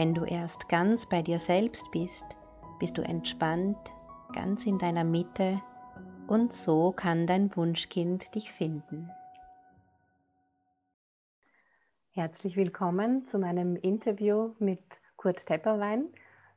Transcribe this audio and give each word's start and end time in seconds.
Wenn 0.00 0.14
du 0.14 0.24
erst 0.24 0.70
ganz 0.70 1.06
bei 1.06 1.20
dir 1.20 1.38
selbst 1.38 1.90
bist, 1.90 2.24
bist 2.78 2.96
du 2.96 3.02
entspannt, 3.02 3.76
ganz 4.32 4.64
in 4.64 4.78
deiner 4.78 5.04
Mitte 5.04 5.60
und 6.26 6.54
so 6.54 6.92
kann 6.92 7.26
dein 7.26 7.54
Wunschkind 7.54 8.34
dich 8.34 8.50
finden. 8.50 9.10
Herzlich 12.12 12.56
willkommen 12.56 13.26
zu 13.26 13.38
meinem 13.38 13.76
Interview 13.76 14.54
mit 14.58 14.82
Kurt 15.18 15.44
Tepperwein 15.44 16.08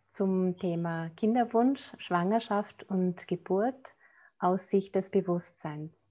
zum 0.10 0.58
Thema 0.58 1.10
Kinderwunsch, 1.18 1.92
Schwangerschaft 1.98 2.84
und 2.84 3.28
Geburt 3.28 3.94
aus 4.40 4.70
Sicht 4.70 4.96
des 4.96 5.10
Bewusstseins. 5.10 6.08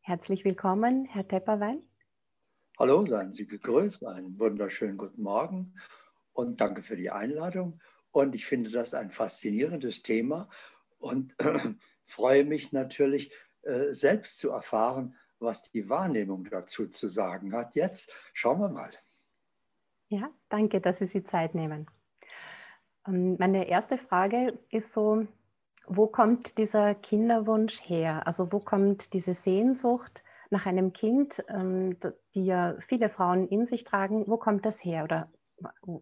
Herzlich 0.00 0.46
willkommen, 0.46 1.04
Herr 1.04 1.28
Tepperwein. 1.28 1.82
Hallo, 2.78 3.04
seien 3.04 3.34
Sie 3.34 3.46
gegrüßt, 3.46 4.06
einen 4.06 4.38
wunderschönen 4.38 4.96
guten 4.96 5.22
Morgen 5.22 5.74
und 6.36 6.60
danke 6.60 6.82
für 6.82 6.96
die 6.96 7.10
Einladung. 7.10 7.80
Und 8.10 8.34
ich 8.34 8.46
finde 8.46 8.70
das 8.70 8.94
ein 8.94 9.10
faszinierendes 9.10 10.02
Thema 10.02 10.48
und 10.98 11.34
äh, 11.38 11.58
freue 12.06 12.44
mich 12.44 12.72
natürlich, 12.72 13.32
äh, 13.62 13.92
selbst 13.92 14.38
zu 14.38 14.50
erfahren, 14.50 15.16
was 15.38 15.70
die 15.70 15.88
Wahrnehmung 15.88 16.44
dazu 16.44 16.88
zu 16.88 17.08
sagen 17.08 17.52
hat. 17.52 17.74
Jetzt 17.74 18.10
schauen 18.32 18.60
wir 18.60 18.68
mal. 18.68 18.90
Ja, 20.08 20.30
danke, 20.48 20.80
dass 20.80 21.00
Sie 21.00 21.06
sich 21.06 21.26
Zeit 21.26 21.54
nehmen. 21.54 21.86
Ähm, 23.06 23.36
meine 23.38 23.68
erste 23.68 23.98
Frage 23.98 24.58
ist 24.70 24.92
so, 24.92 25.26
wo 25.88 26.06
kommt 26.06 26.58
dieser 26.58 26.94
Kinderwunsch 26.94 27.80
her? 27.82 28.26
Also 28.26 28.52
wo 28.52 28.60
kommt 28.60 29.12
diese 29.12 29.34
Sehnsucht 29.34 30.24
nach 30.50 30.66
einem 30.66 30.92
Kind, 30.92 31.44
ähm, 31.48 31.96
die 32.34 32.46
ja 32.46 32.76
viele 32.78 33.10
Frauen 33.10 33.48
in 33.48 33.66
sich 33.66 33.84
tragen, 33.84 34.24
wo 34.26 34.36
kommt 34.36 34.64
das 34.64 34.84
her? 34.84 35.04
Oder 35.04 35.30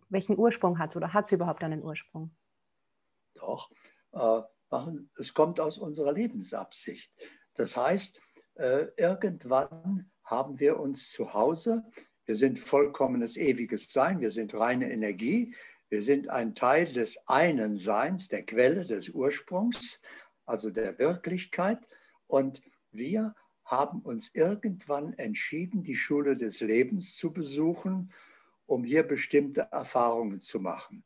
welchen 0.08 0.38
Ursprung 0.38 0.78
hat 0.78 0.90
es 0.90 0.96
oder 0.96 1.12
hat 1.12 1.26
es 1.26 1.32
überhaupt 1.32 1.62
einen 1.62 1.82
Ursprung? 1.82 2.34
Doch, 3.34 3.70
äh, 4.12 4.42
es 5.18 5.34
kommt 5.34 5.60
aus 5.60 5.78
unserer 5.78 6.12
Lebensabsicht. 6.12 7.12
Das 7.54 7.76
heißt, 7.76 8.20
äh, 8.54 8.86
irgendwann 8.96 10.10
haben 10.24 10.58
wir 10.58 10.80
uns 10.80 11.10
zu 11.10 11.32
Hause, 11.34 11.84
wir 12.26 12.36
sind 12.36 12.58
vollkommenes 12.58 13.36
ewiges 13.36 13.92
Sein, 13.92 14.20
wir 14.20 14.30
sind 14.30 14.54
reine 14.54 14.90
Energie, 14.90 15.54
wir 15.90 16.02
sind 16.02 16.28
ein 16.28 16.54
Teil 16.54 16.86
des 16.86 17.18
einen 17.28 17.78
Seins, 17.78 18.28
der 18.28 18.44
Quelle, 18.44 18.86
des 18.86 19.10
Ursprungs, 19.10 20.00
also 20.46 20.70
der 20.70 20.98
Wirklichkeit. 20.98 21.78
Und 22.26 22.62
wir 22.90 23.34
haben 23.64 24.00
uns 24.00 24.30
irgendwann 24.34 25.12
entschieden, 25.14 25.82
die 25.82 25.96
Schule 25.96 26.36
des 26.36 26.60
Lebens 26.60 27.16
zu 27.16 27.32
besuchen 27.32 28.10
um 28.66 28.84
hier 28.84 29.02
bestimmte 29.02 29.68
Erfahrungen 29.70 30.40
zu 30.40 30.60
machen. 30.60 31.04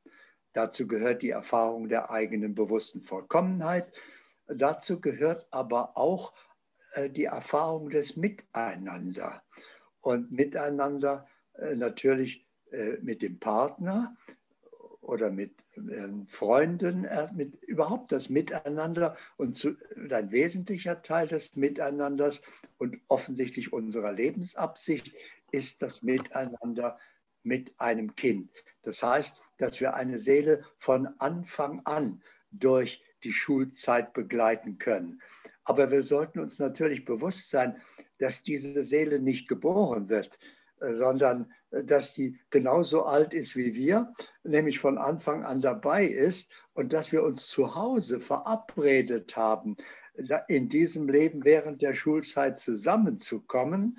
Dazu 0.52 0.86
gehört 0.86 1.22
die 1.22 1.30
Erfahrung 1.30 1.88
der 1.88 2.10
eigenen 2.10 2.54
bewussten 2.54 3.02
Vollkommenheit. 3.02 3.92
Dazu 4.46 5.00
gehört 5.00 5.46
aber 5.50 5.96
auch 5.96 6.32
äh, 6.94 7.10
die 7.10 7.26
Erfahrung 7.26 7.90
des 7.90 8.16
Miteinander. 8.16 9.42
Und 10.00 10.32
Miteinander 10.32 11.26
äh, 11.54 11.74
natürlich 11.74 12.46
äh, 12.70 12.96
mit 13.02 13.22
dem 13.22 13.38
Partner 13.38 14.16
oder 15.00 15.30
mit 15.30 15.54
Freunden, 16.26 17.06
mit, 17.34 17.62
überhaupt 17.62 18.12
das 18.12 18.28
Miteinander 18.28 19.16
und 19.36 19.78
ein 20.10 20.32
wesentlicher 20.32 21.00
Teil 21.02 21.28
des 21.28 21.56
Miteinanders 21.56 22.42
und 22.76 22.98
offensichtlich 23.08 23.72
unserer 23.72 24.12
Lebensabsicht 24.12 25.14
ist 25.50 25.80
das 25.80 26.02
Miteinander 26.02 26.98
mit 27.48 27.74
einem 27.80 28.14
Kind. 28.14 28.50
Das 28.82 29.02
heißt, 29.02 29.36
dass 29.56 29.80
wir 29.80 29.94
eine 29.94 30.18
Seele 30.18 30.64
von 30.78 31.08
Anfang 31.18 31.80
an 31.84 32.22
durch 32.52 33.02
die 33.24 33.32
Schulzeit 33.32 34.12
begleiten 34.12 34.78
können. 34.78 35.20
Aber 35.64 35.90
wir 35.90 36.02
sollten 36.02 36.38
uns 36.38 36.58
natürlich 36.58 37.04
bewusst 37.04 37.50
sein, 37.50 37.80
dass 38.18 38.42
diese 38.42 38.84
Seele 38.84 39.18
nicht 39.18 39.48
geboren 39.48 40.08
wird, 40.08 40.38
äh, 40.80 40.94
sondern 40.94 41.52
äh, 41.70 41.84
dass 41.84 42.14
sie 42.14 42.38
genauso 42.50 43.04
alt 43.04 43.34
ist 43.34 43.56
wie 43.56 43.74
wir, 43.74 44.12
nämlich 44.44 44.78
von 44.78 44.98
Anfang 44.98 45.44
an 45.44 45.60
dabei 45.60 46.04
ist 46.06 46.50
und 46.72 46.92
dass 46.92 47.12
wir 47.12 47.22
uns 47.22 47.48
zu 47.48 47.74
Hause 47.74 48.20
verabredet 48.20 49.36
haben, 49.36 49.76
in 50.48 50.68
diesem 50.68 51.08
Leben 51.08 51.44
während 51.44 51.80
der 51.80 51.94
Schulzeit 51.94 52.58
zusammenzukommen. 52.58 53.98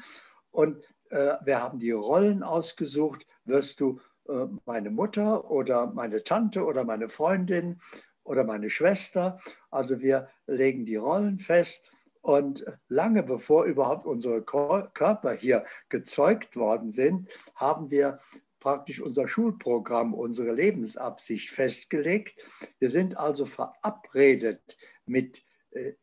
Und 0.52 0.84
äh, 1.12 1.36
wir 1.46 1.62
haben 1.62 1.80
die 1.80 1.92
Rollen 1.92 2.44
ausgesucht, 2.44 3.26
wirst 3.50 3.80
du 3.80 4.00
äh, 4.28 4.46
meine 4.66 4.92
Mutter 4.92 5.50
oder 5.50 5.88
meine 5.88 6.24
Tante 6.24 6.64
oder 6.64 6.84
meine 6.84 7.10
Freundin 7.10 7.80
oder 8.24 8.44
meine 8.44 8.70
Schwester. 8.70 9.40
Also 9.72 10.02
wir 10.02 10.30
legen 10.48 10.86
die 10.86 10.98
Rollen 10.98 11.40
fest. 11.40 11.90
Und 12.22 12.66
lange 12.90 13.24
bevor 13.24 13.64
überhaupt 13.64 14.06
unsere 14.06 14.44
Körper 14.44 15.34
hier 15.34 15.66
gezeugt 15.88 16.58
worden 16.58 16.92
sind, 16.92 17.30
haben 17.56 17.92
wir 17.92 18.20
praktisch 18.60 19.02
unser 19.02 19.28
Schulprogramm, 19.28 20.14
unsere 20.14 20.54
Lebensabsicht 20.54 21.50
festgelegt. 21.50 22.38
Wir 22.80 22.90
sind 22.90 23.18
also 23.18 23.46
verabredet 23.46 24.78
mit 25.06 25.44
äh, 25.72 25.94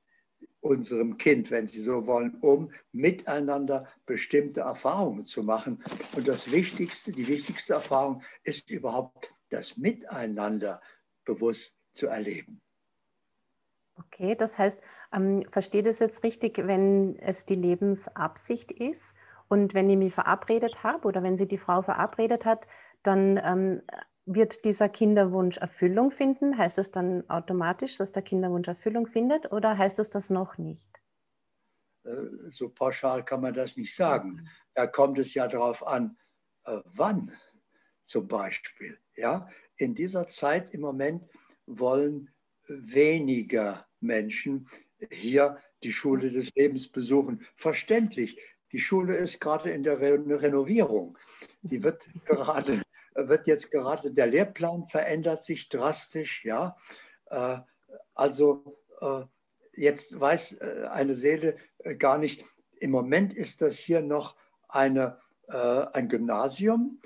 unserem 0.67 1.19
Kind, 1.19 1.51
wenn 1.51 1.67
Sie 1.67 1.81
so 1.81 2.07
wollen, 2.07 2.37
um 2.41 2.71
miteinander 2.93 3.87
bestimmte 4.05 4.61
Erfahrungen 4.61 5.25
zu 5.27 5.43
machen. 5.43 5.83
Und 6.15 6.29
das 6.29 6.51
Wichtigste, 6.51 7.13
die 7.13 7.27
wichtigste 7.29 7.75
Erfahrung 7.75 8.23
ist 8.45 8.71
überhaupt 8.71 9.33
das 9.51 9.77
Miteinander 9.77 10.81
bewusst 11.25 11.77
zu 11.93 12.09
erleben. 12.09 12.61
Okay, 13.99 14.35
das 14.35 14.59
heißt, 14.59 14.79
ähm, 15.13 15.45
versteht 15.51 15.87
es 15.87 16.01
jetzt 16.01 16.23
richtig, 16.23 16.59
wenn 16.59 17.19
es 17.19 17.47
die 17.47 17.55
Lebensabsicht 17.55 18.71
ist 18.71 19.15
und 19.49 19.75
wenn 19.75 19.89
ich 19.89 19.97
mich 19.97 20.13
verabredet 20.13 20.83
habe 20.83 21.09
oder 21.09 21.23
wenn 21.23 21.39
sie 21.39 21.49
die 21.49 21.59
Frau 21.59 21.81
verabredet 21.83 22.45
hat, 22.45 22.67
dann 23.03 23.41
ähm, 23.43 23.83
wird 24.27 24.65
dieser 24.65 24.89
Kinderwunsch 24.89 25.57
Erfüllung 25.57 26.11
finden? 26.11 26.59
Heißt 26.59 26.79
das 26.79 26.91
dann 26.91 27.29
automatisch, 27.31 27.97
dass 27.97 28.13
der 28.13 28.23
Kinderwunsch 28.23 28.69
Erfüllung 28.69 29.07
findet 29.07 29.53
oder 29.53 29.79
heißt 29.79 29.99
es 30.01 30.11
das 30.11 30.31
noch 30.31 30.59
nicht? 30.59 30.91
Äh, 32.05 32.51
so 32.51 32.69
pauschal 32.69 33.25
kann 33.25 33.41
man 33.41 33.55
das 33.55 33.77
nicht 33.77 33.95
sagen. 33.95 34.49
Da 34.75 34.87
kommt 34.87 35.19
es 35.19 35.33
ja 35.35 35.49
darauf 35.49 35.87
an, 35.87 36.19
äh, 36.65 36.81
wann 36.85 37.33
zum 38.05 38.27
Beispiel. 38.29 38.99
Ja? 39.15 39.49
In 39.77 39.95
dieser 39.95 40.27
Zeit 40.27 40.71
im 40.71 40.81
Moment 40.81 41.25
wollen 41.67 42.31
weniger 42.69 43.87
Menschen 44.01 44.69
hier 45.11 45.63
die 45.83 45.93
Schule 45.93 46.31
des 46.31 46.51
Lebens 46.55 46.89
besuchen. 46.89 47.45
Verständlich, 47.55 48.41
die 48.73 48.81
Schule 48.81 49.17
ist 49.17 49.41
gerade 49.41 49.71
in 49.71 49.83
der 49.83 50.01
Renovierung. 50.01 51.17
Die 51.63 51.83
wird 51.83 52.09
gerade 52.25 52.83
wird 53.17 53.47
jetzt 53.47 53.71
gerade, 53.71 54.13
der 54.13 54.27
Lehrplan 54.27 54.85
verändert 54.87 55.43
sich 55.43 55.69
drastisch, 55.69 56.45
ja. 56.45 56.77
Äh, 57.27 57.59
also 58.15 58.79
äh, 59.01 59.23
jetzt 59.75 60.19
weiß 60.19 60.55
äh, 60.55 60.89
eine 60.91 61.15
Seele 61.15 61.57
gar 61.99 62.19
nicht, 62.19 62.45
im 62.79 62.91
Moment 62.91 63.33
ist 63.33 63.63
das 63.63 63.79
hier 63.79 64.03
noch 64.03 64.37
eine, 64.69 65.19
ein 65.49 66.09
Gymnasium 66.09 67.01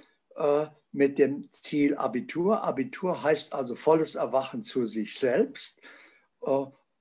mit 0.90 1.18
dem 1.18 1.48
Ziel 1.52 1.94
Abitur. 1.94 2.64
Abitur 2.64 3.22
heißt 3.22 3.52
also 3.52 3.76
volles 3.76 4.16
Erwachen 4.16 4.64
zu 4.64 4.86
sich 4.86 5.16
selbst. 5.16 5.80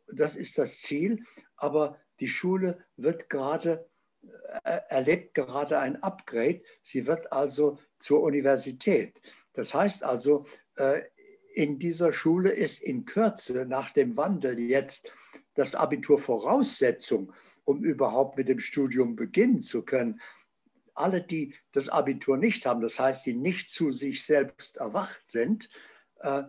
Das 0.07 0.35
ist 0.35 0.57
das 0.59 0.81
Ziel, 0.81 1.23
aber 1.55 1.97
die 2.19 2.27
Schule 2.27 2.85
wird 2.95 3.29
gerade 3.29 3.89
erlebt 4.63 5.33
gerade 5.33 5.79
ein 5.79 6.01
Upgrade. 6.03 6.61
Sie 6.81 7.07
wird 7.07 7.31
also 7.31 7.79
zur 7.99 8.21
Universität. 8.21 9.21
Das 9.53 9.73
heißt 9.73 10.03
also, 10.03 10.45
äh, 10.75 11.01
in 11.53 11.79
dieser 11.79 12.13
Schule 12.13 12.51
ist 12.51 12.81
in 12.81 13.05
Kürze 13.05 13.65
nach 13.65 13.91
dem 13.91 14.15
Wandel 14.15 14.59
jetzt 14.59 15.11
das 15.55 15.75
Abitur 15.75 16.19
Voraussetzung, 16.19 17.33
um 17.65 17.83
überhaupt 17.83 18.37
mit 18.37 18.47
dem 18.47 18.59
Studium 18.59 19.15
beginnen 19.15 19.59
zu 19.59 19.83
können. 19.83 20.19
alle, 20.95 21.21
die 21.21 21.55
das 21.71 21.87
Abitur 21.87 22.37
nicht 22.37 22.65
haben, 22.65 22.81
das 22.81 22.99
heißt, 22.99 23.25
die 23.25 23.33
nicht 23.33 23.69
zu 23.69 23.91
sich 23.91 24.25
selbst 24.25 24.77
erwacht 24.77 25.23
sind, 25.27 25.69
äh, 26.19 26.43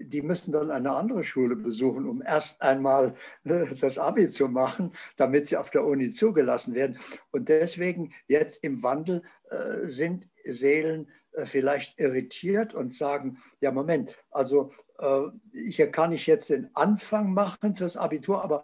die 0.00 0.22
müssen 0.22 0.52
dann 0.52 0.70
eine 0.70 0.92
andere 0.92 1.24
Schule 1.24 1.56
besuchen, 1.56 2.06
um 2.06 2.22
erst 2.22 2.62
einmal 2.62 3.14
äh, 3.44 3.74
das 3.80 3.98
Abi 3.98 4.28
zu 4.28 4.48
machen, 4.48 4.92
damit 5.16 5.46
sie 5.46 5.56
auf 5.56 5.70
der 5.70 5.84
Uni 5.84 6.10
zugelassen 6.10 6.74
werden. 6.74 6.98
Und 7.30 7.48
deswegen 7.48 8.12
jetzt 8.26 8.62
im 8.64 8.82
Wandel 8.82 9.22
äh, 9.50 9.86
sind 9.86 10.28
Seelen 10.44 11.08
vielleicht 11.44 11.98
irritiert 11.98 12.74
und 12.74 12.92
sagen, 12.92 13.38
ja 13.60 13.72
Moment, 13.72 14.14
also 14.30 14.70
hier 15.52 15.90
kann 15.90 16.12
ich 16.12 16.26
jetzt 16.26 16.50
den 16.50 16.68
Anfang 16.74 17.32
machen 17.32 17.74
fürs 17.74 17.96
Abitur, 17.96 18.44
aber 18.44 18.62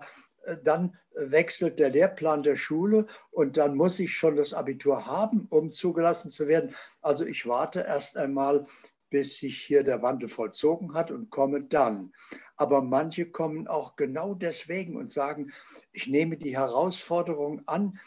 dann 0.62 0.96
wechselt 1.14 1.78
der 1.78 1.90
Lehrplan 1.90 2.42
der 2.42 2.56
Schule 2.56 3.06
und 3.30 3.56
dann 3.56 3.75
muss 3.75 3.98
ich 3.98 4.14
schon 4.14 4.36
das 4.36 4.52
Abitur 4.52 5.06
haben, 5.06 5.46
um 5.50 5.70
zugelassen 5.70 6.30
zu 6.30 6.46
werden. 6.46 6.75
Also 7.00 7.25
ich 7.25 7.46
warte 7.46 7.80
erst 7.80 8.16
einmal, 8.16 8.66
bis 9.10 9.38
sich 9.38 9.60
hier 9.60 9.82
der 9.82 10.02
Wandel 10.02 10.28
vollzogen 10.28 10.94
hat 10.94 11.10
und 11.10 11.31
komme 11.31 11.62
dann. 11.62 12.12
Aber 12.56 12.82
manche 12.82 13.31
kommen 13.31 13.69
auch 13.69 13.96
genau 13.96 14.34
deswegen 14.34 14.96
und 14.96 15.12
sagen, 15.12 15.52
ich 15.93 16.06
nehme 16.08 16.37
die 16.37 16.56
Herausforderung 16.56 17.62
an, 17.66 17.99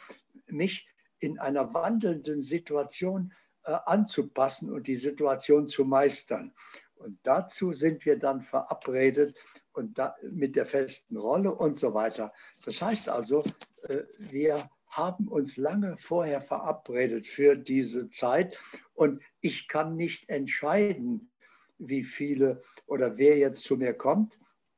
mich 0.48 0.88
in 1.20 1.40
einer 1.40 1.74
wandelnden 1.74 2.42
Situation 2.42 3.34
äh, 3.64 3.78
anzupassen 3.86 4.72
und 4.72 4.88
die 4.88 4.98
Situation 4.98 5.68
zu 5.68 5.86
meistern. 5.86 6.54
Und 6.96 7.20
dazu 7.24 7.74
sind 7.74 8.06
wir 8.06 8.20
dann 8.20 8.42
verabredet 8.42 9.38
und 9.74 9.98
da, 9.98 10.16
mit 10.30 10.56
der 10.56 10.66
festen 10.66 11.18
Rolle 11.18 11.54
und 11.54 11.78
so 11.78 11.94
weiter. 11.94 12.34
Das 12.66 12.82
heißt 12.82 13.10
also, 13.10 13.44
äh, 13.84 14.04
wir 14.18 14.70
haben 14.92 15.28
uns 15.28 15.58
lange 15.58 15.98
vorher 15.98 16.42
verabredet 16.42 17.26
für 17.26 17.56
diese 17.56 18.10
Zeit 18.10 18.58
und 18.94 19.22
ich 19.40 19.68
kann 19.68 19.96
nicht 19.96 20.30
entscheiden, 20.30 21.32
wie 21.80 22.04
viele 22.04 22.62
oder 22.86 23.18
wer 23.18 23.38
jetzt 23.38 23.64
zu 23.64 23.78
mir 23.78 23.94
kommt, 23.94 24.38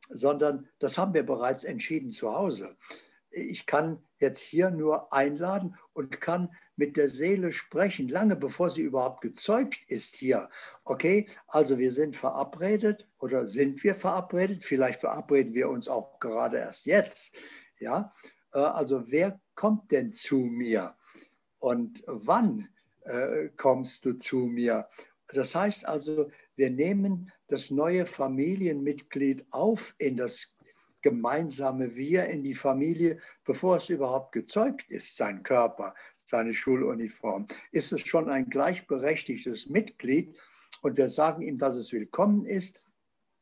sondern 0.10 0.69
das 0.80 0.98
haben 0.98 1.13
wir 1.13 1.24
bereits 1.24 1.63
entschieden 1.63 2.12
zu 2.12 2.33
Hause. 2.33 2.77
Ich 3.31 3.65
kann 3.65 4.04
jetzt 4.19 4.39
hier 4.39 4.69
nur 4.69 5.12
einladen 5.12 5.75
und 5.94 6.21
kann 6.21 6.56
mit 6.75 6.98
der 6.98 7.09
Seele 7.09 7.51
sprechen, 7.51 8.07
lange 8.07 8.36
bevor 8.36 8.69
sie 8.69 8.81
überhaupt 8.81 9.21
gezeugt 9.21 9.83
ist 9.88 10.16
hier. 10.16 10.50
Okay, 10.83 11.27
also 11.48 11.77
wir 11.77 11.92
sind 11.92 12.16
verabredet 12.16 13.07
oder 13.19 13.48
sind 13.48 13.83
wir 13.83 13.95
verabredet? 13.95 14.63
Vielleicht 14.63 15.01
verabreden 15.01 15.54
wir 15.54 15.69
uns 15.69 15.88
auch 15.88 16.19
gerade 16.19 16.57
erst 16.57 16.86
jetzt. 16.86 17.36
Ja, 17.80 18.13
also 18.62 19.04
wer 19.08 19.40
kommt 19.56 19.92
denn 19.92 20.14
zu 20.14 20.38
mir 20.38 20.96
und 21.60 22.04
wann 22.08 22.70
äh, 23.02 23.50
kommst 23.58 24.06
du 24.06 24.14
zu 24.14 24.38
mir? 24.38 24.88
Das 25.28 25.56
heißt 25.56 25.88
also, 25.88 26.30
wir 26.56 26.70
nehmen 26.70 27.32
das 27.48 27.72
neue 27.72 28.06
Familienmitglied 28.06 29.46
auf 29.52 29.96
in 29.98 30.18
das 30.18 30.56
gemeinsame 31.02 31.96
Wir, 31.96 32.28
in 32.28 32.44
die 32.44 32.56
Familie, 32.56 33.20
bevor 33.44 33.78
es 33.78 33.90
überhaupt 33.90 34.32
gezeugt 34.32 34.90
ist, 34.90 35.18
sein 35.18 35.44
Körper, 35.44 35.94
seine 36.26 36.54
Schuluniform, 36.54 37.48
ist 37.72 37.92
es 37.92 38.02
schon 38.02 38.30
ein 38.30 38.50
gleichberechtigtes 38.50 39.68
Mitglied 39.68 40.36
und 40.82 40.98
wir 40.98 41.10
sagen 41.10 41.42
ihm, 41.42 41.58
dass 41.58 41.76
es 41.76 41.92
willkommen 41.92 42.46
ist. 42.46 42.86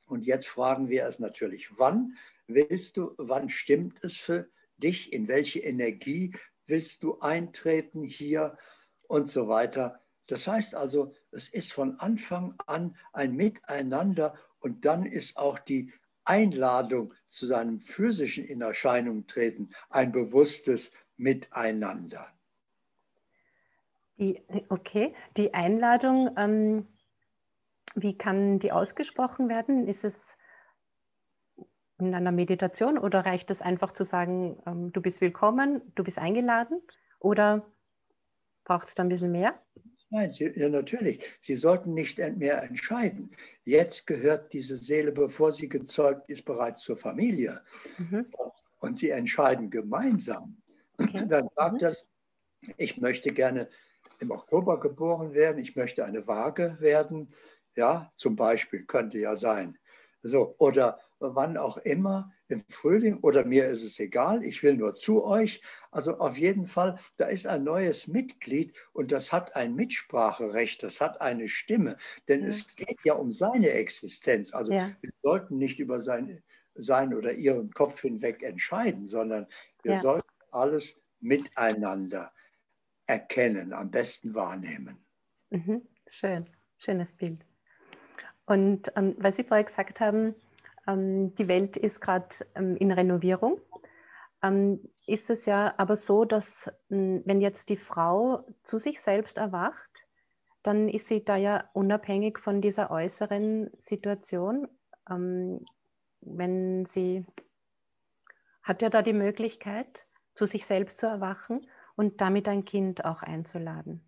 Und 0.07 0.25
jetzt 0.25 0.47
fragen 0.47 0.89
wir 0.89 1.05
es 1.05 1.19
natürlich, 1.19 1.77
wann 1.77 2.17
willst 2.47 2.97
du, 2.97 3.13
wann 3.17 3.47
stimmt 3.49 4.03
es 4.03 4.17
für 4.17 4.43
dich, 4.43 4.60
in 4.83 5.27
welche 5.27 5.59
Energie 5.59 6.33
willst 6.67 7.03
du 7.03 7.19
eintreten 7.19 8.03
hier 8.03 8.57
und 9.07 9.29
so 9.29 9.47
weiter. 9.47 10.01
Das 10.27 10.47
heißt 10.47 10.75
also, 10.75 11.13
es 11.31 11.49
ist 11.49 11.73
von 11.73 11.99
Anfang 11.99 12.55
an 12.65 12.95
ein 13.11 13.35
Miteinander 13.35 14.35
und 14.59 14.85
dann 14.85 15.05
ist 15.05 15.37
auch 15.37 15.59
die 15.59 15.91
Einladung 16.23 17.13
zu 17.27 17.45
seinem 17.45 17.81
physischen 17.81 18.45
in 18.45 18.61
Erscheinung 18.61 19.27
treten 19.27 19.71
ein 19.89 20.11
bewusstes 20.11 20.91
Miteinander. 21.17 22.31
Die, 24.17 24.41
okay, 24.69 25.15
die 25.35 25.53
Einladung, 25.53 26.29
ähm, 26.37 26.87
wie 27.95 28.17
kann 28.17 28.59
die 28.59 28.71
ausgesprochen 28.71 29.49
werden? 29.49 29.87
Ist 29.87 30.05
es 30.05 30.37
in 32.07 32.15
einer 32.15 32.31
Meditation 32.31 32.97
oder 32.97 33.25
reicht 33.25 33.51
es 33.51 33.61
einfach 33.61 33.93
zu 33.93 34.03
sagen, 34.03 34.61
ähm, 34.65 34.91
du 34.91 35.01
bist 35.01 35.21
willkommen, 35.21 35.81
du 35.95 36.03
bist 36.03 36.17
eingeladen? 36.17 36.81
Oder 37.19 37.65
braucht 38.63 38.87
es 38.87 38.95
da 38.95 39.03
ein 39.03 39.09
bisschen 39.09 39.31
mehr? 39.31 39.59
Nein, 40.09 40.31
Sie, 40.31 40.51
ja, 40.55 40.67
natürlich. 40.67 41.23
Sie 41.39 41.55
sollten 41.55 41.93
nicht 41.93 42.17
mehr 42.17 42.61
entscheiden. 42.63 43.29
Jetzt 43.63 44.05
gehört 44.07 44.51
diese 44.51 44.75
Seele, 44.75 45.11
bevor 45.11 45.53
sie 45.53 45.69
gezeugt 45.69 46.29
ist, 46.29 46.43
bereits 46.43 46.81
zur 46.81 46.97
Familie. 46.97 47.61
Mhm. 47.97 48.25
Und 48.79 48.97
Sie 48.97 49.09
entscheiden 49.09 49.69
gemeinsam. 49.69 50.57
Okay. 50.97 51.25
Dann 51.29 51.47
sagt 51.55 51.75
mhm. 51.75 51.79
das, 51.79 52.05
ich 52.77 52.97
möchte 52.97 53.31
gerne 53.31 53.69
im 54.19 54.31
Oktober 54.31 54.79
geboren 54.79 55.33
werden, 55.33 55.59
ich 55.59 55.75
möchte 55.75 56.05
eine 56.05 56.27
Waage 56.27 56.77
werden, 56.79 57.33
ja, 57.75 58.11
zum 58.15 58.35
Beispiel, 58.35 58.85
könnte 58.85 59.17
ja 59.17 59.35
sein. 59.35 59.77
So, 60.21 60.55
oder 60.59 60.99
wann 61.21 61.57
auch 61.57 61.77
immer, 61.77 62.31
im 62.47 62.63
Frühling, 62.67 63.19
oder 63.19 63.45
mir 63.45 63.69
ist 63.69 63.83
es 63.83 63.99
egal, 63.99 64.43
ich 64.43 64.61
will 64.63 64.75
nur 64.75 64.95
zu 64.95 65.23
euch. 65.23 65.61
Also 65.91 66.17
auf 66.17 66.37
jeden 66.37 66.65
Fall, 66.65 66.99
da 67.17 67.27
ist 67.27 67.47
ein 67.47 67.63
neues 67.63 68.07
Mitglied 68.07 68.73
und 68.93 69.11
das 69.11 69.31
hat 69.31 69.55
ein 69.55 69.75
Mitspracherecht, 69.75 70.83
das 70.83 70.99
hat 70.99 71.21
eine 71.21 71.47
Stimme, 71.47 71.97
denn 72.27 72.43
ja. 72.43 72.49
es 72.49 72.75
geht 72.75 72.99
ja 73.05 73.13
um 73.13 73.31
seine 73.31 73.69
Existenz. 73.69 74.53
Also 74.53 74.73
ja. 74.73 74.91
wir 75.01 75.11
sollten 75.21 75.57
nicht 75.57 75.79
über 75.79 75.99
sein, 75.99 76.43
sein 76.75 77.13
oder 77.13 77.33
ihren 77.33 77.71
Kopf 77.71 78.01
hinweg 78.01 78.43
entscheiden, 78.43 79.05
sondern 79.05 79.47
wir 79.83 79.93
ja. 79.93 79.99
sollten 79.99 80.27
alles 80.51 80.99
miteinander 81.19 82.33
erkennen, 83.05 83.73
am 83.73 83.91
besten 83.91 84.33
wahrnehmen. 84.33 84.97
Mhm. 85.49 85.81
Schön, 86.07 86.49
schönes 86.77 87.13
Bild. 87.13 87.45
Und 88.45 88.91
ähm, 88.95 89.15
was 89.17 89.37
Sie 89.37 89.43
vorher 89.43 89.63
gesagt 89.63 90.01
haben, 90.01 90.35
die 90.87 91.47
Welt 91.47 91.77
ist 91.77 92.01
gerade 92.01 92.27
ähm, 92.55 92.75
in 92.75 92.91
Renovierung. 92.91 93.61
Ähm, 94.41 94.79
ist 95.05 95.29
es 95.29 95.45
ja 95.45 95.73
aber 95.77 95.95
so, 95.95 96.25
dass 96.25 96.71
ähm, 96.89 97.21
wenn 97.25 97.41
jetzt 97.41 97.69
die 97.69 97.77
Frau 97.77 98.45
zu 98.63 98.77
sich 98.77 98.99
selbst 99.01 99.37
erwacht, 99.37 100.07
dann 100.63 100.89
ist 100.89 101.07
sie 101.07 101.23
da 101.23 101.35
ja 101.35 101.69
unabhängig 101.73 102.39
von 102.39 102.61
dieser 102.61 102.91
äußeren 102.91 103.69
Situation. 103.77 104.67
Ähm, 105.09 105.65
wenn 106.21 106.85
sie 106.85 107.25
hat 108.63 108.81
ja 108.81 108.89
da 108.89 109.01
die 109.01 109.13
Möglichkeit, 109.13 110.05
zu 110.35 110.45
sich 110.45 110.65
selbst 110.65 110.97
zu 110.97 111.07
erwachen 111.07 111.67
und 111.95 112.21
damit 112.21 112.47
ein 112.47 112.63
Kind 112.63 113.05
auch 113.05 113.21
einzuladen. 113.23 114.07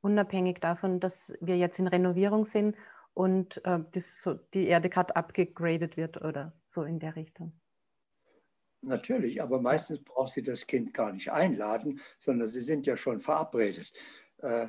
Unabhängig 0.00 0.60
davon, 0.60 0.98
dass 0.98 1.32
wir 1.40 1.56
jetzt 1.56 1.78
in 1.78 1.86
Renovierung 1.86 2.44
sind 2.44 2.76
und 3.14 3.64
äh, 3.64 3.80
das, 3.92 4.20
so, 4.20 4.34
die 4.54 4.66
Erde 4.66 4.88
gerade 4.88 5.14
abgegradet 5.16 5.96
wird 5.96 6.22
oder 6.22 6.52
so 6.66 6.82
in 6.84 6.98
der 6.98 7.16
Richtung. 7.16 7.52
Natürlich, 8.80 9.40
aber 9.40 9.60
meistens 9.60 10.02
braucht 10.02 10.32
sie 10.32 10.42
das 10.42 10.66
Kind 10.66 10.92
gar 10.92 11.12
nicht 11.12 11.30
einladen, 11.30 12.00
sondern 12.18 12.48
sie 12.48 12.60
sind 12.60 12.86
ja 12.86 12.96
schon 12.96 13.20
verabredet. 13.20 13.92
Äh, 14.38 14.68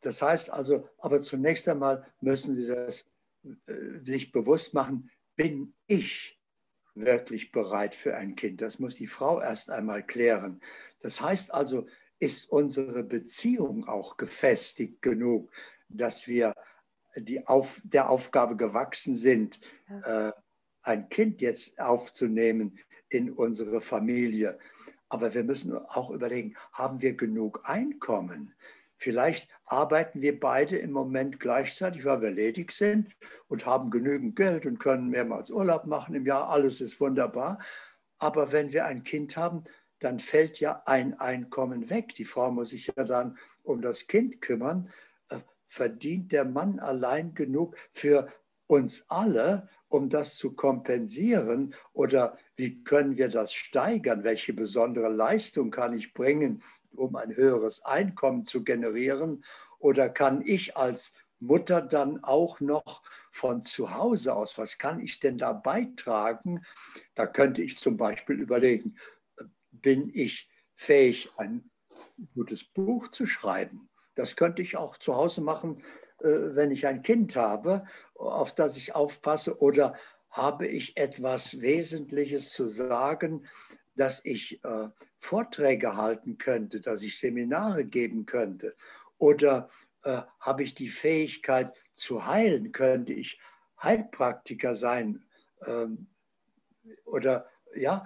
das 0.00 0.22
heißt 0.22 0.50
also, 0.50 0.88
aber 0.98 1.20
zunächst 1.20 1.68
einmal 1.68 2.06
müssen 2.20 2.54
sie 2.54 2.66
das 2.66 3.04
äh, 3.66 4.04
sich 4.04 4.30
bewusst 4.30 4.74
machen, 4.74 5.10
bin 5.34 5.74
ich 5.86 6.40
wirklich 6.94 7.50
bereit 7.52 7.94
für 7.94 8.16
ein 8.16 8.36
Kind? 8.36 8.60
Das 8.60 8.78
muss 8.78 8.96
die 8.96 9.06
Frau 9.06 9.40
erst 9.40 9.70
einmal 9.70 10.04
klären. 10.04 10.60
Das 11.00 11.20
heißt 11.20 11.52
also, 11.52 11.86
ist 12.20 12.50
unsere 12.50 13.04
Beziehung 13.04 13.86
auch 13.86 14.16
gefestigt 14.16 15.02
genug, 15.02 15.50
dass 15.88 16.26
wir 16.26 16.54
die 17.16 17.46
auf, 17.46 17.80
der 17.84 18.10
Aufgabe 18.10 18.56
gewachsen 18.56 19.16
sind, 19.16 19.60
ja. 19.88 20.28
äh, 20.28 20.32
ein 20.82 21.08
Kind 21.08 21.40
jetzt 21.40 21.80
aufzunehmen 21.80 22.78
in 23.08 23.30
unsere 23.32 23.80
Familie. 23.80 24.58
Aber 25.08 25.32
wir 25.34 25.44
müssen 25.44 25.74
auch 25.74 26.10
überlegen, 26.10 26.54
haben 26.72 27.00
wir 27.00 27.14
genug 27.14 27.62
Einkommen? 27.64 28.54
Vielleicht 28.96 29.48
arbeiten 29.64 30.20
wir 30.22 30.38
beide 30.38 30.76
im 30.76 30.90
Moment 30.90 31.38
gleichzeitig, 31.38 32.04
weil 32.04 32.20
wir 32.20 32.30
ledig 32.30 32.72
sind 32.72 33.16
und 33.46 33.64
haben 33.64 33.90
genügend 33.90 34.34
Geld 34.34 34.66
und 34.66 34.80
können 34.80 35.08
mehrmals 35.08 35.50
Urlaub 35.50 35.86
machen 35.86 36.14
im 36.14 36.26
Jahr. 36.26 36.48
Alles 36.48 36.80
ist 36.80 37.00
wunderbar. 37.00 37.60
Aber 38.18 38.50
wenn 38.50 38.72
wir 38.72 38.86
ein 38.86 39.04
Kind 39.04 39.36
haben, 39.36 39.64
dann 40.00 40.18
fällt 40.18 40.58
ja 40.58 40.82
ein 40.86 41.18
Einkommen 41.20 41.90
weg. 41.90 42.14
Die 42.16 42.24
Frau 42.24 42.50
muss 42.50 42.70
sich 42.70 42.88
ja 42.88 43.04
dann 43.04 43.38
um 43.62 43.82
das 43.82 44.08
Kind 44.08 44.40
kümmern 44.40 44.90
verdient 45.68 46.32
der 46.32 46.44
Mann 46.44 46.78
allein 46.78 47.34
genug 47.34 47.76
für 47.92 48.28
uns 48.66 49.04
alle, 49.08 49.68
um 49.88 50.08
das 50.08 50.36
zu 50.36 50.52
kompensieren? 50.52 51.74
Oder 51.92 52.36
wie 52.56 52.82
können 52.84 53.16
wir 53.16 53.28
das 53.28 53.52
steigern? 53.52 54.24
Welche 54.24 54.52
besondere 54.52 55.08
Leistung 55.08 55.70
kann 55.70 55.94
ich 55.94 56.12
bringen, 56.12 56.62
um 56.92 57.16
ein 57.16 57.34
höheres 57.34 57.84
Einkommen 57.84 58.44
zu 58.44 58.64
generieren? 58.64 59.44
Oder 59.78 60.08
kann 60.08 60.42
ich 60.42 60.76
als 60.76 61.14
Mutter 61.40 61.80
dann 61.82 62.22
auch 62.24 62.60
noch 62.60 63.02
von 63.30 63.62
zu 63.62 63.94
Hause 63.94 64.34
aus, 64.34 64.58
was 64.58 64.78
kann 64.78 65.00
ich 65.00 65.20
denn 65.20 65.38
da 65.38 65.52
beitragen? 65.52 66.64
Da 67.14 67.26
könnte 67.26 67.62
ich 67.62 67.78
zum 67.78 67.96
Beispiel 67.96 68.40
überlegen, 68.40 68.98
bin 69.70 70.10
ich 70.12 70.50
fähig, 70.74 71.30
ein 71.36 71.70
gutes 72.34 72.64
Buch 72.64 73.08
zu 73.08 73.26
schreiben? 73.26 73.87
Das 74.18 74.34
könnte 74.34 74.62
ich 74.62 74.76
auch 74.76 74.96
zu 74.96 75.14
Hause 75.14 75.40
machen, 75.42 75.80
äh, 76.18 76.26
wenn 76.26 76.72
ich 76.72 76.88
ein 76.88 77.02
Kind 77.02 77.36
habe, 77.36 77.84
auf 78.16 78.52
das 78.52 78.76
ich 78.76 78.96
aufpasse. 78.96 79.60
Oder 79.62 79.94
habe 80.28 80.66
ich 80.66 80.96
etwas 80.96 81.60
Wesentliches 81.60 82.50
zu 82.50 82.66
sagen, 82.66 83.46
dass 83.94 84.20
ich 84.24 84.62
äh, 84.64 84.88
Vorträge 85.20 85.96
halten 85.96 86.36
könnte, 86.36 86.80
dass 86.80 87.02
ich 87.02 87.20
Seminare 87.20 87.84
geben 87.84 88.26
könnte? 88.26 88.74
Oder 89.18 89.70
äh, 90.02 90.22
habe 90.40 90.64
ich 90.64 90.74
die 90.74 90.88
Fähigkeit 90.88 91.72
zu 91.94 92.26
heilen? 92.26 92.72
Könnte 92.72 93.12
ich 93.12 93.40
Heilpraktiker 93.80 94.74
sein? 94.74 95.24
Ähm, 95.64 96.08
oder 97.04 97.46
ja, 97.76 98.04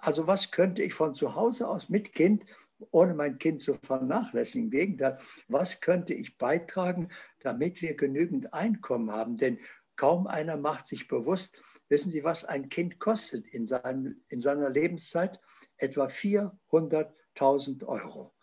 also 0.00 0.26
was 0.26 0.50
könnte 0.50 0.82
ich 0.82 0.92
von 0.92 1.14
zu 1.14 1.34
Hause 1.34 1.68
aus 1.68 1.88
mit 1.88 2.12
Kind, 2.12 2.44
ohne 2.90 3.14
mein 3.14 3.38
Kind 3.38 3.60
zu 3.60 3.74
vernachlässigen, 3.74 4.64
im 4.64 4.70
Gegenteil, 4.70 5.18
was 5.48 5.80
könnte 5.80 6.14
ich 6.14 6.38
beitragen, 6.38 7.08
damit 7.40 7.82
wir 7.82 7.96
genügend 7.96 8.52
Einkommen 8.52 9.10
haben? 9.10 9.36
Denn 9.36 9.58
kaum 9.96 10.26
einer 10.26 10.56
macht 10.56 10.86
sich 10.86 11.08
bewusst, 11.08 11.60
wissen 11.88 12.10
Sie, 12.10 12.24
was 12.24 12.44
ein 12.44 12.68
Kind 12.68 12.98
kostet 12.98 13.46
in, 13.48 13.66
seinem, 13.66 14.22
in 14.28 14.40
seiner 14.40 14.70
Lebenszeit? 14.70 15.40
Etwa 15.78 16.06
400.000 16.06 17.84
Euro. 17.86 18.34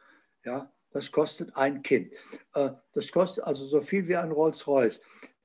Ja, 0.45 0.71
das 0.91 1.11
kostet 1.11 1.55
ein 1.55 1.81
Kind. 1.81 2.13
Äh, 2.53 2.71
das 2.93 3.11
kostet 3.11 3.43
also 3.43 3.65
so 3.65 3.81
viel 3.81 4.07
wie 4.07 4.15
ein 4.15 4.31
Rolls-Royce. 4.31 5.01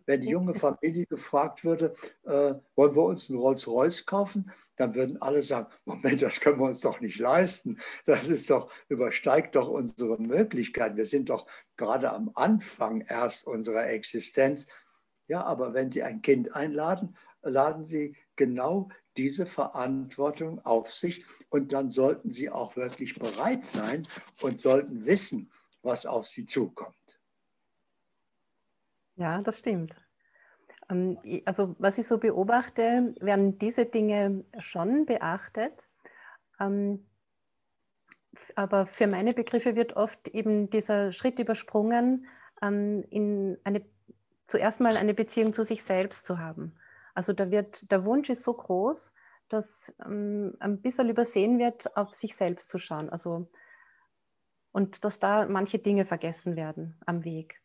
Wenn 0.06 0.22
die 0.22 0.28
junge 0.28 0.54
Familie 0.54 1.06
gefragt 1.06 1.64
würde, 1.64 1.94
äh, 2.24 2.54
wollen 2.76 2.96
wir 2.96 3.04
uns 3.04 3.28
einen 3.28 3.38
Rolls-Royce 3.38 4.06
kaufen, 4.06 4.50
dann 4.78 4.94
würden 4.94 5.20
alle 5.20 5.42
sagen, 5.42 5.68
Moment, 5.84 6.22
das 6.22 6.40
können 6.40 6.58
wir 6.58 6.66
uns 6.66 6.80
doch 6.80 7.00
nicht 7.00 7.18
leisten. 7.18 7.78
Das 8.06 8.28
ist 8.28 8.48
doch, 8.50 8.72
übersteigt 8.88 9.54
doch 9.54 9.68
unsere 9.68 10.20
Möglichkeiten. 10.20 10.96
Wir 10.96 11.04
sind 11.04 11.28
doch 11.28 11.46
gerade 11.76 12.12
am 12.12 12.30
Anfang 12.34 13.02
erst 13.02 13.46
unserer 13.46 13.88
Existenz. 13.88 14.66
Ja, 15.26 15.44
aber 15.44 15.74
wenn 15.74 15.90
Sie 15.90 16.02
ein 16.02 16.22
Kind 16.22 16.54
einladen, 16.54 17.16
laden 17.42 17.84
Sie 17.84 18.16
genau 18.36 18.88
diese 19.18 19.46
Verantwortung 19.46 20.64
auf 20.64 20.94
sich 20.94 21.26
und 21.50 21.72
dann 21.72 21.90
sollten 21.90 22.30
sie 22.30 22.48
auch 22.48 22.76
wirklich 22.76 23.18
bereit 23.18 23.64
sein 23.64 24.06
und 24.40 24.60
sollten 24.60 25.04
wissen, 25.04 25.50
was 25.82 26.06
auf 26.06 26.28
sie 26.28 26.46
zukommt. 26.46 27.20
Ja, 29.16 29.42
das 29.42 29.58
stimmt. 29.58 29.96
Ähm, 30.90 31.18
also 31.44 31.76
was 31.78 31.98
ich 31.98 32.06
so 32.06 32.18
beobachte, 32.18 33.14
werden 33.20 33.58
diese 33.58 33.86
Dinge 33.86 34.44
schon 34.58 35.06
beachtet. 35.06 35.88
Ähm, 36.60 37.06
aber 38.54 38.86
für 38.86 39.06
meine 39.06 39.32
Begriffe 39.32 39.74
wird 39.74 39.96
oft 39.96 40.28
eben 40.28 40.70
dieser 40.70 41.12
Schritt 41.12 41.38
übersprungen, 41.38 42.26
ähm, 42.62 43.04
in 43.10 43.58
eine, 43.64 43.84
zuerst 44.46 44.80
mal 44.80 44.96
eine 44.96 45.14
Beziehung 45.14 45.54
zu 45.54 45.64
sich 45.64 45.82
selbst 45.82 46.24
zu 46.24 46.38
haben. 46.38 46.76
Also 47.14 47.32
da 47.32 47.50
wird, 47.50 47.90
der 47.90 48.04
Wunsch 48.04 48.30
ist 48.30 48.42
so 48.42 48.54
groß, 48.54 49.12
dass 49.48 49.92
ein 49.98 50.80
bisschen 50.82 51.08
übersehen 51.08 51.58
wird, 51.58 51.96
auf 51.96 52.14
sich 52.14 52.36
selbst 52.36 52.68
zu 52.68 52.78
schauen. 52.78 53.08
Also, 53.08 53.50
und 54.72 55.04
dass 55.04 55.18
da 55.18 55.46
manche 55.46 55.78
Dinge 55.78 56.04
vergessen 56.04 56.54
werden 56.54 57.00
am 57.06 57.24
Weg. 57.24 57.60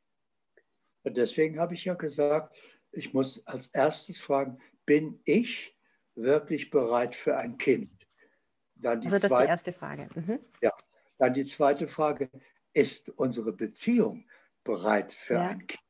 Deswegen 1.03 1.59
habe 1.59 1.73
ich 1.73 1.83
ja 1.85 1.95
gesagt, 1.95 2.55
ich 2.93 3.13
muss 3.13 3.45
als 3.47 3.67
erstes 3.67 4.17
fragen, 4.19 4.59
bin 4.85 5.19
ich 5.25 5.77
wirklich 6.15 6.69
bereit 6.69 7.15
für 7.15 7.37
ein 7.37 7.57
Kind? 7.57 8.07
Dann 8.75 9.01
die 9.01 9.07
also 9.07 9.17
das 9.17 9.29
zweite, 9.29 9.41
ist 9.41 9.47
die 9.47 9.49
erste 9.49 9.73
Frage. 9.73 10.09
Mhm. 10.15 10.39
Ja, 10.61 10.71
dann 11.17 11.33
die 11.33 11.45
zweite 11.45 11.87
Frage, 11.87 12.29
ist 12.73 13.09
unsere 13.09 13.53
Beziehung 13.53 14.25
bereit 14.63 15.13
für 15.13 15.35
ja. 15.35 15.47
ein 15.49 15.67
Kind? 15.67 15.83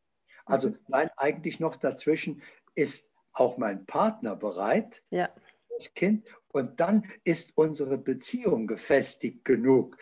Also 0.45 0.69
mhm. 0.69 0.79
nein, 0.87 1.09
eigentlich 1.17 1.59
noch 1.59 1.75
dazwischen, 1.75 2.41
ist 2.75 3.09
auch 3.33 3.57
mein 3.57 3.85
Partner 3.85 4.35
bereit, 4.35 5.03
ja. 5.09 5.29
das 5.69 5.93
Kind. 5.93 6.25
Und 6.49 6.79
dann 6.79 7.07
ist 7.23 7.51
unsere 7.55 7.97
Beziehung 7.97 8.67
gefestigt 8.67 9.43
genug, 9.43 9.97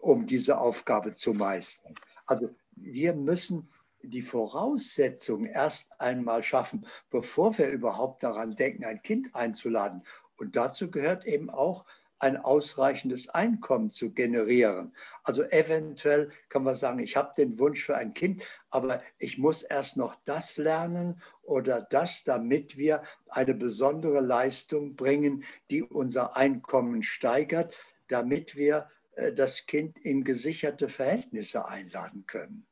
um 0.00 0.26
diese 0.26 0.58
Aufgabe 0.58 1.12
zu 1.12 1.32
meistern. 1.32 1.94
Also 2.26 2.50
wir 2.72 3.14
müssen 3.14 3.70
die 4.02 4.22
Voraussetzungen 4.22 5.46
erst 5.46 6.00
einmal 6.00 6.42
schaffen, 6.42 6.86
bevor 7.10 7.56
wir 7.58 7.68
überhaupt 7.68 8.22
daran 8.22 8.56
denken, 8.56 8.84
ein 8.84 9.02
Kind 9.02 9.34
einzuladen. 9.34 10.02
Und 10.36 10.56
dazu 10.56 10.90
gehört 10.90 11.24
eben 11.24 11.50
auch 11.50 11.84
ein 12.22 12.36
ausreichendes 12.36 13.28
Einkommen 13.30 13.90
zu 13.90 14.12
generieren. 14.12 14.94
Also 15.24 15.42
eventuell 15.42 16.30
kann 16.48 16.62
man 16.62 16.76
sagen, 16.76 17.00
ich 17.00 17.16
habe 17.16 17.32
den 17.36 17.58
Wunsch 17.58 17.84
für 17.84 17.96
ein 17.96 18.14
Kind, 18.14 18.44
aber 18.70 19.02
ich 19.18 19.38
muss 19.38 19.64
erst 19.64 19.96
noch 19.96 20.14
das 20.24 20.56
lernen 20.56 21.20
oder 21.42 21.80
das, 21.90 22.22
damit 22.22 22.76
wir 22.76 23.02
eine 23.28 23.54
besondere 23.54 24.20
Leistung 24.20 24.94
bringen, 24.94 25.42
die 25.68 25.82
unser 25.82 26.36
Einkommen 26.36 27.02
steigert, 27.02 27.74
damit 28.06 28.54
wir 28.54 28.88
äh, 29.16 29.32
das 29.32 29.66
Kind 29.66 29.98
in 29.98 30.22
gesicherte 30.22 30.88
Verhältnisse 30.88 31.66
einladen 31.66 32.24
können. 32.28 32.66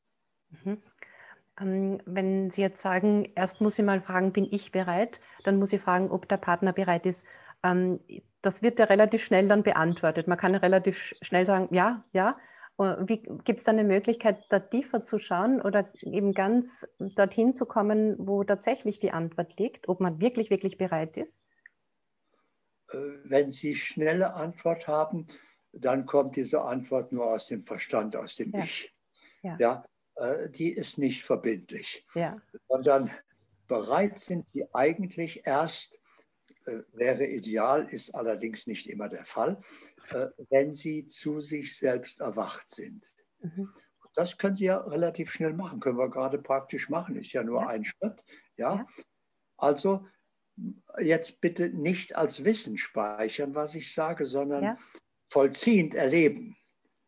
Mhm. 0.64 0.80
Ähm, 1.61 2.00
wenn 2.07 2.50
Sie 2.50 2.62
jetzt 2.62 2.83
sagen, 2.83 3.31
erst 3.35 3.61
muss 3.61 3.79
ich 3.79 3.85
mal 3.85 4.00
fragen, 4.00 4.33
bin 4.33 4.49
ich 4.50 4.73
bereit, 4.73 5.21
dann 5.45 5.59
muss 5.59 5.73
ich 5.73 5.81
fragen, 5.81 6.11
ob 6.11 6.29
der 6.29 6.38
Partner 6.38 6.73
bereit 6.73 7.07
ist. 7.07 7.25
Ähm, 7.62 8.00
das 8.43 8.62
wird 8.62 8.79
ja 8.79 8.87
relativ 8.87 9.23
schnell 9.23 9.49
dann 9.49 9.62
beantwortet. 9.62 10.26
Man 10.26 10.38
kann 10.38 10.55
relativ 10.55 11.14
schnell 11.21 11.47
sagen, 11.47 11.69
ja, 11.75 12.05
ja. 12.12 12.38
Gibt 13.45 13.59
es 13.59 13.64
da 13.64 13.73
eine 13.73 13.85
Möglichkeit, 13.85 14.43
da 14.49 14.59
tiefer 14.59 15.05
zu 15.05 15.19
schauen 15.19 15.61
oder 15.61 15.93
eben 16.00 16.33
ganz 16.33 16.88
dorthin 16.99 17.55
zu 17.55 17.67
kommen, 17.67 18.17
wo 18.19 18.43
tatsächlich 18.43 18.99
die 18.99 19.11
Antwort 19.11 19.59
liegt, 19.59 19.90
ob 19.90 20.00
man 20.00 20.19
wirklich, 20.19 20.49
wirklich 20.49 20.79
bereit 20.79 21.19
ist? 21.19 21.43
Äh, 22.90 22.97
wenn 23.25 23.50
Sie 23.50 23.75
schnelle 23.75 24.33
Antwort 24.33 24.88
haben, 24.88 25.26
dann 25.73 26.07
kommt 26.07 26.37
diese 26.37 26.62
Antwort 26.62 27.12
nur 27.12 27.26
aus 27.26 27.49
dem 27.49 27.64
Verstand, 27.64 28.17
aus 28.17 28.37
dem 28.37 28.50
ja. 28.52 28.61
Ich. 28.61 28.95
Ja. 29.43 29.57
ja. 29.59 29.85
Äh, 30.21 30.50
die 30.50 30.71
ist 30.71 30.99
nicht 30.99 31.25
verbindlich, 31.25 32.05
ja. 32.15 32.37
sondern 32.69 33.11
bereit 33.69 34.19
sind 34.19 34.49
Sie 34.49 34.67
eigentlich 34.75 35.47
erst, 35.47 35.99
äh, 36.67 36.81
wäre 36.93 37.27
ideal, 37.27 37.87
ist 37.89 38.15
allerdings 38.15 38.67
nicht 38.67 38.87
immer 38.87 39.09
der 39.09 39.25
Fall, 39.25 39.62
äh, 40.11 40.27
wenn 40.50 40.75
sie 40.75 41.07
zu 41.07 41.41
sich 41.41 41.79
selbst 41.79 42.21
erwacht 42.21 42.71
sind. 42.71 43.11
Mhm. 43.41 43.73
Das 44.15 44.37
können 44.37 44.57
Sie 44.57 44.65
ja 44.65 44.77
relativ 44.77 45.31
schnell 45.31 45.55
machen, 45.55 45.81
können 45.81 45.97
wir 45.97 46.11
gerade 46.11 46.39
praktisch 46.39 46.91
machen, 46.91 47.17
ist 47.17 47.33
ja 47.33 47.43
nur 47.43 47.62
ja. 47.62 47.69
ein 47.69 47.85
Schritt. 47.87 48.23
Ja? 48.59 48.75
ja? 48.77 48.87
Also 49.57 50.07
jetzt 51.00 51.41
bitte 51.41 51.71
nicht 51.71 52.15
als 52.15 52.45
Wissen 52.45 52.77
speichern, 52.77 53.55
was 53.55 53.75
ich 53.75 53.95
sage, 53.95 54.27
sondern 54.27 54.77
vollziehend 55.31 55.95
erleben. 55.95 56.59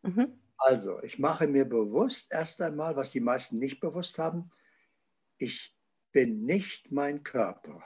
Mhm. 0.01 0.39
Also, 0.65 1.03
ich 1.03 1.19
mache 1.19 1.45
mir 1.45 1.65
bewusst 1.65 2.31
erst 2.31 2.61
einmal, 2.61 2.95
was 2.95 3.11
die 3.11 3.19
meisten 3.19 3.59
nicht 3.59 3.81
bewusst 3.81 4.17
haben, 4.17 4.49
ich 5.37 5.75
bin 6.13 6.45
nicht 6.45 6.89
mein 6.89 7.21
Körper. 7.23 7.85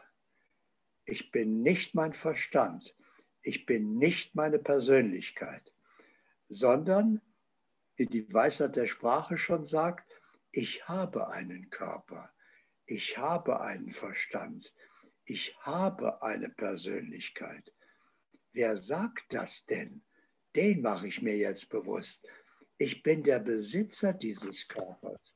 Ich 1.06 1.32
bin 1.32 1.64
nicht 1.64 1.96
mein 1.96 2.14
Verstand. 2.14 2.96
Ich 3.42 3.66
bin 3.66 3.98
nicht 3.98 4.36
meine 4.36 4.60
Persönlichkeit, 4.60 5.74
sondern, 6.50 7.20
wie 7.96 8.06
die 8.06 8.32
Weisheit 8.32 8.76
der 8.76 8.86
Sprache 8.86 9.40
schon 9.40 9.66
sagt, 9.66 10.22
ich 10.52 10.88
habe 10.88 11.30
einen 11.30 11.72
Körper. 11.72 12.32
Ich 12.86 13.18
habe 13.18 13.60
einen 13.60 13.92
Verstand. 13.92 14.72
Ich 15.26 15.58
habe 15.62 16.22
eine 16.22 16.50
Persönlichkeit. 16.50 17.74
Wer 18.54 18.78
sagt 18.78 19.34
das 19.34 19.66
denn? 19.66 20.04
Den 20.56 20.82
mache 20.82 21.08
ich 21.08 21.24
mir 21.24 21.38
jetzt 21.38 21.70
bewusst. 21.70 22.28
Ich 22.78 23.02
bin 23.02 23.24
der 23.24 23.40
Besitzer 23.40 24.14
dieses 24.14 24.68
Körpers, 24.68 25.36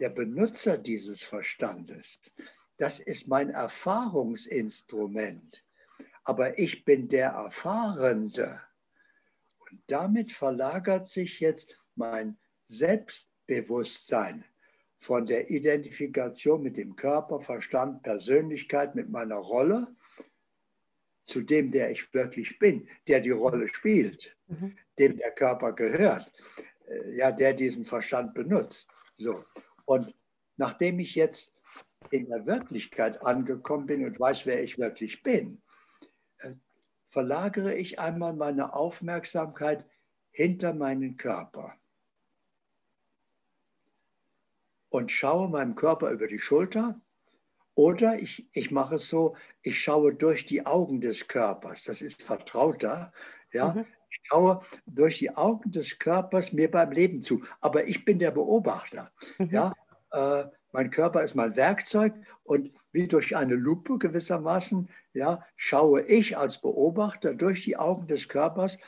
der 0.00 0.08
Benutzer 0.08 0.78
dieses 0.78 1.22
Verstandes. 1.22 2.32
Das 2.78 3.00
ist 3.00 3.28
mein 3.28 3.50
Erfahrungsinstrument. 3.50 5.62
Aber 6.24 6.58
ich 6.58 6.84
bin 6.84 7.08
der 7.08 7.28
Erfahrende. 7.30 8.60
Und 9.58 9.80
damit 9.86 10.32
verlagert 10.32 11.06
sich 11.06 11.38
jetzt 11.40 11.78
mein 11.94 12.36
Selbstbewusstsein 12.66 14.44
von 15.00 15.26
der 15.26 15.50
Identifikation 15.50 16.62
mit 16.62 16.78
dem 16.78 16.96
Körper, 16.96 17.40
Verstand, 17.40 18.02
Persönlichkeit, 18.02 18.94
mit 18.94 19.10
meiner 19.10 19.36
Rolle, 19.36 19.94
zu 21.24 21.42
dem, 21.42 21.70
der 21.70 21.90
ich 21.90 22.14
wirklich 22.14 22.58
bin, 22.58 22.88
der 23.06 23.20
die 23.20 23.30
Rolle 23.30 23.68
spielt. 23.68 24.34
Mhm. 24.46 24.78
Dem 24.98 25.16
der 25.16 25.32
Körper 25.32 25.72
gehört, 25.72 26.32
äh, 26.86 27.16
ja, 27.16 27.32
der 27.32 27.54
diesen 27.54 27.84
Verstand 27.84 28.34
benutzt. 28.34 28.90
So. 29.14 29.44
Und 29.84 30.14
nachdem 30.56 30.98
ich 30.98 31.14
jetzt 31.14 31.60
in 32.10 32.28
der 32.28 32.46
Wirklichkeit 32.46 33.22
angekommen 33.22 33.86
bin 33.86 34.04
und 34.04 34.18
weiß, 34.18 34.46
wer 34.46 34.62
ich 34.62 34.78
wirklich 34.78 35.22
bin, 35.22 35.62
äh, 36.38 36.54
verlagere 37.08 37.74
ich 37.74 37.98
einmal 37.98 38.34
meine 38.34 38.74
Aufmerksamkeit 38.74 39.84
hinter 40.30 40.74
meinen 40.74 41.16
Körper 41.16 41.74
und 44.88 45.10
schaue 45.10 45.48
meinem 45.48 45.74
Körper 45.74 46.10
über 46.10 46.28
die 46.28 46.38
Schulter 46.38 47.00
oder 47.74 48.20
ich, 48.20 48.48
ich 48.52 48.70
mache 48.70 48.96
es 48.96 49.08
so, 49.08 49.36
ich 49.62 49.80
schaue 49.80 50.14
durch 50.14 50.46
die 50.46 50.64
Augen 50.64 51.00
des 51.00 51.26
Körpers. 51.26 51.82
Das 51.82 52.02
ist 52.02 52.22
vertrauter. 52.22 53.12
Ja? 53.52 53.74
Mhm. 53.74 53.86
Ich 54.24 54.30
schaue 54.30 54.60
durch 54.86 55.18
die 55.18 55.36
Augen 55.36 55.70
des 55.70 55.98
Körpers 55.98 56.52
mir 56.52 56.70
beim 56.70 56.92
Leben 56.92 57.22
zu. 57.22 57.42
Aber 57.60 57.84
ich 57.84 58.04
bin 58.06 58.18
der 58.18 58.30
Beobachter. 58.30 59.12
Mhm. 59.38 59.50
Ja? 59.50 59.74
Äh, 60.12 60.44
mein 60.72 60.90
Körper 60.90 61.22
ist 61.22 61.34
mein 61.34 61.54
Werkzeug 61.56 62.14
und 62.42 62.72
wie 62.90 63.06
durch 63.06 63.36
eine 63.36 63.54
Lupe 63.54 63.98
gewissermaßen 63.98 64.88
ja, 65.12 65.46
schaue 65.56 66.02
ich 66.02 66.36
als 66.36 66.60
Beobachter 66.60 67.34
durch 67.34 67.62
die 67.64 67.76
Augen 67.76 68.08
des 68.08 68.28
Körpers, 68.28 68.78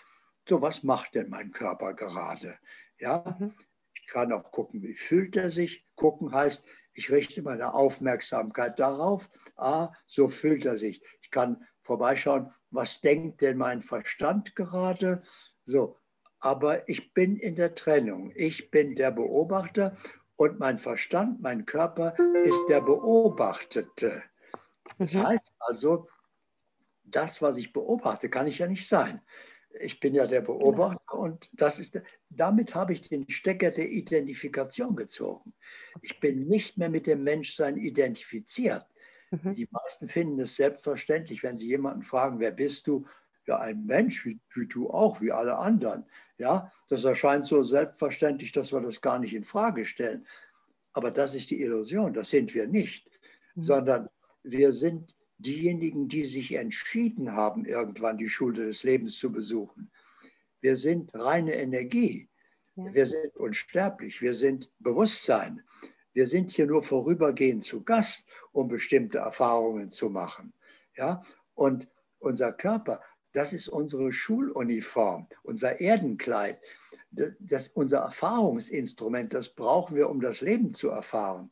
so 0.48 0.62
was 0.62 0.82
macht 0.82 1.14
denn 1.14 1.28
mein 1.28 1.52
Körper 1.52 1.94
gerade? 1.94 2.58
Ja? 2.98 3.36
Mhm. 3.38 3.54
Ich 3.94 4.06
kann 4.08 4.32
auch 4.32 4.50
gucken, 4.50 4.82
wie 4.82 4.94
fühlt 4.94 5.36
er 5.36 5.50
sich. 5.50 5.86
Gucken 5.96 6.32
heißt, 6.32 6.66
ich 6.94 7.10
richte 7.10 7.42
meine 7.42 7.74
Aufmerksamkeit 7.74 8.78
darauf. 8.78 9.28
Ah, 9.56 9.92
so 10.06 10.28
fühlt 10.28 10.64
er 10.64 10.76
sich. 10.76 11.02
Ich 11.20 11.30
kann 11.30 11.66
vorbeischauen, 11.86 12.52
was 12.70 13.00
denkt 13.00 13.40
denn 13.40 13.56
mein 13.56 13.80
Verstand 13.80 14.54
gerade? 14.56 15.22
So, 15.64 15.96
aber 16.40 16.88
ich 16.88 17.14
bin 17.14 17.36
in 17.36 17.54
der 17.54 17.74
Trennung. 17.74 18.32
Ich 18.34 18.70
bin 18.70 18.94
der 18.94 19.12
Beobachter 19.12 19.96
und 20.36 20.58
mein 20.58 20.78
Verstand, 20.78 21.40
mein 21.40 21.64
Körper 21.64 22.14
ist 22.44 22.60
der 22.68 22.82
Beobachtete. 22.82 24.22
Das 24.98 25.14
mhm. 25.14 25.26
heißt 25.26 25.52
also, 25.60 26.08
das, 27.04 27.40
was 27.40 27.56
ich 27.56 27.72
beobachte, 27.72 28.28
kann 28.28 28.46
ich 28.46 28.58
ja 28.58 28.66
nicht 28.66 28.86
sein. 28.86 29.20
Ich 29.80 30.00
bin 30.00 30.14
ja 30.14 30.26
der 30.26 30.42
genau. 30.42 30.58
Beobachter 30.58 31.14
und 31.14 31.48
das 31.52 31.78
ist, 31.78 32.00
damit 32.30 32.74
habe 32.74 32.92
ich 32.92 33.02
den 33.02 33.28
Stecker 33.28 33.70
der 33.70 33.90
Identifikation 33.90 34.96
gezogen. 34.96 35.54
Ich 36.02 36.18
bin 36.18 36.46
nicht 36.46 36.78
mehr 36.78 36.90
mit 36.90 37.06
dem 37.06 37.22
Menschsein 37.22 37.76
identifiziert. 37.76 38.86
Mhm. 39.30 39.54
Die 39.54 39.68
meisten 39.71 40.09
finden 40.09 40.40
es 40.40 40.56
selbstverständlich, 40.56 41.42
wenn 41.42 41.59
sie 41.59 41.68
jemanden 41.68 42.02
fragen, 42.02 42.38
wer 42.40 42.52
bist 42.52 42.87
du? 42.87 43.06
Ja, 43.47 43.59
ein 43.59 43.87
Mensch, 43.87 44.25
wie, 44.25 44.40
wie 44.54 44.66
du 44.66 44.90
auch, 44.90 45.21
wie 45.21 45.30
alle 45.30 45.56
anderen. 45.59 46.04
Ja, 46.38 46.73
das 46.88 47.04
erscheint 47.04 47.47
so 47.47 47.62
selbstverständlich, 47.62 48.52
dass 48.52 48.73
wir 48.73 48.80
das 48.80 49.00
gar 49.00 49.18
nicht 49.18 49.35
in 49.35 49.45
Frage 49.45 49.85
stellen. 49.85 50.26
Aber 50.92 51.11
das 51.11 51.35
ist 51.35 51.50
die 51.50 51.61
Illusion, 51.61 52.12
das 52.12 52.30
sind 52.30 52.54
wir 52.54 52.66
nicht, 52.66 53.09
mhm. 53.54 53.62
sondern 53.62 54.09
wir 54.42 54.73
sind 54.73 55.14
diejenigen, 55.38 56.09
die 56.09 56.23
sich 56.23 56.54
entschieden 56.54 57.33
haben, 57.33 57.66
irgendwann 57.66 58.18
die 58.18 58.28
Schule 58.28 58.66
des 58.66 58.83
Lebens 58.83 59.18
zu 59.18 59.30
besuchen. 59.30 59.90
Wir 60.61 60.76
sind 60.76 61.14
reine 61.14 61.54
Energie. 61.54 62.28
Wir 62.75 63.06
sind 63.06 63.37
unsterblich. 63.37 64.21
Wir 64.21 64.35
sind 64.35 64.71
Bewusstsein. 64.78 65.62
Wir 66.16 66.26
sind 66.26 66.50
hier 66.50 66.66
nur 66.66 66.82
vorübergehend 66.82 67.62
zu 67.62 67.85
Gast, 67.85 68.26
um 68.52 68.68
bestimmte 68.68 69.18
Erfahrungen 69.18 69.90
zu 69.90 70.08
machen. 70.08 70.54
Ja? 70.96 71.23
Und 71.54 71.88
unser 72.20 72.54
Körper, 72.54 73.02
das 73.35 73.52
ist 73.52 73.68
unsere 73.68 74.11
Schuluniform, 74.14 75.26
unser 75.42 75.78
Erdenkleid, 75.78 76.58
das, 77.11 77.32
das, 77.38 77.68
unser 77.68 77.99
Erfahrungsinstrument, 77.99 79.35
das 79.35 79.50
brauchen 79.50 79.94
wir, 79.94 80.08
um 80.08 80.23
das 80.23 80.40
Leben 80.40 80.73
zu 80.73 80.88
erfahren. 80.88 81.50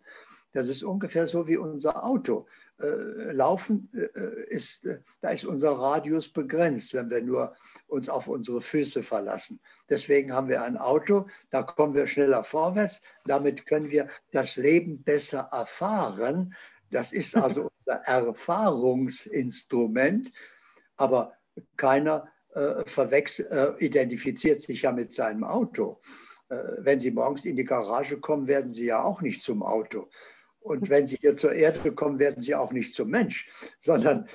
Das 0.52 0.70
ist 0.70 0.82
ungefähr 0.82 1.26
so 1.26 1.46
wie 1.46 1.58
unser 1.58 2.02
Auto. 2.02 2.46
Äh, 2.84 3.32
laufen 3.32 3.88
äh, 3.94 4.44
ist, 4.48 4.84
äh, 4.84 4.98
da 5.20 5.30
ist 5.30 5.44
unser 5.44 5.72
Radius 5.72 6.28
begrenzt, 6.28 6.94
wenn 6.94 7.10
wir 7.10 7.20
nur 7.22 7.56
uns 7.86 8.08
auf 8.08 8.28
unsere 8.28 8.60
Füße 8.60 9.02
verlassen. 9.02 9.58
Deswegen 9.88 10.32
haben 10.32 10.46
wir 10.48 10.62
ein 10.62 10.76
Auto, 10.76 11.26
da 11.50 11.62
kommen 11.62 11.94
wir 11.94 12.06
schneller 12.06 12.44
vorwärts. 12.44 13.02
Damit 13.24 13.66
können 13.66 13.90
wir 13.90 14.06
das 14.32 14.56
Leben 14.56 15.02
besser 15.02 15.48
erfahren. 15.52 16.54
Das 16.90 17.12
ist 17.12 17.36
also 17.46 17.70
unser 17.86 18.00
Erfahrungsinstrument. 18.02 20.32
Aber 20.96 21.32
keiner 21.76 22.28
äh, 22.54 22.82
äh, 22.82 23.84
identifiziert 23.84 24.60
sich 24.60 24.82
ja 24.82 24.92
mit 24.92 25.12
seinem 25.12 25.44
Auto. 25.44 26.00
Äh, 26.48 26.56
wenn 26.78 27.00
Sie 27.00 27.10
morgens 27.10 27.46
in 27.46 27.56
die 27.56 27.64
Garage 27.64 28.20
kommen, 28.20 28.46
werden 28.46 28.72
Sie 28.72 28.86
ja 28.86 29.02
auch 29.02 29.22
nicht 29.22 29.42
zum 29.42 29.62
Auto. 29.62 30.08
Und 30.64 30.88
wenn 30.88 31.06
Sie 31.06 31.18
hier 31.20 31.34
zur 31.34 31.52
Erde 31.52 31.92
kommen, 31.92 32.18
werden 32.18 32.42
Sie 32.42 32.54
auch 32.54 32.72
nicht 32.72 32.94
zum 32.94 33.10
Mensch, 33.10 33.46
sondern 33.78 34.26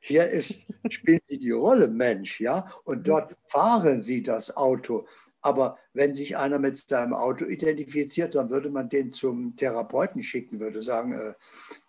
hier 0.00 0.28
ist, 0.28 0.66
spielen 0.90 1.22
Sie 1.26 1.38
die 1.38 1.52
Rolle 1.52 1.88
Mensch, 1.88 2.38
ja, 2.38 2.70
und 2.84 3.08
dort 3.08 3.34
fahren 3.48 4.02
Sie 4.02 4.22
das 4.22 4.54
Auto. 4.58 5.06
Aber 5.40 5.78
wenn 5.94 6.12
sich 6.12 6.36
einer 6.36 6.58
mit 6.58 6.76
seinem 6.76 7.14
Auto 7.14 7.46
identifiziert, 7.46 8.34
dann 8.34 8.50
würde 8.50 8.68
man 8.68 8.90
den 8.90 9.10
zum 9.10 9.56
Therapeuten 9.56 10.22
schicken, 10.22 10.60
würde 10.60 10.82
sagen, 10.82 11.12
äh, 11.12 11.32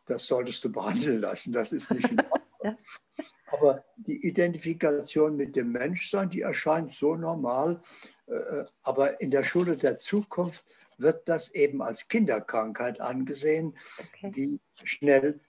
das 0.06 0.26
solltest 0.26 0.64
du 0.64 0.72
behandeln 0.72 1.20
lassen, 1.20 1.52
das 1.52 1.74
ist 1.74 1.92
nicht 1.92 2.10
in 2.10 2.22
Ordnung. 2.22 2.78
Aber 3.52 3.84
die 3.98 4.26
Identifikation 4.26 5.36
mit 5.36 5.58
dem 5.58 5.74
Menschsein, 5.74 6.30
die 6.30 6.42
erscheint 6.42 6.94
so 6.94 7.18
normal. 7.18 7.82
Äh, 8.28 8.64
aber 8.84 9.20
in 9.20 9.30
der 9.30 9.44
Schule 9.44 9.76
der 9.76 9.98
Zukunft 9.98 10.64
wird 11.02 11.28
das 11.28 11.50
eben 11.52 11.82
als 11.82 12.08
Kinderkrankheit 12.08 13.02
angesehen, 13.02 13.78
okay. 14.00 14.32
die 14.36 14.62
schnell 14.84 15.40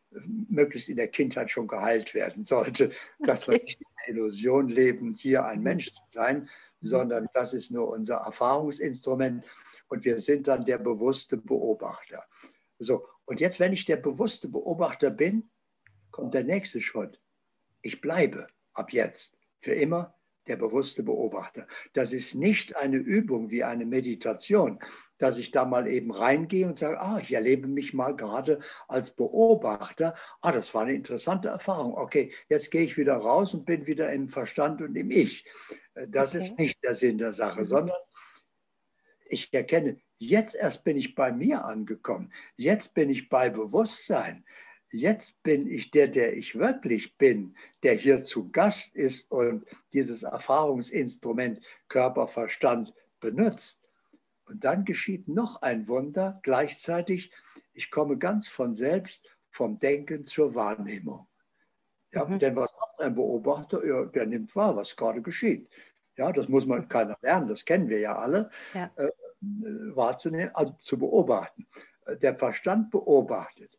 möglichst 0.49 0.89
in 0.89 0.97
der 0.97 1.09
Kindheit 1.09 1.51
schon 1.51 1.67
geheilt 1.67 2.15
werden 2.15 2.45
sollte, 2.45 2.91
dass 3.21 3.47
wir 3.49 3.55
nicht 3.55 3.81
in 3.81 3.87
der 3.99 4.15
Illusion 4.15 4.69
leben, 4.69 5.15
hier 5.15 5.45
ein 5.45 5.59
mhm. 5.59 5.65
Mensch 5.65 5.93
zu 5.93 6.03
sein, 6.09 6.41
mhm. 6.41 6.49
sondern 6.81 7.29
das 7.33 7.55
ist 7.55 7.71
nur 7.71 7.89
unser 7.89 8.17
Erfahrungsinstrument 8.17 9.45
und 9.89 10.05
wir 10.05 10.21
sind 10.21 10.49
dann 10.49 10.65
der 10.65 10.79
bewusste 10.79 11.37
Beobachter. 11.37 12.25
So, 12.79 13.07
und 13.25 13.41
jetzt, 13.41 13.61
wenn 13.61 13.73
ich 13.73 13.85
der 13.85 13.97
bewusste 13.97 14.49
Beobachter 14.49 15.11
bin, 15.11 15.51
kommt 16.11 16.35
der 16.35 16.45
nächste 16.45 16.81
Schritt. 16.81 17.21
Ich 17.81 18.01
bleibe 18.01 18.49
ab 18.75 18.93
jetzt 18.93 19.37
für 19.59 19.73
immer 19.73 20.15
der 20.47 20.57
bewusste 20.57 21.03
Beobachter. 21.03 21.67
Das 21.93 22.13
ist 22.13 22.35
nicht 22.35 22.77
eine 22.77 22.97
Übung 22.97 23.51
wie 23.51 23.65
eine 23.65 23.87
Meditation, 23.87 24.79
dass 25.19 25.39
ich 25.39 25.53
da 25.53 25.65
mal 25.65 25.87
eben 25.87 26.11
reingehe 26.11 26.67
und 26.67 26.77
sage, 26.77 27.01
ah, 27.01 27.21
ich 27.23 27.33
erlebe 27.33 27.69
mich 27.69 27.95
mal 27.95 28.17
gerade 28.17 28.59
als 28.89 29.13
Beobachter. 29.13 30.15
Ah, 30.41 30.53
das 30.53 30.75
war 30.75 30.83
eine 30.83 30.95
interessante 30.95 31.49
Erfahrung. 31.49 31.95
Okay, 31.95 32.33
jetzt 32.49 32.71
gehe 32.71 32.83
ich 32.83 32.97
wieder 32.97 33.17
raus 33.17 33.55
und 33.55 33.65
bin 33.65 33.87
wieder 33.87 34.13
im 34.13 34.29
Verstand 34.29 34.83
und 34.83 34.97
im 34.97 35.11
Ich. 35.11 35.45
Äh, 35.95 36.09
das 36.09 36.35
okay. 36.35 36.45
ist 36.45 36.59
nicht 36.59 36.83
der 36.83 36.95
Sinn 36.95 37.19
der 37.19 37.33
Sache, 37.33 37.61
mhm. 37.61 37.67
sondern 37.67 37.97
ich 39.27 39.53
erkenne, 39.55 39.99
jetzt 40.19 40.55
erst 40.55 40.85
bin 40.85 40.97
ich 40.97 41.15
bei 41.15 41.33
mir 41.33 41.65
angekommen. 41.65 42.33
Jetzt 42.57 42.95
bin 42.95 43.09
ich 43.09 43.29
bei 43.29 43.49
Bewusstsein. 43.49 44.45
Jetzt 44.95 45.43
bin 45.43 45.67
ich 45.67 45.91
der, 45.91 46.07
der 46.07 46.37
ich 46.37 46.59
wirklich 46.59 47.17
bin, 47.17 47.57
der 47.83 47.95
hier 47.95 48.23
zu 48.23 48.51
Gast 48.51 48.95
ist 48.95 49.31
und 49.31 49.65
dieses 49.95 50.23
Erfahrungsinstrument 50.23 51.61
Körper, 51.89 52.29
Verstand 52.29 52.93
benutzt. 53.19 53.81
Und 54.45 54.65
dann 54.65 54.85
geschieht 54.85 55.29
noch 55.29 55.63
ein 55.63 55.89
Wunder 55.89 56.41
gleichzeitig. 56.43 57.33
Ich 57.73 57.91
komme 57.91 58.19
ganz 58.19 58.49
von 58.49 58.75
selbst 58.75 59.27
vom 59.51 59.79
Denken 59.79 60.27
zur 60.27 60.55
Wahrnehmung. 60.55 61.27
Ja, 62.13 62.27
mhm. 62.27 62.39
Denn 62.39 62.55
was 62.55 62.71
macht 62.79 63.01
ein 63.01 63.15
Beobachter? 63.15 63.85
Ja, 63.87 64.05
der 64.05 64.27
nimmt 64.27 64.55
wahr, 64.55 64.77
was 64.77 64.95
gerade 64.95 65.23
geschieht. 65.23 65.71
Ja, 66.19 66.33
das 66.33 66.49
muss 66.49 66.67
man 66.67 66.87
keiner 66.89 67.17
lernen, 67.23 67.49
das 67.49 67.65
kennen 67.65 67.89
wir 67.89 67.99
ja 67.99 68.19
alle, 68.19 68.51
ja. 68.75 68.91
Äh, 68.97 69.09
wahrzunehmen, 69.97 70.55
also 70.55 70.75
zu 70.83 70.99
beobachten. 70.99 71.67
Der 72.21 72.39
Verstand 72.39 72.91
beobachtet, 72.91 73.79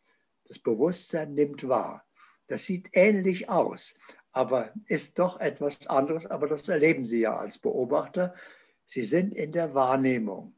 das 0.53 0.59
Bewusstsein 0.59 1.33
nimmt 1.33 1.67
wahr. 1.67 2.05
Das 2.45 2.65
sieht 2.65 2.89
ähnlich 2.93 3.49
aus, 3.49 3.95
aber 4.31 4.71
ist 4.85 5.17
doch 5.17 5.39
etwas 5.39 5.87
anderes, 5.87 6.27
aber 6.27 6.47
das 6.47 6.69
erleben 6.69 7.05
Sie 7.05 7.21
ja 7.21 7.35
als 7.35 7.57
Beobachter. 7.57 8.35
Sie 8.85 9.03
sind 9.03 9.33
in 9.33 9.51
der 9.51 9.73
Wahrnehmung. 9.73 10.55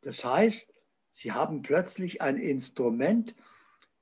Das 0.00 0.24
heißt, 0.24 0.72
Sie 1.12 1.32
haben 1.32 1.60
plötzlich 1.60 2.22
ein 2.22 2.38
Instrument, 2.38 3.36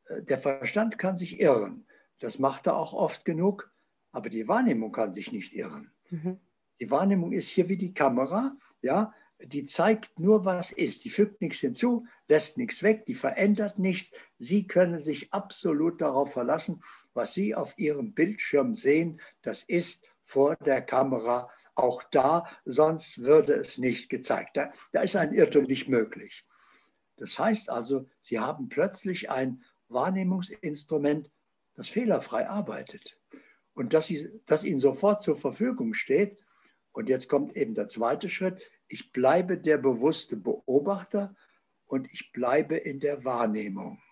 äh, 0.06 0.22
der 0.22 0.38
Verstand 0.38 0.98
kann 0.98 1.16
sich 1.16 1.40
irren. 1.40 1.86
Das 2.20 2.38
macht 2.38 2.68
er 2.68 2.76
auch 2.76 2.92
oft 2.92 3.24
genug, 3.24 3.68
aber 4.12 4.30
die 4.30 4.46
Wahrnehmung 4.46 4.92
kann 4.92 5.12
sich 5.12 5.32
nicht 5.32 5.54
irren. 5.54 5.90
Mhm. 6.10 6.38
Die 6.78 6.90
Wahrnehmung 6.90 7.32
ist 7.32 7.48
hier 7.48 7.68
wie 7.68 7.76
die 7.76 7.94
Kamera, 7.94 8.56
ja, 8.80 9.12
die 9.44 9.64
zeigt 9.64 10.18
nur, 10.18 10.44
was 10.44 10.72
ist. 10.72 11.04
Die 11.04 11.10
fügt 11.10 11.40
nichts 11.40 11.60
hinzu, 11.60 12.06
lässt 12.28 12.58
nichts 12.58 12.82
weg, 12.82 13.06
die 13.06 13.14
verändert 13.14 13.78
nichts. 13.78 14.12
Sie 14.38 14.66
können 14.66 15.00
sich 15.02 15.32
absolut 15.32 16.00
darauf 16.00 16.32
verlassen, 16.32 16.82
was 17.14 17.34
Sie 17.34 17.54
auf 17.54 17.78
Ihrem 17.78 18.12
Bildschirm 18.12 18.74
sehen, 18.74 19.20
das 19.42 19.62
ist 19.62 20.06
vor 20.22 20.56
der 20.56 20.82
Kamera 20.82 21.50
auch 21.74 22.02
da, 22.04 22.46
sonst 22.64 23.18
würde 23.22 23.54
es 23.54 23.78
nicht 23.78 24.08
gezeigt. 24.08 24.56
Da, 24.56 24.72
da 24.92 25.02
ist 25.02 25.16
ein 25.16 25.32
Irrtum 25.32 25.64
nicht 25.64 25.88
möglich. 25.88 26.44
Das 27.16 27.38
heißt 27.38 27.70
also, 27.70 28.08
Sie 28.20 28.38
haben 28.38 28.68
plötzlich 28.68 29.30
ein 29.30 29.62
Wahrnehmungsinstrument, 29.88 31.30
das 31.74 31.88
fehlerfrei 31.88 32.48
arbeitet 32.48 33.18
und 33.74 33.94
das, 33.94 34.12
das 34.46 34.64
Ihnen 34.64 34.78
sofort 34.78 35.22
zur 35.22 35.36
Verfügung 35.36 35.94
steht. 35.94 36.38
Und 36.92 37.08
jetzt 37.08 37.28
kommt 37.28 37.56
eben 37.56 37.74
der 37.74 37.88
zweite 37.88 38.28
Schritt. 38.28 38.60
Ich 38.92 39.10
bleibe 39.10 39.56
der 39.56 39.78
bewusste 39.78 40.36
Beobachter 40.36 41.34
und 41.86 42.12
ich 42.12 42.30
bleibe 42.30 42.76
in 42.76 43.00
der 43.00 43.24
Wahrnehmung. 43.24 44.02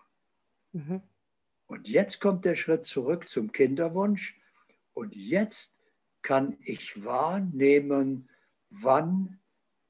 Mhm. 0.71 1.03
Und 1.67 1.87
jetzt 1.87 2.19
kommt 2.19 2.45
der 2.45 2.55
Schritt 2.55 2.87
zurück 2.87 3.29
zum 3.29 3.51
Kinderwunsch. 3.51 4.41
Und 4.93 5.15
jetzt 5.15 5.75
kann 6.23 6.57
ich 6.61 7.05
wahrnehmen, 7.05 8.27
wann, 8.71 9.39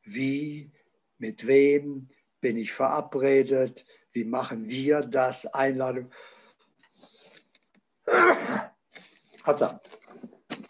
wie, 0.04 0.74
mit 1.20 1.48
wem 1.48 2.10
bin 2.42 2.58
ich 2.58 2.74
verabredet, 2.74 3.86
wie 4.12 4.26
machen 4.26 4.68
wir 4.68 5.04
das, 5.04 5.46
Einladung. 5.46 6.12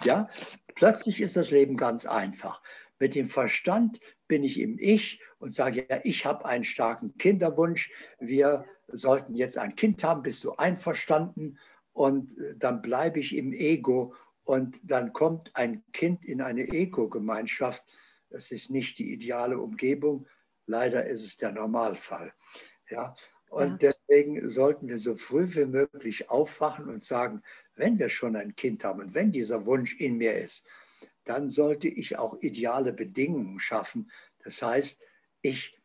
Ja, 0.03 0.29
plötzlich 0.75 1.21
ist 1.21 1.37
das 1.37 1.49
Leben 1.49 1.75
ganz 1.75 2.05
einfach. 2.05 2.61
Mit 3.01 3.15
dem 3.15 3.27
Verstand 3.27 3.99
bin 4.27 4.43
ich 4.43 4.59
im 4.59 4.77
Ich 4.77 5.19
und 5.39 5.55
sage, 5.55 5.87
ja, 5.89 5.99
ich 6.03 6.23
habe 6.27 6.45
einen 6.45 6.63
starken 6.63 7.17
Kinderwunsch. 7.17 7.91
Wir 8.19 8.63
sollten 8.89 9.33
jetzt 9.33 9.57
ein 9.57 9.73
Kind 9.73 10.03
haben. 10.03 10.21
Bist 10.21 10.43
du 10.43 10.51
einverstanden? 10.51 11.57
Und 11.93 12.37
äh, 12.37 12.55
dann 12.57 12.83
bleibe 12.83 13.19
ich 13.19 13.35
im 13.35 13.53
Ego 13.53 14.13
und 14.43 14.79
dann 14.83 15.13
kommt 15.13 15.49
ein 15.55 15.83
Kind 15.93 16.23
in 16.23 16.41
eine 16.41 16.67
Ego-Gemeinschaft. 16.67 17.83
Das 18.29 18.51
ist 18.51 18.69
nicht 18.69 18.99
die 18.99 19.11
ideale 19.11 19.57
Umgebung. 19.57 20.27
Leider 20.67 21.03
ist 21.07 21.25
es 21.25 21.37
der 21.37 21.53
Normalfall. 21.53 22.31
Ja, 22.91 23.15
und 23.49 23.81
deswegen 23.81 24.47
sollten 24.47 24.87
wir 24.87 24.99
so 24.99 25.15
früh 25.15 25.47
wie 25.55 25.65
möglich 25.65 26.29
aufwachen 26.29 26.87
und 26.87 27.03
sagen, 27.03 27.41
wenn 27.73 27.97
wir 27.97 28.09
schon 28.09 28.35
ein 28.35 28.55
Kind 28.55 28.83
haben 28.83 29.01
und 29.01 29.15
wenn 29.15 29.31
dieser 29.31 29.65
Wunsch 29.65 29.99
in 29.99 30.17
mir 30.17 30.35
ist, 30.35 30.63
dann 31.25 31.49
sollte 31.49 31.87
ich 31.87 32.17
auch 32.17 32.41
ideale 32.41 32.93
Bedingungen 32.93 33.59
schaffen. 33.59 34.11
Das 34.43 34.61
heißt, 34.61 35.01
ich, 35.41 35.79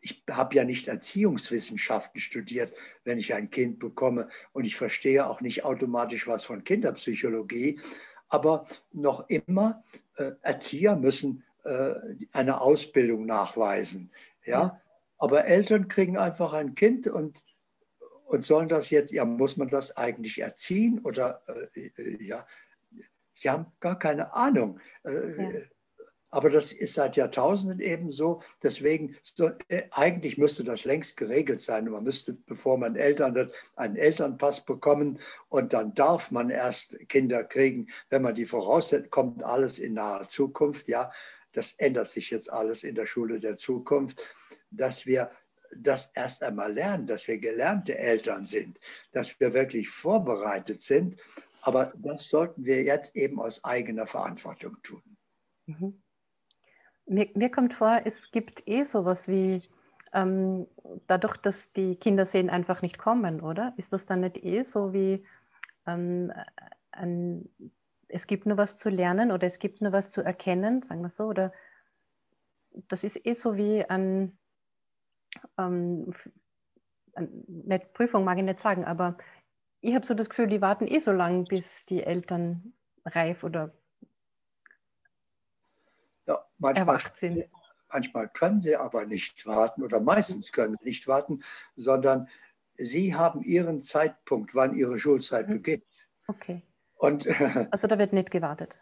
ich 0.00 0.24
habe 0.30 0.56
ja 0.56 0.64
nicht 0.64 0.88
Erziehungswissenschaften 0.88 2.20
studiert, 2.20 2.72
wenn 3.04 3.18
ich 3.18 3.34
ein 3.34 3.50
Kind 3.50 3.78
bekomme 3.78 4.28
und 4.52 4.64
ich 4.64 4.76
verstehe 4.76 5.26
auch 5.26 5.40
nicht 5.40 5.64
automatisch 5.64 6.26
was 6.26 6.44
von 6.44 6.64
Kinderpsychologie, 6.64 7.80
aber 8.28 8.66
noch 8.92 9.28
immer 9.28 9.82
äh, 10.16 10.32
Erzieher 10.42 10.96
müssen 10.96 11.44
äh, 11.64 11.94
eine 12.32 12.60
Ausbildung 12.60 13.26
nachweisen. 13.26 14.10
Ja? 14.44 14.80
Aber 15.16 15.46
Eltern 15.46 15.88
kriegen 15.88 16.16
einfach 16.16 16.52
ein 16.52 16.74
Kind 16.74 17.08
und, 17.08 17.40
und 18.26 18.44
sollen 18.44 18.68
das 18.68 18.90
jetzt, 18.90 19.12
ja, 19.12 19.24
muss 19.24 19.56
man 19.56 19.68
das 19.68 19.96
eigentlich 19.96 20.40
erziehen 20.40 21.00
oder 21.00 21.42
äh, 21.74 21.90
äh 21.96 22.22
ja, 22.22 22.46
sie 23.40 23.50
haben 23.50 23.66
gar 23.80 23.98
keine 23.98 24.32
Ahnung. 24.34 24.80
Äh, 25.04 25.42
ja. 25.42 25.60
Aber 26.30 26.50
das 26.50 26.72
ist 26.72 26.92
seit 26.92 27.16
Jahrtausenden 27.16 27.80
eben 27.80 28.10
so. 28.10 28.42
Deswegen, 28.62 29.16
so, 29.22 29.50
äh, 29.68 29.84
eigentlich 29.92 30.36
müsste 30.36 30.62
das 30.62 30.84
längst 30.84 31.16
geregelt 31.16 31.58
sein. 31.58 31.86
Man 31.86 32.04
müsste, 32.04 32.34
bevor 32.34 32.76
man 32.76 32.96
Eltern 32.96 33.34
wird, 33.34 33.54
einen 33.76 33.96
Elternpass 33.96 34.64
bekommen 34.64 35.20
und 35.48 35.72
dann 35.72 35.94
darf 35.94 36.30
man 36.30 36.50
erst 36.50 36.98
Kinder 37.08 37.44
kriegen. 37.44 37.88
Wenn 38.10 38.22
man 38.22 38.34
die 38.34 38.44
voraussetzt, 38.44 39.10
kommt 39.10 39.42
alles 39.42 39.78
in 39.78 39.94
naher 39.94 40.28
Zukunft. 40.28 40.86
Ja, 40.88 41.10
das 41.52 41.72
ändert 41.78 42.08
sich 42.08 42.30
jetzt 42.30 42.52
alles 42.52 42.84
in 42.84 42.94
der 42.94 43.06
Schule 43.06 43.40
der 43.40 43.56
Zukunft 43.56 44.22
dass 44.70 45.06
wir 45.06 45.30
das 45.76 46.10
erst 46.14 46.42
einmal 46.42 46.72
lernen, 46.72 47.06
dass 47.06 47.28
wir 47.28 47.38
gelernte 47.38 47.96
Eltern 47.96 48.46
sind, 48.46 48.80
dass 49.12 49.38
wir 49.38 49.52
wirklich 49.52 49.88
vorbereitet 49.90 50.82
sind. 50.82 51.20
Aber 51.62 51.92
das 51.96 52.28
sollten 52.28 52.64
wir 52.64 52.82
jetzt 52.82 53.16
eben 53.16 53.40
aus 53.40 53.64
eigener 53.64 54.06
Verantwortung 54.06 54.76
tun. 54.82 55.02
Mhm. 55.66 56.02
Mir, 57.06 57.30
mir, 57.34 57.50
kommt 57.50 57.74
vor, 57.74 58.02
es 58.04 58.30
gibt 58.30 58.66
eh 58.68 58.84
sowas 58.84 59.28
wie, 59.28 59.62
ähm, 60.12 60.66
dadurch, 61.06 61.36
dass 61.38 61.72
die 61.72 61.96
Kinder 61.96 62.26
sehen 62.26 62.50
einfach 62.50 62.82
nicht 62.82 62.98
kommen, 62.98 63.40
oder? 63.40 63.74
Ist 63.76 63.92
das 63.92 64.06
dann 64.06 64.20
nicht 64.20 64.42
eh 64.44 64.62
so 64.64 64.92
wie, 64.92 65.24
ähm, 65.86 66.32
ein, 66.92 67.48
es 68.08 68.26
gibt 68.26 68.46
nur 68.46 68.56
was 68.56 68.78
zu 68.78 68.90
lernen 68.90 69.32
oder 69.32 69.46
es 69.46 69.58
gibt 69.58 69.80
nur 69.80 69.92
was 69.92 70.10
zu 70.10 70.22
erkennen, 70.22 70.82
sagen 70.82 71.02
wir 71.02 71.10
so, 71.10 71.24
oder 71.24 71.52
das 72.88 73.04
ist 73.04 73.24
eh 73.26 73.34
so 73.34 73.56
wie 73.56 73.84
ein, 73.84 74.38
ähm, 75.56 76.12
nicht 77.46 77.92
Prüfung 77.94 78.24
mag 78.24 78.38
ich 78.38 78.44
nicht 78.44 78.60
sagen, 78.60 78.84
aber 78.84 79.18
ich 79.80 79.94
habe 79.94 80.06
so 80.06 80.14
das 80.14 80.28
Gefühl, 80.28 80.48
die 80.48 80.60
warten 80.60 80.86
eh 80.86 80.98
so 80.98 81.12
lange, 81.12 81.44
bis 81.44 81.86
die 81.86 82.02
Eltern 82.02 82.72
reif 83.04 83.44
oder 83.44 83.72
ja, 86.26 86.44
manchmal, 86.58 86.88
erwacht 86.88 87.16
sind. 87.16 87.44
Manchmal 87.90 88.28
können 88.28 88.60
sie 88.60 88.76
aber 88.76 89.06
nicht 89.06 89.46
warten 89.46 89.82
oder 89.82 90.00
meistens 90.00 90.52
können 90.52 90.76
sie 90.78 90.84
nicht 90.84 91.08
warten, 91.08 91.42
sondern 91.76 92.28
sie 92.76 93.14
haben 93.14 93.42
ihren 93.42 93.82
Zeitpunkt, 93.82 94.54
wann 94.54 94.74
ihre 94.74 94.98
Schulzeit 94.98 95.48
mhm. 95.48 95.54
beginnt. 95.54 95.84
Okay. 96.26 96.62
Und, 96.96 97.26
also 97.70 97.86
da 97.86 97.98
wird 97.98 98.12
nicht 98.12 98.30
gewartet. 98.30 98.74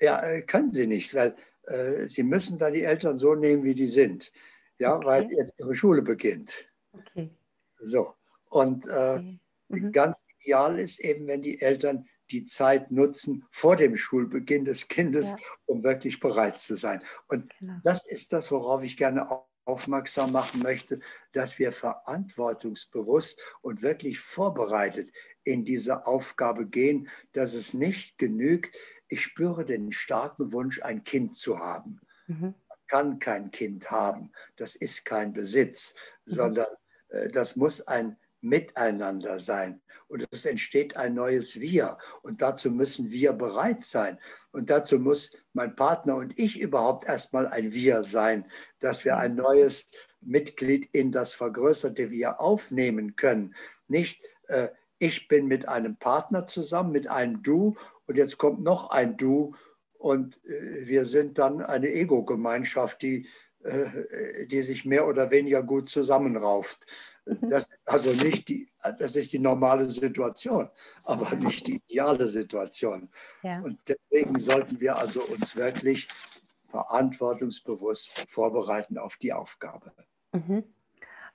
Ja, 0.00 0.22
äh, 0.22 0.42
können 0.42 0.72
sie 0.72 0.86
nicht, 0.86 1.14
weil 1.14 1.36
äh, 1.64 2.06
sie 2.06 2.22
müssen 2.22 2.58
da 2.58 2.70
die 2.70 2.84
Eltern 2.84 3.18
so 3.18 3.34
nehmen, 3.34 3.64
wie 3.64 3.74
die 3.74 3.88
sind 3.88 4.32
ja, 4.80 4.96
okay. 4.96 5.06
weil 5.06 5.32
jetzt 5.32 5.54
ihre 5.58 5.74
Schule 5.74 6.02
beginnt. 6.02 6.54
Okay. 6.92 7.30
So. 7.76 8.14
Und 8.48 8.86
äh, 8.88 8.90
okay. 8.90 9.38
Mhm. 9.70 9.92
ganz 9.92 10.18
ideal 10.40 10.78
ist 10.78 11.00
eben, 11.00 11.26
wenn 11.26 11.42
die 11.42 11.60
Eltern 11.60 12.06
die 12.30 12.44
Zeit 12.44 12.90
nutzen 12.90 13.44
vor 13.50 13.76
dem 13.76 13.96
Schulbeginn 13.96 14.64
des 14.64 14.88
Kindes, 14.88 15.32
ja. 15.32 15.36
um 15.66 15.82
wirklich 15.82 16.20
bereit 16.20 16.58
zu 16.58 16.76
sein. 16.76 17.02
Und 17.28 17.52
genau. 17.58 17.74
das 17.82 18.06
ist 18.06 18.32
das, 18.32 18.50
worauf 18.50 18.82
ich 18.82 18.96
gerne 18.96 19.26
aufmerksam 19.64 20.32
machen 20.32 20.62
möchte, 20.62 21.00
dass 21.32 21.58
wir 21.58 21.72
verantwortungsbewusst 21.72 23.40
und 23.62 23.82
wirklich 23.82 24.20
vorbereitet 24.20 25.10
in 25.44 25.64
diese 25.64 26.06
Aufgabe 26.06 26.66
gehen, 26.66 27.08
dass 27.32 27.54
es 27.54 27.74
nicht 27.74 28.18
genügt, 28.18 28.76
ich 29.08 29.22
spüre 29.22 29.64
den 29.64 29.92
starken 29.92 30.52
Wunsch, 30.52 30.80
ein 30.82 31.02
Kind 31.02 31.34
zu 31.34 31.58
haben. 31.58 32.00
Mhm 32.26 32.54
kann 32.90 33.20
kein 33.20 33.50
Kind 33.50 33.90
haben. 33.90 34.32
Das 34.56 34.74
ist 34.74 35.04
kein 35.04 35.32
Besitz, 35.32 35.94
mhm. 36.26 36.32
sondern 36.32 36.66
äh, 37.08 37.30
das 37.30 37.56
muss 37.56 37.80
ein 37.82 38.18
Miteinander 38.40 39.38
sein. 39.38 39.80
Und 40.08 40.26
es 40.32 40.44
entsteht 40.44 40.96
ein 40.96 41.14
neues 41.14 41.60
Wir. 41.60 41.96
Und 42.22 42.42
dazu 42.42 42.70
müssen 42.70 43.10
wir 43.10 43.32
bereit 43.32 43.84
sein. 43.84 44.18
Und 44.50 44.68
dazu 44.68 44.98
muss 44.98 45.32
mein 45.52 45.76
Partner 45.76 46.16
und 46.16 46.36
ich 46.38 46.58
überhaupt 46.58 47.06
erstmal 47.06 47.46
ein 47.46 47.72
Wir 47.72 48.02
sein, 48.02 48.50
dass 48.80 49.04
wir 49.04 49.18
ein 49.18 49.36
neues 49.36 49.86
Mitglied 50.20 50.88
in 50.92 51.12
das 51.12 51.32
vergrößerte 51.32 52.10
Wir 52.10 52.40
aufnehmen 52.40 53.16
können. 53.16 53.54
Nicht, 53.88 54.22
äh, 54.48 54.68
ich 54.98 55.28
bin 55.28 55.46
mit 55.46 55.68
einem 55.68 55.96
Partner 55.96 56.46
zusammen, 56.46 56.92
mit 56.92 57.08
einem 57.08 57.42
Du 57.42 57.76
und 58.06 58.18
jetzt 58.18 58.38
kommt 58.38 58.62
noch 58.62 58.90
ein 58.90 59.16
Du 59.16 59.52
und 59.98 60.44
äh, 60.44 60.86
wir 60.86 61.04
sind 61.04 61.38
dann 61.38 61.62
eine 61.62 61.88
Ego-Gemeinschaft, 61.88 63.00
die, 63.02 63.28
äh, 63.62 64.46
die 64.46 64.62
sich 64.62 64.84
mehr 64.84 65.06
oder 65.06 65.30
weniger 65.30 65.62
gut 65.62 65.88
zusammenrauft. 65.88 66.86
Mhm. 67.26 67.48
Das, 67.48 67.68
also 67.84 68.10
nicht 68.12 68.48
die, 68.48 68.68
das 68.98 69.16
ist 69.16 69.32
die 69.32 69.38
normale 69.38 69.84
Situation, 69.84 70.68
aber 71.04 71.36
nicht 71.36 71.66
die 71.66 71.82
ideale 71.86 72.26
Situation. 72.26 73.08
Ja. 73.42 73.60
Und 73.60 73.78
deswegen 73.86 74.38
sollten 74.38 74.80
wir 74.80 74.96
also 74.96 75.24
uns 75.24 75.54
wirklich 75.56 76.08
verantwortungsbewusst 76.68 78.12
vorbereiten 78.28 78.98
auf 78.98 79.16
die 79.16 79.32
Aufgabe. 79.32 79.92
Mhm. 80.32 80.64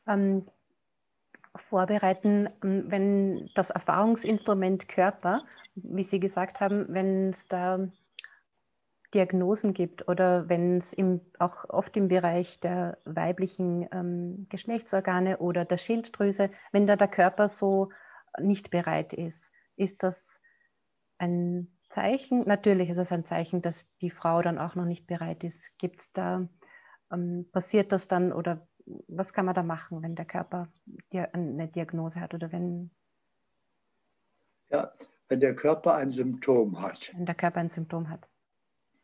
Ähm, 0.08 0.48
vorbereiten, 1.56 2.50
ähm, 2.64 2.86
wenn 2.88 3.50
das 3.56 3.70
Erfahrungsinstrument 3.70 4.88
Körper, 4.88 5.38
wie 5.76 6.04
Sie 6.04 6.20
gesagt 6.20 6.60
haben, 6.60 6.86
wenn 6.90 7.30
es 7.30 7.48
da 7.48 7.88
Diagnosen 9.16 9.74
gibt 9.74 10.10
oder 10.10 10.50
wenn 10.50 10.78
es 10.78 10.96
auch 11.40 11.70
oft 11.70 11.96
im 11.96 12.10
Bereich 12.10 12.60
der 12.60 12.98
weiblichen 13.06 13.88
ähm, 13.94 14.46
Geschlechtsorgane 14.50 15.38
oder 15.38 15.64
der 15.64 15.78
Schilddrüse, 15.78 16.52
wenn 16.74 16.86
da 16.86 16.98
der 16.98 17.08
Körper 17.08 17.48
so 17.48 17.92
nicht 18.40 18.72
bereit 18.72 19.14
ist, 19.14 19.54
ist 19.78 20.04
das 20.04 20.42
ein 21.18 21.78
Zeichen? 21.90 22.46
Natürlich 22.46 22.90
ist 22.90 22.98
es 22.98 23.14
ein 23.14 23.24
Zeichen, 23.24 23.62
dass 23.62 23.96
die 24.00 24.12
Frau 24.12 24.42
dann 24.42 24.58
auch 24.58 24.76
noch 24.76 24.84
nicht 24.84 25.08
bereit 25.08 25.46
ist. 25.46 25.78
Gibt 25.78 26.02
es 26.02 26.12
da, 26.12 26.50
ähm, 27.10 27.50
passiert 27.54 27.94
das 27.94 28.10
dann 28.10 28.34
oder 28.34 28.68
was 29.08 29.32
kann 29.32 29.46
man 29.46 29.56
da 29.56 29.64
machen, 29.64 30.04
wenn 30.04 30.16
der 30.16 30.26
Körper 30.26 30.68
eine 31.12 31.70
Diagnose 31.70 32.20
hat 32.20 32.34
oder 32.34 32.52
wenn. 32.52 32.92
Ja, 34.70 34.92
wenn 35.30 35.40
der 35.40 35.56
Körper 35.56 35.96
ein 35.96 36.12
Symptom 36.12 36.82
hat. 36.82 37.14
Wenn 37.16 37.26
der 37.26 37.36
Körper 37.36 37.62
ein 37.62 37.70
Symptom 37.70 38.10
hat 38.10 38.28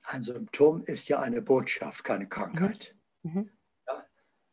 Ein 0.04 0.24
Symptom 0.24 0.84
ist 0.84 1.08
ja 1.10 1.20
eine 1.20 1.42
Botschaft, 1.42 2.04
keine 2.04 2.28
Krankheit. 2.28 2.96
Mhm. 3.24 3.34
Mhm. 3.34 3.50
Ja? 3.88 4.06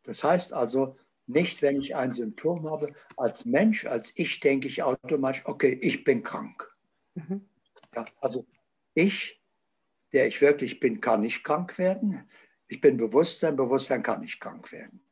Das 0.02 0.22
heißt 0.24 0.52
also, 0.52 0.96
nicht, 1.26 1.60
wenn 1.62 1.80
ich 1.80 1.94
ein 1.94 2.12
Symptom 2.12 2.68
habe, 2.70 2.92
als 3.16 3.44
Mensch, 3.44 3.84
als 3.84 4.12
ich 4.16 4.40
denke 4.40 4.66
ich 4.66 4.82
automatisch, 4.82 5.42
okay, 5.44 5.78
ich 5.82 6.02
bin 6.04 6.22
krank. 6.22 6.74
Mhm. 7.14 7.48
Ja, 7.94 8.04
also 8.20 8.46
ich, 8.94 9.42
der 10.12 10.26
ich 10.26 10.40
wirklich 10.40 10.80
bin, 10.80 11.00
kann 11.00 11.20
nicht 11.20 11.44
krank 11.44 11.78
werden. 11.78 12.28
Ich 12.66 12.80
bin 12.80 12.96
Bewusstsein, 12.96 13.56
Bewusstsein 13.56 14.02
kann 14.02 14.20
nicht 14.20 14.40
krank 14.40 14.72
werden. 14.72 15.02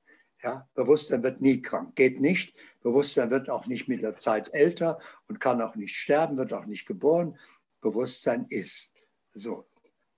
Ja, 0.43 0.69
Bewusstsein 0.75 1.23
wird 1.23 1.41
nie 1.41 1.61
krank, 1.61 1.97
geht 1.97 2.21
nicht. 2.21 2.55
Bewusstsein 2.83 3.31
wird 3.31 3.51
auch 3.51 3.67
nicht 3.67 3.89
mit 3.89 4.03
der 4.03 4.17
Zeit 4.17 4.53
älter 4.53 4.99
und 5.29 5.41
kann 5.41 5.61
auch 5.61 5.77
nicht 5.77 5.97
sterben, 5.97 6.37
wird 6.37 6.53
auch 6.53 6.67
nicht 6.67 6.87
geboren. 6.87 7.39
Bewusstsein 7.81 8.47
ist 8.49 8.95
so. 9.33 9.67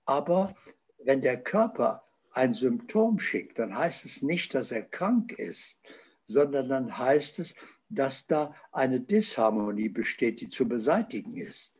Aber 0.09 0.55
wenn 1.03 1.21
der 1.21 1.39
Körper 1.39 2.03
ein 2.31 2.51
Symptom 2.51 3.19
schickt, 3.19 3.59
dann 3.59 3.77
heißt 3.77 4.05
es 4.05 4.23
nicht, 4.23 4.55
dass 4.55 4.71
er 4.71 4.81
krank 4.81 5.33
ist, 5.33 5.79
sondern 6.25 6.67
dann 6.67 6.97
heißt 6.97 7.37
es, 7.37 7.53
dass 7.89 8.25
da 8.25 8.55
eine 8.71 8.99
Disharmonie 8.99 9.89
besteht, 9.89 10.41
die 10.41 10.49
zu 10.49 10.67
beseitigen 10.67 11.37
ist. 11.37 11.75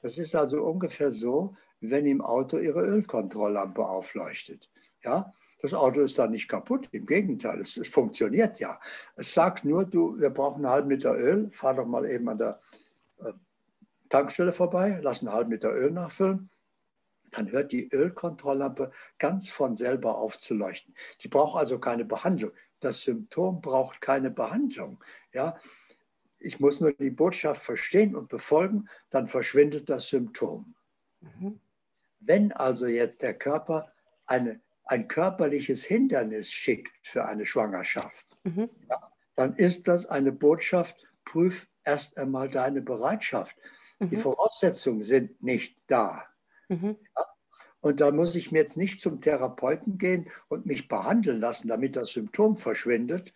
Das 0.00 0.16
ist 0.16 0.36
also 0.36 0.64
ungefähr 0.64 1.10
so, 1.10 1.56
wenn 1.80 2.06
im 2.06 2.20
Auto 2.20 2.58
Ihre 2.58 2.82
Ölkontrolllampe 2.82 3.84
aufleuchtet. 3.84 4.70
Ja, 5.02 5.34
das 5.60 5.74
Auto 5.74 6.02
ist 6.02 6.16
da 6.16 6.28
nicht 6.28 6.46
kaputt, 6.46 6.88
im 6.92 7.04
Gegenteil, 7.04 7.60
es, 7.60 7.76
es, 7.76 7.88
funktioniert 7.88 8.60
ja. 8.60 8.78
Es 9.16 9.34
sagt 9.34 9.64
nur, 9.64 9.84
du, 9.84 10.16
wir 10.20 10.30
brauchen 10.30 10.64
einen 10.64 10.72
halben 10.72 10.90
Liter 10.90 11.18
Öl, 11.18 11.50
fahr 11.50 11.74
doch 11.74 11.86
mal 11.86 12.06
eben 12.06 12.28
an 12.28 12.38
der 12.38 12.60
äh, 13.24 13.32
Tankstelle 14.08 14.52
vorbei, 14.52 15.00
lass 15.02 15.20
einen 15.20 15.32
halben 15.32 15.50
Liter 15.50 15.74
Öl 15.74 15.90
nachfüllen 15.90 16.48
dann 17.36 17.50
hört 17.50 17.72
die 17.72 17.88
Ölkontrolllampe 17.88 18.90
ganz 19.18 19.48
von 19.48 19.76
selber 19.76 20.18
auf 20.18 20.38
zu 20.38 20.54
leuchten. 20.54 20.94
Die 21.20 21.28
braucht 21.28 21.58
also 21.58 21.78
keine 21.78 22.04
Behandlung. 22.04 22.52
Das 22.80 23.02
Symptom 23.02 23.60
braucht 23.60 24.00
keine 24.00 24.30
Behandlung. 24.30 25.02
Ja? 25.32 25.58
Ich 26.38 26.60
muss 26.60 26.80
nur 26.80 26.92
die 26.92 27.10
Botschaft 27.10 27.62
verstehen 27.62 28.14
und 28.14 28.28
befolgen, 28.28 28.88
dann 29.10 29.28
verschwindet 29.28 29.88
das 29.88 30.08
Symptom. 30.08 30.74
Mhm. 31.20 31.60
Wenn 32.20 32.52
also 32.52 32.86
jetzt 32.86 33.22
der 33.22 33.34
Körper 33.34 33.92
eine, 34.26 34.60
ein 34.84 35.08
körperliches 35.08 35.84
Hindernis 35.84 36.52
schickt 36.52 37.06
für 37.06 37.24
eine 37.24 37.46
Schwangerschaft, 37.46 38.26
mhm. 38.44 38.68
ja, 38.88 39.08
dann 39.36 39.54
ist 39.54 39.88
das 39.88 40.06
eine 40.06 40.32
Botschaft, 40.32 41.06
prüf 41.24 41.68
erst 41.84 42.18
einmal 42.18 42.48
deine 42.48 42.82
Bereitschaft. 42.82 43.56
Mhm. 43.98 44.10
Die 44.10 44.16
Voraussetzungen 44.16 45.02
sind 45.02 45.42
nicht 45.42 45.78
da. 45.86 46.24
Mhm. 46.68 46.96
Ja? 47.16 47.26
Und 47.80 48.00
da 48.00 48.10
muss 48.12 48.34
ich 48.34 48.50
mir 48.50 48.60
jetzt 48.60 48.78
nicht 48.78 49.02
zum 49.02 49.20
Therapeuten 49.20 49.98
gehen 49.98 50.30
und 50.48 50.64
mich 50.64 50.88
behandeln 50.88 51.38
lassen, 51.40 51.68
damit 51.68 51.96
das 51.96 52.12
Symptom 52.12 52.56
verschwindet. 52.56 53.34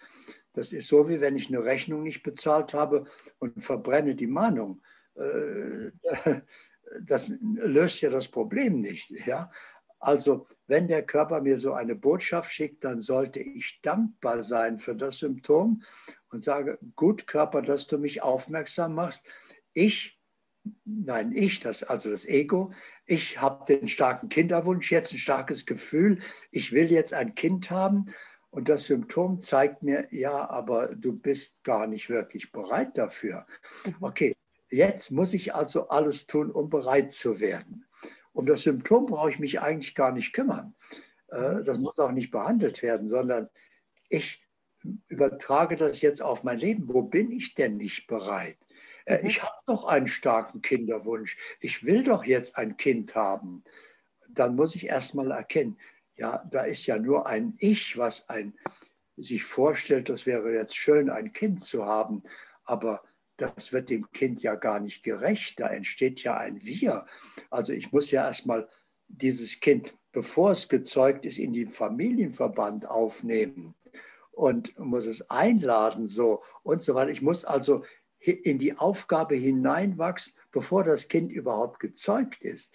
Das 0.55 0.73
ist 0.73 0.88
so, 0.88 1.09
wie 1.09 1.21
wenn 1.21 1.37
ich 1.37 1.49
eine 1.49 1.62
Rechnung 1.64 2.03
nicht 2.03 2.23
bezahlt 2.23 2.73
habe 2.73 3.05
und 3.38 3.62
verbrenne 3.62 4.14
die 4.14 4.27
Mahnung. 4.27 4.81
Äh, 5.17 5.91
das 7.05 7.35
löst 7.43 8.01
ja 8.01 8.09
das 8.09 8.29
Problem 8.29 8.81
nicht. 8.81 9.11
Ja? 9.27 9.51
Also, 10.01 10.47
wenn 10.67 10.88
der 10.88 11.05
Körper 11.05 11.41
mir 11.41 11.59
so 11.59 11.75
eine 11.75 11.95
Botschaft 11.95 12.53
schickt, 12.53 12.85
dann 12.85 13.01
sollte 13.01 13.41
ich 13.41 13.81
dankbar 13.83 14.43
sein 14.43 14.79
für 14.79 14.95
das 14.95 15.19
Symptom 15.19 15.83
und 16.31 16.45
sage, 16.45 16.79
gut 16.95 17.27
Körper, 17.27 17.62
dass 17.62 17.87
du 17.87 17.99
mich 17.99 18.23
aufmerksam 18.23 18.95
machst. 18.95 19.27
Ich 19.73 20.17
nein, 20.85 21.33
ich, 21.33 21.61
das, 21.61 21.83
also 21.83 22.11
das 22.11 22.24
Ego, 22.24 22.72
ich 23.07 23.40
habe 23.40 23.64
den 23.72 23.88
starken 23.88 24.28
Kinderwunsch, 24.28 24.90
jetzt 24.90 25.12
ein 25.12 25.18
starkes 25.18 25.66
Gefühl, 25.66 26.20
ich 26.50 26.72
will 26.72 26.90
jetzt 26.90 27.14
ein 27.14 27.35
Kind 27.35 27.70
haben. 27.70 28.07
Und 28.50 28.68
das 28.68 28.85
Symptom 28.85 29.40
zeigt 29.40 29.83
mir, 29.83 30.07
ja, 30.11 30.48
aber 30.48 30.94
du 30.96 31.12
bist 31.12 31.62
gar 31.64 31.87
nicht 31.87 32.09
wirklich 32.09 32.50
bereit 32.50 32.96
dafür. 32.96 33.46
Mhm. 33.85 33.94
Okay, 34.00 34.37
jetzt 34.70 35.11
muss 35.11 35.35
ich 35.35 35.54
also 35.54 35.88
alles 35.88 36.26
tun, 36.26 36.50
um 36.50 36.70
bereit 36.70 37.12
zu 37.12 37.40
werden. 37.40 37.85
Um 38.33 38.46
das 38.46 38.62
Symptom 38.62 39.07
brauche 39.07 39.31
ich 39.31 39.38
mich 39.38 39.61
eigentlich 39.61 39.94
gar 39.94 40.12
nicht 40.12 40.33
kümmern. 40.33 40.74
Äh. 41.28 41.62
Das 41.64 41.78
muss 41.78 41.98
auch 41.98 42.12
nicht 42.12 42.31
behandelt 42.31 42.83
werden, 42.83 43.09
sondern 43.09 43.48
ich 44.09 44.42
übertrage 45.09 45.76
das 45.76 46.00
jetzt 46.00 46.22
auf 46.22 46.44
mein 46.44 46.59
Leben. 46.59 46.88
Wo 46.88 47.02
bin 47.02 47.31
ich 47.31 47.54
denn 47.54 47.76
nicht 47.76 48.07
bereit? 48.07 48.57
Äh, 49.09 49.27
ich 49.27 49.42
habe 49.42 49.57
doch 49.66 49.85
einen 49.87 50.07
starken 50.07 50.62
Kinderwunsch. 50.62 51.37
Ich 51.61 51.85
will 51.85 52.05
doch 52.05 52.25
jetzt 52.25 52.57
ein 52.57 52.77
Kind 52.77 53.14
haben. 53.14 53.64
Dann 54.31 54.55
muss 54.55 54.77
ich 54.77 54.87
erstmal 54.87 55.31
erkennen, 55.31 55.79
ja, 56.16 56.44
da 56.51 56.62
ist 56.62 56.87
ja 56.87 56.99
nur 56.99 57.27
ein 57.27 57.55
Ich, 57.59 57.97
was 57.97 58.29
ein, 58.29 58.55
sich 59.16 59.44
vorstellt, 59.44 60.09
das 60.09 60.27
wäre 60.27 60.53
jetzt 60.53 60.77
schön, 60.77 61.11
ein 61.11 61.33
Kind 61.33 61.62
zu 61.62 61.87
haben. 61.87 62.23
Aber 62.64 63.03
das 63.37 63.73
wird 63.73 63.88
dem 63.88 64.11
Kind 64.11 64.42
ja 64.42 64.55
gar 64.55 64.81
nicht 64.81 65.03
gerecht. 65.03 65.59
Da 65.61 65.68
entsteht 65.68 66.23
ja 66.23 66.37
ein 66.37 66.62
Wir. 66.62 67.07
Also 67.51 67.73
ich 67.73 67.92
muss 67.92 68.11
ja 68.11 68.27
erstmal 68.27 68.68
dieses 69.07 69.61
Kind, 69.61 69.97
bevor 70.12 70.51
es 70.51 70.68
gezeugt 70.68 71.25
ist, 71.25 71.38
in 71.38 71.53
den 71.53 71.68
Familienverband 71.68 72.87
aufnehmen 72.87 73.75
und 74.33 74.79
muss 74.79 75.07
es 75.07 75.31
einladen 75.31 76.07
so 76.07 76.42
und 76.62 76.83
so 76.83 76.94
weiter. 76.94 77.11
Ich 77.11 77.23
muss 77.23 77.44
also 77.44 77.85
in 78.20 78.59
die 78.59 78.76
Aufgabe 78.76 79.37
hineinwachsen, 79.37 80.35
bevor 80.50 80.85
das 80.85 81.09
Kind 81.09 81.31
überhaupt 81.33 81.81
gezeugt 81.81 82.42
ist. 82.42 82.74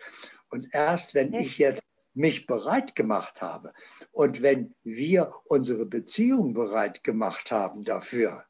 Und 0.50 0.70
erst 0.72 1.14
wenn 1.14 1.34
ich 1.34 1.58
jetzt 1.58 1.84
mich 2.14 2.46
bereit 2.46 2.96
gemacht 2.96 3.42
habe 3.42 3.74
und 4.12 4.42
wenn 4.42 4.76
wir 4.84 5.34
unsere 5.46 5.86
Beziehung 5.86 6.54
bereit 6.54 7.04
gemacht 7.04 7.52
haben 7.52 7.84
dafür, 7.84 8.46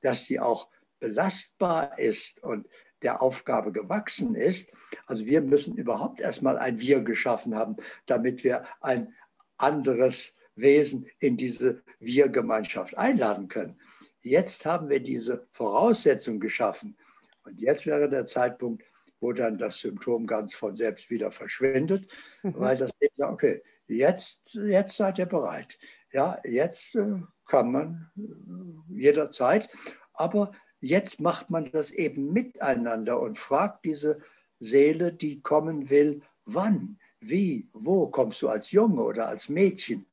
dass 0.00 0.24
sie 0.24 0.40
auch 0.40 0.68
belastbar 0.98 1.98
ist 1.98 2.42
und 2.42 2.68
der 3.02 3.22
Aufgabe 3.22 3.72
gewachsen 3.72 4.34
ist, 4.34 4.70
also 5.06 5.24
wir 5.26 5.40
müssen 5.40 5.76
überhaupt 5.76 6.20
erstmal 6.20 6.58
ein 6.58 6.80
Wir 6.80 7.02
geschaffen 7.02 7.54
haben, 7.54 7.76
damit 8.06 8.42
wir 8.42 8.66
ein 8.80 9.14
anderes 9.56 10.34
Wesen 10.54 11.06
in 11.18 11.36
diese 11.36 11.82
Wir-Gemeinschaft 12.00 12.96
einladen 12.96 13.48
können. 13.48 13.78
Jetzt 14.26 14.66
haben 14.66 14.88
wir 14.88 14.98
diese 14.98 15.46
Voraussetzung 15.52 16.40
geschaffen. 16.40 16.96
Und 17.44 17.60
jetzt 17.60 17.86
wäre 17.86 18.08
der 18.08 18.24
Zeitpunkt, 18.24 18.82
wo 19.20 19.32
dann 19.32 19.56
das 19.56 19.78
Symptom 19.78 20.26
ganz 20.26 20.52
von 20.52 20.74
selbst 20.74 21.10
wieder 21.10 21.30
verschwindet, 21.30 22.08
mhm. 22.42 22.54
weil 22.56 22.76
das 22.76 22.90
eben 22.98 23.14
sagt, 23.16 23.32
okay, 23.32 23.62
jetzt, 23.86 24.40
jetzt 24.54 24.96
seid 24.96 25.20
ihr 25.20 25.26
bereit. 25.26 25.78
Ja, 26.12 26.40
jetzt 26.42 26.96
äh, 26.96 27.20
kann 27.46 27.70
man 27.70 28.10
äh, 28.16 28.98
jederzeit, 29.00 29.70
aber 30.14 30.50
jetzt 30.80 31.20
macht 31.20 31.48
man 31.48 31.70
das 31.70 31.92
eben 31.92 32.32
miteinander 32.32 33.20
und 33.20 33.38
fragt 33.38 33.84
diese 33.84 34.18
Seele, 34.58 35.12
die 35.12 35.40
kommen 35.40 35.88
will, 35.88 36.20
wann, 36.44 36.98
wie, 37.20 37.68
wo 37.72 38.08
kommst 38.08 38.42
du 38.42 38.48
als 38.48 38.72
Junge 38.72 39.04
oder 39.04 39.28
als 39.28 39.48
Mädchen? 39.48 40.04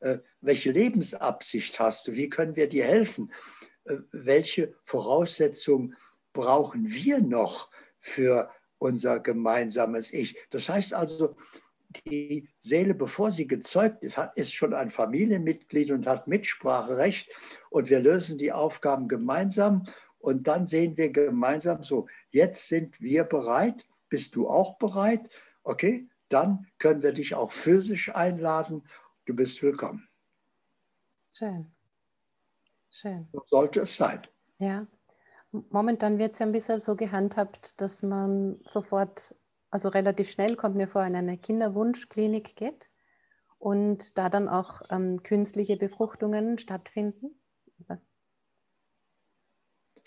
Äh, 0.00 0.18
welche 0.40 0.72
Lebensabsicht 0.72 1.78
hast 1.78 2.08
du? 2.08 2.16
Wie 2.16 2.28
können 2.28 2.56
wir 2.56 2.68
dir 2.68 2.84
helfen? 2.84 3.30
Welche 4.12 4.74
Voraussetzungen 4.84 5.96
brauchen 6.32 6.92
wir 6.92 7.20
noch 7.20 7.70
für 8.00 8.50
unser 8.78 9.20
gemeinsames 9.20 10.12
Ich. 10.12 10.36
Das 10.50 10.68
heißt 10.68 10.94
also, 10.94 11.36
die 12.06 12.48
Seele, 12.60 12.94
bevor 12.94 13.30
sie 13.30 13.46
gezeugt 13.46 14.02
ist, 14.04 14.18
ist 14.36 14.54
schon 14.54 14.74
ein 14.74 14.90
Familienmitglied 14.90 15.90
und 15.90 16.06
hat 16.06 16.28
Mitspracherecht. 16.28 17.30
Und 17.68 17.90
wir 17.90 18.00
lösen 18.00 18.38
die 18.38 18.52
Aufgaben 18.52 19.08
gemeinsam. 19.08 19.84
Und 20.18 20.46
dann 20.46 20.66
sehen 20.66 20.96
wir 20.96 21.10
gemeinsam 21.10 21.82
so, 21.82 22.06
jetzt 22.30 22.68
sind 22.68 23.00
wir 23.00 23.24
bereit. 23.24 23.86
Bist 24.08 24.34
du 24.34 24.48
auch 24.48 24.78
bereit? 24.78 25.28
Okay, 25.62 26.08
dann 26.28 26.66
können 26.78 27.02
wir 27.02 27.12
dich 27.12 27.34
auch 27.34 27.52
physisch 27.52 28.14
einladen. 28.14 28.86
Du 29.26 29.34
bist 29.34 29.62
willkommen. 29.62 30.08
Schön. 31.36 31.72
Schön. 32.90 33.28
So 33.32 33.42
sollte 33.46 33.80
es 33.80 33.96
sein. 33.96 34.20
Ja. 34.58 34.86
Momentan 35.52 36.18
wird 36.18 36.34
es 36.34 36.38
ja 36.38 36.46
ein 36.46 36.52
bisschen 36.52 36.78
so 36.78 36.94
gehandhabt, 36.94 37.80
dass 37.80 38.02
man 38.02 38.60
sofort, 38.64 39.34
also 39.70 39.88
relativ 39.88 40.30
schnell, 40.30 40.54
kommt 40.56 40.76
mir 40.76 40.86
vor, 40.86 41.04
in 41.04 41.16
eine 41.16 41.38
Kinderwunschklinik 41.38 42.54
geht 42.54 42.90
und 43.58 44.16
da 44.16 44.28
dann 44.28 44.48
auch 44.48 44.82
ähm, 44.90 45.22
künstliche 45.22 45.76
Befruchtungen 45.76 46.58
stattfinden. 46.58 47.40
Was, 47.88 48.14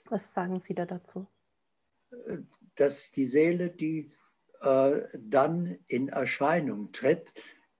was 0.10 0.34
sagen 0.34 0.62
Sie 0.62 0.76
da 0.76 0.86
dazu? 0.86 1.28
Dass 2.76 3.12
die 3.12 3.26
Seele, 3.26 3.69
die 3.69 4.13
äh, 4.62 5.02
dann 5.19 5.78
in 5.88 6.08
Erscheinung 6.08 6.91
tritt, 6.93 7.34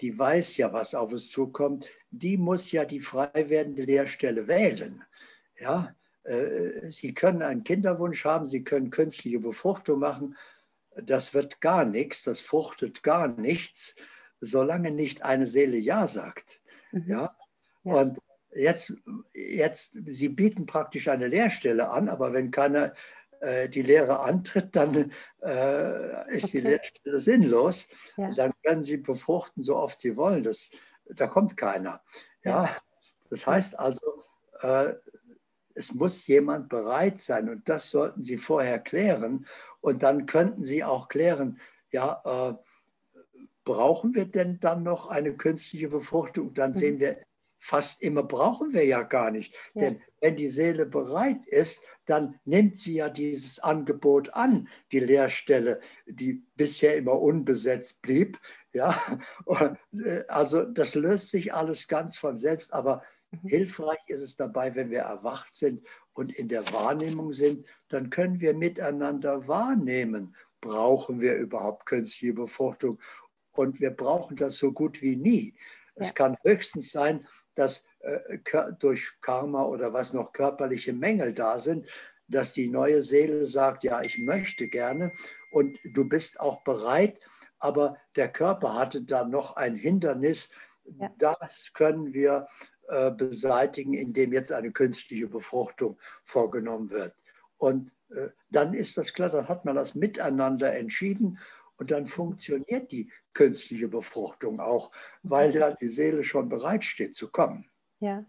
die 0.04 0.20
weiß 0.20 0.58
ja, 0.58 0.74
was 0.74 0.94
auf 0.94 1.14
uns 1.14 1.30
zukommt, 1.30 1.88
die 2.12 2.38
muss 2.38 2.74
ja 2.74 2.84
die 2.84 3.00
frei 3.00 3.32
werdende 3.48 3.84
Lehrstelle 3.84 4.50
wählen. 4.50 5.02
Ja, 5.58 5.96
äh, 6.24 6.92
Sie 6.92 7.14
können 7.14 7.42
einen 7.42 7.64
Kinderwunsch 7.64 8.26
haben, 8.26 8.46
Sie 8.46 8.66
können 8.66 8.90
künstliche 8.90 9.40
Befruchtung 9.40 10.00
machen. 10.00 10.36
das 10.96 11.34
wird 11.34 11.62
gar 11.62 11.86
nichts, 11.86 12.24
das 12.24 12.42
fruchtet 12.42 13.02
gar 13.02 13.30
nichts, 13.30 13.96
solange 14.42 14.92
nicht 14.92 15.24
eine 15.24 15.48
Seele 15.48 15.78
Ja 15.78 16.06
sagt. 16.06 16.60
Mhm. 16.92 17.04
Ja? 17.08 17.38
ja? 17.86 17.94
Und 17.94 18.20
jetzt, 18.52 18.94
jetzt, 19.34 20.00
Sie 20.06 20.28
bieten 20.28 20.66
praktisch 20.66 21.08
eine 21.08 21.30
Lehrstelle 21.30 21.90
an, 21.90 22.10
aber 22.10 22.34
wenn 22.34 22.52
keiner 22.52 22.94
äh, 23.44 23.70
die 23.70 23.82
Lehre 23.82 24.22
antritt, 24.22 24.76
dann 24.76 25.12
äh, 25.42 26.36
ist 26.36 26.46
okay. 26.46 26.52
die 26.52 26.62
Lehrstelle 26.62 27.20
sinnlos. 27.20 27.88
Ja. 28.18 28.34
Dann 28.34 28.54
können 28.64 28.84
Sie 28.84 28.98
befruchten, 28.98 29.64
so 29.64 29.78
oft 29.78 30.00
Sie 30.00 30.16
wollen. 30.16 30.44
Das, 30.44 30.72
da 31.06 31.28
kommt 31.28 31.58
keiner. 31.58 32.02
Ja? 32.44 32.64
ja. 32.64 32.70
Das 33.30 33.46
heißt 33.46 33.78
also, 33.78 34.24
äh, 34.62 34.94
es 35.76 35.94
muss 35.94 36.28
jemand 36.28 36.70
bereit 36.70 37.20
sein 37.20 37.50
und 37.50 37.68
das 37.68 37.90
sollten 37.90 38.24
Sie 38.24 38.38
vorher 38.38 38.80
klären. 38.80 39.46
Und 39.82 40.04
dann 40.04 40.26
könnten 40.26 40.64
Sie 40.64 40.84
auch 40.84 41.08
klären, 41.08 41.60
ja, 41.92 42.22
äh, 42.26 42.54
brauchen 43.66 44.14
wir 44.14 44.26
denn 44.26 44.60
dann 44.60 44.84
noch 44.84 45.08
eine 45.08 45.36
künstliche 45.36 45.90
Befruchtung? 45.90 46.54
Dann 46.54 46.72
mhm. 46.72 46.78
sehen 46.78 47.00
wir, 47.00 47.18
fast 47.64 48.02
immer 48.02 48.24
brauchen 48.24 48.74
wir 48.74 48.86
ja 48.86 49.04
gar 49.04 49.32
nicht. 49.32 49.56
Ja. 49.74 49.84
Denn 49.84 50.02
wenn 50.20 50.36
die 50.36 50.50
Seele 50.50 50.86
bereit 50.86 51.46
ist, 51.46 51.82
dann 52.06 52.38
nimmt 52.44 52.78
sie 52.78 52.96
ja 52.96 53.08
dieses 53.08 53.60
Angebot 53.60 54.34
an, 54.34 54.68
die 54.92 55.00
Lehrstelle, 55.00 55.80
die 56.06 56.44
bisher 56.58 56.98
immer 56.98 57.20
unbesetzt 57.20 58.02
blieb. 58.02 58.38
Ja, 58.74 59.02
also 60.28 60.66
das 60.66 60.94
löst 60.96 61.32
sich 61.32 61.54
alles 61.54 61.88
ganz 61.88 62.18
von 62.18 62.38
selbst, 62.38 62.74
aber 62.74 63.02
mhm. 63.32 63.48
hilfreich 63.48 64.04
ist 64.08 64.22
es 64.22 64.36
dabei, 64.36 64.76
wenn 64.76 64.92
wir 64.92 65.02
erwacht 65.02 65.54
sind 65.54 65.88
und 66.12 66.34
in 66.34 66.50
der 66.50 66.70
Wahrnehmung 66.74 67.32
sind, 67.32 67.66
dann 67.88 68.10
können 68.10 68.42
wir 68.42 68.54
miteinander 68.54 69.48
wahrnehmen. 69.48 70.36
Brauchen 70.60 71.22
wir 71.22 71.36
überhaupt 71.38 71.86
künstliche 71.86 72.34
Befruchtung? 72.34 73.00
Und 73.52 73.80
wir 73.80 73.92
brauchen 73.92 74.36
das 74.36 74.58
so 74.58 74.74
gut 74.74 75.02
wie 75.02 75.16
nie. 75.16 75.56
Es 75.96 76.08
ja. 76.08 76.14
kann 76.14 76.38
höchstens 76.44 76.92
sein, 76.92 77.26
dass 77.56 77.84
äh, 78.00 78.40
durch 78.80 79.12
Karma 79.22 79.64
oder 79.64 79.94
was 79.94 80.14
noch 80.14 80.34
körperliche 80.34 80.94
Mängel 80.94 81.34
da 81.34 81.60
sind, 81.60 81.88
dass 82.28 82.54
die 82.54 82.70
neue 82.70 83.02
Seele 83.02 83.46
sagt, 83.46 83.84
ja, 83.84 84.02
ich 84.02 84.18
möchte 84.18 84.68
gerne 84.68 85.12
und 85.52 85.78
du 85.94 86.06
bist 86.08 86.40
auch 86.40 86.64
bereit, 86.64 87.20
aber 87.60 87.98
der 88.16 88.32
Körper 88.32 88.76
hatte 88.76 89.04
da 89.04 89.24
noch 89.24 89.56
ein 89.56 89.76
Hindernis. 89.76 90.50
Ja. 91.00 91.10
Das 91.18 91.72
können 91.74 92.14
wir 92.14 92.48
äh, 92.90 93.12
beseitigen, 93.12 93.94
indem 93.94 94.34
jetzt 94.34 94.52
eine 94.52 94.72
künstliche 94.72 95.28
Befruchtung 95.28 95.98
vorgenommen 96.24 96.90
wird. 96.90 97.16
Und 97.58 97.92
äh, 98.10 98.30
dann 98.50 98.74
ist 98.74 98.98
das 98.98 99.14
klar, 99.14 99.30
dann 99.30 99.48
hat 99.48 99.64
man 99.64 99.76
das 99.76 99.96
miteinander 99.96 100.74
entschieden 100.76 101.40
und 101.84 101.92
dann 101.92 102.08
funktioniert 102.08 102.94
die 102.94 103.12
künstliche 103.34 103.90
Befruchtung 103.90 104.62
auch, 104.62 104.90
weil 105.22 105.54
ja 105.54 105.72
die 105.72 105.90
Seele 105.90 106.24
schon 106.24 106.48
bereit 106.48 106.86
steht 106.86 107.14
zu 107.14 107.30
kommen. 107.30 107.70
Ja, 108.00 108.26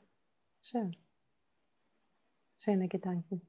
schön. 0.60 0.96
Schöne 2.58 2.88
Gedanken. 2.88 3.42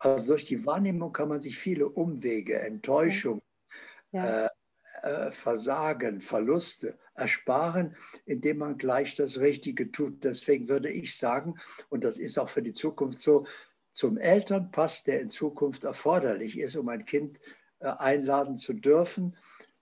Also 0.00 0.26
durch 0.26 0.44
die 0.44 0.66
Wahrnehmung 0.66 1.14
kann 1.14 1.30
man 1.30 1.40
sich 1.40 1.56
viele 1.56 1.88
Umwege, 1.88 2.60
Enttäuschung, 2.60 3.40
ja. 4.12 4.44
Äh, 4.44 4.48
äh, 5.00 5.32
Versagen, 5.32 6.20
Verluste 6.20 6.98
ersparen, 7.14 7.96
indem 8.26 8.58
man 8.58 8.76
gleich 8.76 9.14
das 9.14 9.40
Richtige 9.40 9.90
tut. 9.90 10.22
Deswegen 10.24 10.68
würde 10.68 10.90
ich 10.90 11.16
sagen, 11.16 11.54
und 11.88 12.04
das 12.04 12.18
ist 12.18 12.38
auch 12.38 12.50
für 12.50 12.62
die 12.62 12.74
Zukunft 12.74 13.18
so, 13.18 13.46
zum 13.92 14.18
Elternpass, 14.18 15.04
der 15.04 15.22
in 15.22 15.30
Zukunft 15.30 15.84
erforderlich 15.84 16.58
ist, 16.58 16.76
um 16.76 16.90
ein 16.90 17.06
Kind 17.06 17.38
einladen 17.80 18.56
zu 18.56 18.74
dürfen, 18.74 19.36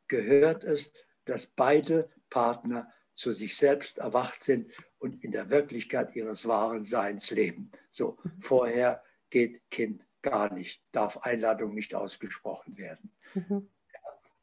gehört 0.09 0.65
es, 0.65 0.93
dass 1.25 1.47
beide 1.47 2.11
Partner 2.31 2.93
zu 3.13 3.33
sich 3.33 3.57
selbst 3.57 3.99
erwacht 3.99 4.43
sind 4.43 4.71
und 4.99 5.25
in 5.25 5.33
der 5.33 5.51
Wirklichkeit 5.51 6.15
ihres 6.15 6.47
wahren 6.47 6.85
Seins 6.85 7.31
leben. 7.31 7.71
So, 7.91 8.19
vorher 8.41 9.03
geht 9.31 9.63
Kind 9.71 10.05
gar 10.23 10.53
nicht, 10.53 10.83
darf 10.93 11.19
Einladung 11.19 11.75
nicht 11.75 11.95
ausgesprochen 11.95 12.77
werden. 12.77 13.13
Mhm. 13.35 13.69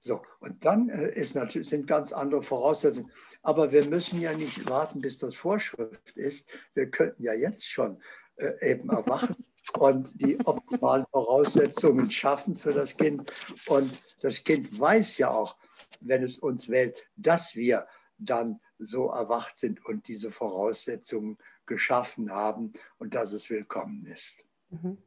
So, 0.01 0.21
und 0.39 0.65
dann 0.65 0.89
äh, 0.89 1.13
ist 1.13 1.33
natürlich, 1.33 1.69
sind 1.69 1.87
ganz 1.87 2.11
andere 2.11 2.43
Voraussetzungen. 2.43 3.09
Aber 3.41 3.71
wir 3.71 3.85
müssen 3.85 4.19
ja 4.19 4.33
nicht 4.33 4.69
warten, 4.69 4.99
bis 4.99 5.17
das 5.17 5.35
Vorschrift 5.35 6.17
ist. 6.17 6.49
Wir 6.73 6.89
könnten 6.89 7.23
ja 7.23 7.33
jetzt 7.33 7.69
schon 7.69 8.01
äh, 8.35 8.71
eben 8.71 8.89
erwachen 8.89 9.45
und 9.77 10.21
die 10.21 10.37
optimalen 10.45 11.05
Voraussetzungen 11.11 12.09
schaffen 12.11 12.55
für 12.55 12.73
das 12.73 12.95
Kind. 12.95 13.31
Und 13.67 13.99
das 14.21 14.43
Kind 14.43 14.79
weiß 14.79 15.17
ja 15.17 15.29
auch, 15.29 15.57
wenn 16.01 16.23
es 16.23 16.37
uns 16.37 16.69
wählt, 16.69 17.01
dass 17.15 17.55
wir 17.55 17.87
dann 18.17 18.59
so 18.77 19.09
erwacht 19.09 19.57
sind 19.57 19.85
und 19.85 20.07
diese 20.07 20.31
Voraussetzungen 20.31 21.37
geschaffen 21.65 22.31
haben 22.31 22.73
und 22.97 23.15
dass 23.15 23.33
es 23.33 23.49
willkommen 23.49 24.05
ist. 24.05 24.45
Mhm. 24.69 24.97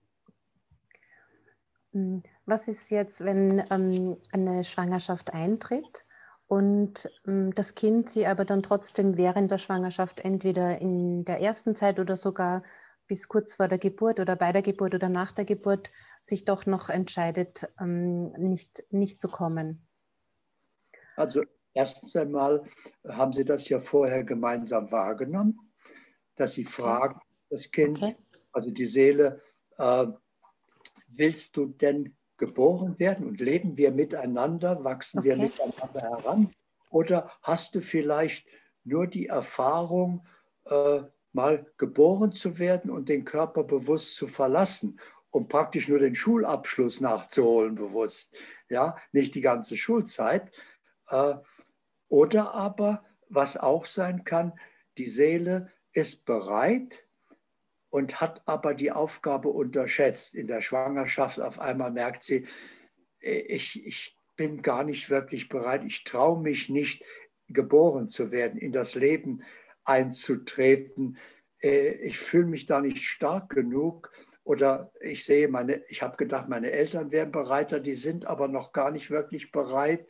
Mhm. 1.93 2.23
Was 2.45 2.69
ist 2.69 2.91
jetzt, 2.91 3.25
wenn 3.25 3.65
ähm, 3.71 4.17
eine 4.33 4.65
Schwangerschaft 4.65 5.33
eintritt 5.33 6.07
und 6.47 7.11
ähm, 7.27 7.55
das 7.55 7.75
Kind 7.75 8.09
sie 8.09 8.27
aber 8.27 8.45
dann 8.45 8.63
trotzdem 8.63 9.17
während 9.17 9.51
der 9.51 9.59
Schwangerschaft 9.59 10.21
entweder 10.21 10.79
in 10.79 11.25
der 11.25 11.41
ersten 11.41 11.75
Zeit 11.75 11.99
oder 11.99 12.17
sogar 12.17 12.63
bis 13.07 13.29
kurz 13.29 13.55
vor 13.55 13.69
der 13.69 13.79
Geburt 13.79 14.21
oder 14.21 14.37
bei 14.37 14.53
der 14.53 14.63
Geburt 14.63 14.95
oder 14.95 15.09
nach 15.09 15.33
der 15.33 15.45
Geburt 15.45 15.91
sich 16.21 16.45
doch 16.45 16.67
noch 16.67 16.89
entscheidet, 16.89 17.69
ähm, 17.81 18.33
nicht, 18.33 18.85
nicht 18.91 19.21
zu 19.21 19.29
kommen? 19.29 19.87
Also 21.17 21.43
erstens 21.73 22.15
einmal 22.17 22.65
haben 23.09 23.33
Sie 23.33 23.45
das 23.45 23.69
ja 23.69 23.79
vorher 23.79 24.25
gemeinsam 24.25 24.91
wahrgenommen, 24.91 25.59
dass 26.37 26.53
Sie 26.53 26.65
fragen, 26.65 27.21
das 27.51 27.71
Kind, 27.71 28.03
okay. 28.03 28.17
also 28.53 28.71
die 28.71 28.87
Seele, 28.87 29.41
äh, 29.79 30.07
willst 31.09 31.57
du 31.57 31.67
denn 31.67 32.17
geboren 32.37 32.99
werden 32.99 33.27
und 33.27 33.41
leben 33.41 33.77
wir 33.77 33.93
miteinander, 33.93 34.85
wachsen 34.85 35.21
okay. 35.21 35.29
wir 35.31 35.37
miteinander 35.37 36.01
heran? 36.01 36.51
Oder 36.91 37.31
hast 37.43 37.75
du 37.75 37.81
vielleicht 37.81 38.47
nur 38.85 39.07
die 39.07 39.27
Erfahrung, 39.27 40.27
äh, 40.65 41.03
mal 41.37 41.71
geboren 41.77 42.33
zu 42.33 42.59
werden 42.59 42.91
und 42.91 43.09
den 43.09 43.25
Körper 43.25 43.63
bewusst 43.63 44.17
zu 44.17 44.27
verlassen, 44.27 44.99
um 45.31 45.47
praktisch 45.47 45.87
nur 45.87 46.01
den 46.01 46.15
Schulabschluss 46.15 47.01
nachzuholen, 47.01 47.77
bewusst. 47.77 48.35
Ja, 48.69 48.97
nicht 49.13 49.35
die 49.35 49.43
ganze 49.43 49.77
Schulzeit. 49.77 50.51
Äh, 51.09 51.35
oder 52.09 52.55
aber, 52.55 53.05
was 53.29 53.57
auch 53.57 53.87
sein 53.87 54.25
kann, 54.25 54.59
die 54.99 55.07
Seele 55.07 55.71
ist 55.93 56.25
bereit 56.25 57.05
und 57.91 58.21
hat 58.21 58.43
aber 58.47 58.75
die 58.75 58.91
Aufgabe 58.91 59.49
unterschätzt. 59.49 60.35
In 60.35 60.47
der 60.47 60.63
Schwangerschaft 60.63 61.41
auf 61.41 61.59
einmal 61.61 61.91
merkt 61.91 62.23
sie, 62.23 62.47
ich, 63.21 63.85
ich 63.85 64.19
bin 64.37 64.63
gar 64.63 64.85
nicht 64.85 65.11
wirklich 65.11 65.49
bereit, 65.49 65.85
ich 65.85 66.05
traue 66.05 66.41
mich 66.41 66.69
nicht, 66.69 67.05
geboren 67.49 68.09
zu 68.09 68.33
werden, 68.33 68.59
in 68.59 68.73
das 68.73 68.95
Leben 68.95 69.43
einzutreten. 69.87 71.17
Äh, 71.63 71.91
ich 72.07 72.19
fühle 72.19 72.47
mich 72.47 72.67
da 72.67 72.81
nicht 72.81 73.05
stark 73.05 73.51
genug. 73.51 74.11
Oder 74.45 74.93
ich 75.01 75.25
sehe 75.25 75.49
meine, 75.49 75.83
ich 75.89 76.03
habe 76.03 76.17
gedacht, 76.17 76.49
meine 76.49 76.71
Eltern 76.71 77.11
wären 77.11 77.33
bereiter, 77.33 77.81
die 77.81 77.97
sind 77.97 78.27
aber 78.27 78.47
noch 78.47 78.73
gar 78.73 78.93
nicht 78.93 79.11
wirklich 79.11 79.51
bereit. 79.51 80.07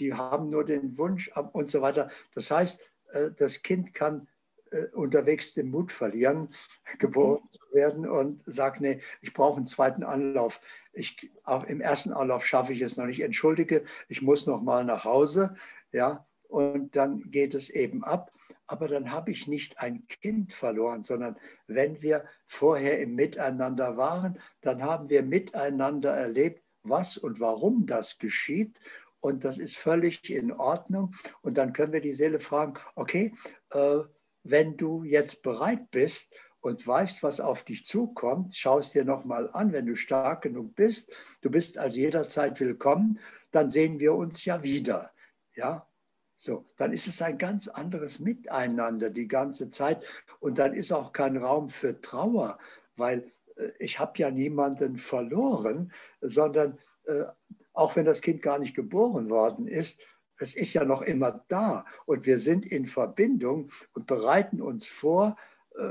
Die 0.00 0.14
haben 0.14 0.48
nur 0.48 0.64
den 0.64 0.96
Wunsch 0.96 1.30
und 1.52 1.68
so 1.68 1.82
weiter. 1.82 2.10
Das 2.34 2.50
heißt, 2.50 2.80
äh, 3.10 3.30
das 3.36 3.62
Kind 3.62 3.92
kann 3.92 4.26
äh, 4.70 4.86
unterwegs 4.92 5.52
den 5.52 5.70
Mut 5.70 5.92
verlieren, 5.92 6.48
geboren 6.98 7.42
zu 7.50 7.60
werden 7.72 8.08
und 8.08 8.42
sagt, 8.46 8.80
nee, 8.80 9.00
ich 9.20 9.34
brauche 9.34 9.58
einen 9.58 9.66
zweiten 9.66 10.02
Anlauf. 10.02 10.60
Ich, 10.94 11.30
auch 11.44 11.64
Im 11.64 11.80
ersten 11.80 12.12
Anlauf 12.12 12.46
schaffe 12.46 12.72
ich 12.72 12.80
es 12.80 12.96
noch 12.96 13.06
nicht. 13.06 13.20
Entschuldige, 13.20 13.84
ich 14.08 14.22
muss 14.22 14.46
noch 14.46 14.62
mal 14.62 14.84
nach 14.84 15.04
Hause. 15.04 15.54
Ja, 15.92 16.26
und 16.48 16.96
dann 16.96 17.30
geht 17.30 17.54
es 17.54 17.68
eben 17.68 18.02
ab 18.02 18.32
aber 18.66 18.88
dann 18.88 19.10
habe 19.10 19.30
ich 19.30 19.46
nicht 19.46 19.80
ein 19.80 20.06
Kind 20.06 20.52
verloren, 20.52 21.04
sondern 21.04 21.36
wenn 21.66 22.00
wir 22.02 22.24
vorher 22.46 23.00
im 23.00 23.14
Miteinander 23.14 23.96
waren, 23.96 24.40
dann 24.60 24.82
haben 24.82 25.08
wir 25.10 25.22
miteinander 25.22 26.14
erlebt, 26.14 26.62
was 26.82 27.16
und 27.16 27.40
warum 27.40 27.86
das 27.86 28.18
geschieht. 28.18 28.80
Und 29.20 29.44
das 29.44 29.58
ist 29.58 29.76
völlig 29.76 30.30
in 30.30 30.52
Ordnung. 30.52 31.14
Und 31.40 31.56
dann 31.56 31.72
können 31.72 31.92
wir 31.92 32.02
die 32.02 32.12
Seele 32.12 32.40
fragen, 32.40 32.74
okay, 32.94 33.34
äh, 33.70 34.00
wenn 34.42 34.76
du 34.76 35.02
jetzt 35.02 35.42
bereit 35.42 35.90
bist 35.90 36.34
und 36.60 36.86
weißt, 36.86 37.22
was 37.22 37.40
auf 37.40 37.64
dich 37.64 37.84
zukommt, 37.86 38.54
schau 38.54 38.78
es 38.78 38.90
dir 38.90 39.04
nochmal 39.04 39.50
an, 39.52 39.72
wenn 39.72 39.86
du 39.86 39.96
stark 39.96 40.42
genug 40.42 40.74
bist, 40.74 41.14
du 41.40 41.50
bist 41.50 41.78
also 41.78 41.96
jederzeit 41.96 42.60
willkommen, 42.60 43.18
dann 43.50 43.70
sehen 43.70 43.98
wir 43.98 44.14
uns 44.14 44.44
ja 44.44 44.62
wieder. 44.62 45.10
Ja, 45.54 45.86
so, 46.44 46.66
dann 46.76 46.92
ist 46.92 47.06
es 47.06 47.22
ein 47.22 47.38
ganz 47.38 47.68
anderes 47.68 48.20
Miteinander 48.20 49.10
die 49.10 49.28
ganze 49.28 49.70
Zeit 49.70 50.04
und 50.40 50.58
dann 50.58 50.74
ist 50.74 50.92
auch 50.92 51.12
kein 51.12 51.36
Raum 51.36 51.68
für 51.68 52.00
Trauer, 52.00 52.58
weil 52.96 53.32
äh, 53.56 53.70
ich 53.78 53.98
habe 53.98 54.12
ja 54.18 54.30
niemanden 54.30 54.96
verloren, 54.96 55.92
sondern 56.20 56.78
äh, 57.06 57.24
auch 57.72 57.96
wenn 57.96 58.04
das 58.04 58.20
Kind 58.20 58.42
gar 58.42 58.58
nicht 58.58 58.74
geboren 58.74 59.30
worden 59.30 59.66
ist, 59.66 60.00
es 60.38 60.54
ist 60.54 60.74
ja 60.74 60.84
noch 60.84 61.02
immer 61.02 61.44
da 61.48 61.86
und 62.06 62.26
wir 62.26 62.38
sind 62.38 62.66
in 62.66 62.86
Verbindung 62.86 63.70
und 63.94 64.06
bereiten 64.06 64.60
uns 64.60 64.86
vor, 64.86 65.36
äh, 65.76 65.82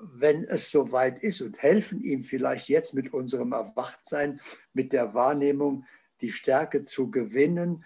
wenn 0.00 0.44
es 0.44 0.70
soweit 0.70 1.22
ist 1.22 1.42
und 1.42 1.62
helfen 1.62 2.00
ihm 2.00 2.24
vielleicht 2.24 2.68
jetzt 2.68 2.92
mit 2.92 3.12
unserem 3.12 3.52
Erwachtsein, 3.52 4.40
mit 4.72 4.92
der 4.92 5.14
Wahrnehmung, 5.14 5.84
die 6.22 6.32
Stärke 6.32 6.82
zu 6.82 7.10
gewinnen, 7.10 7.84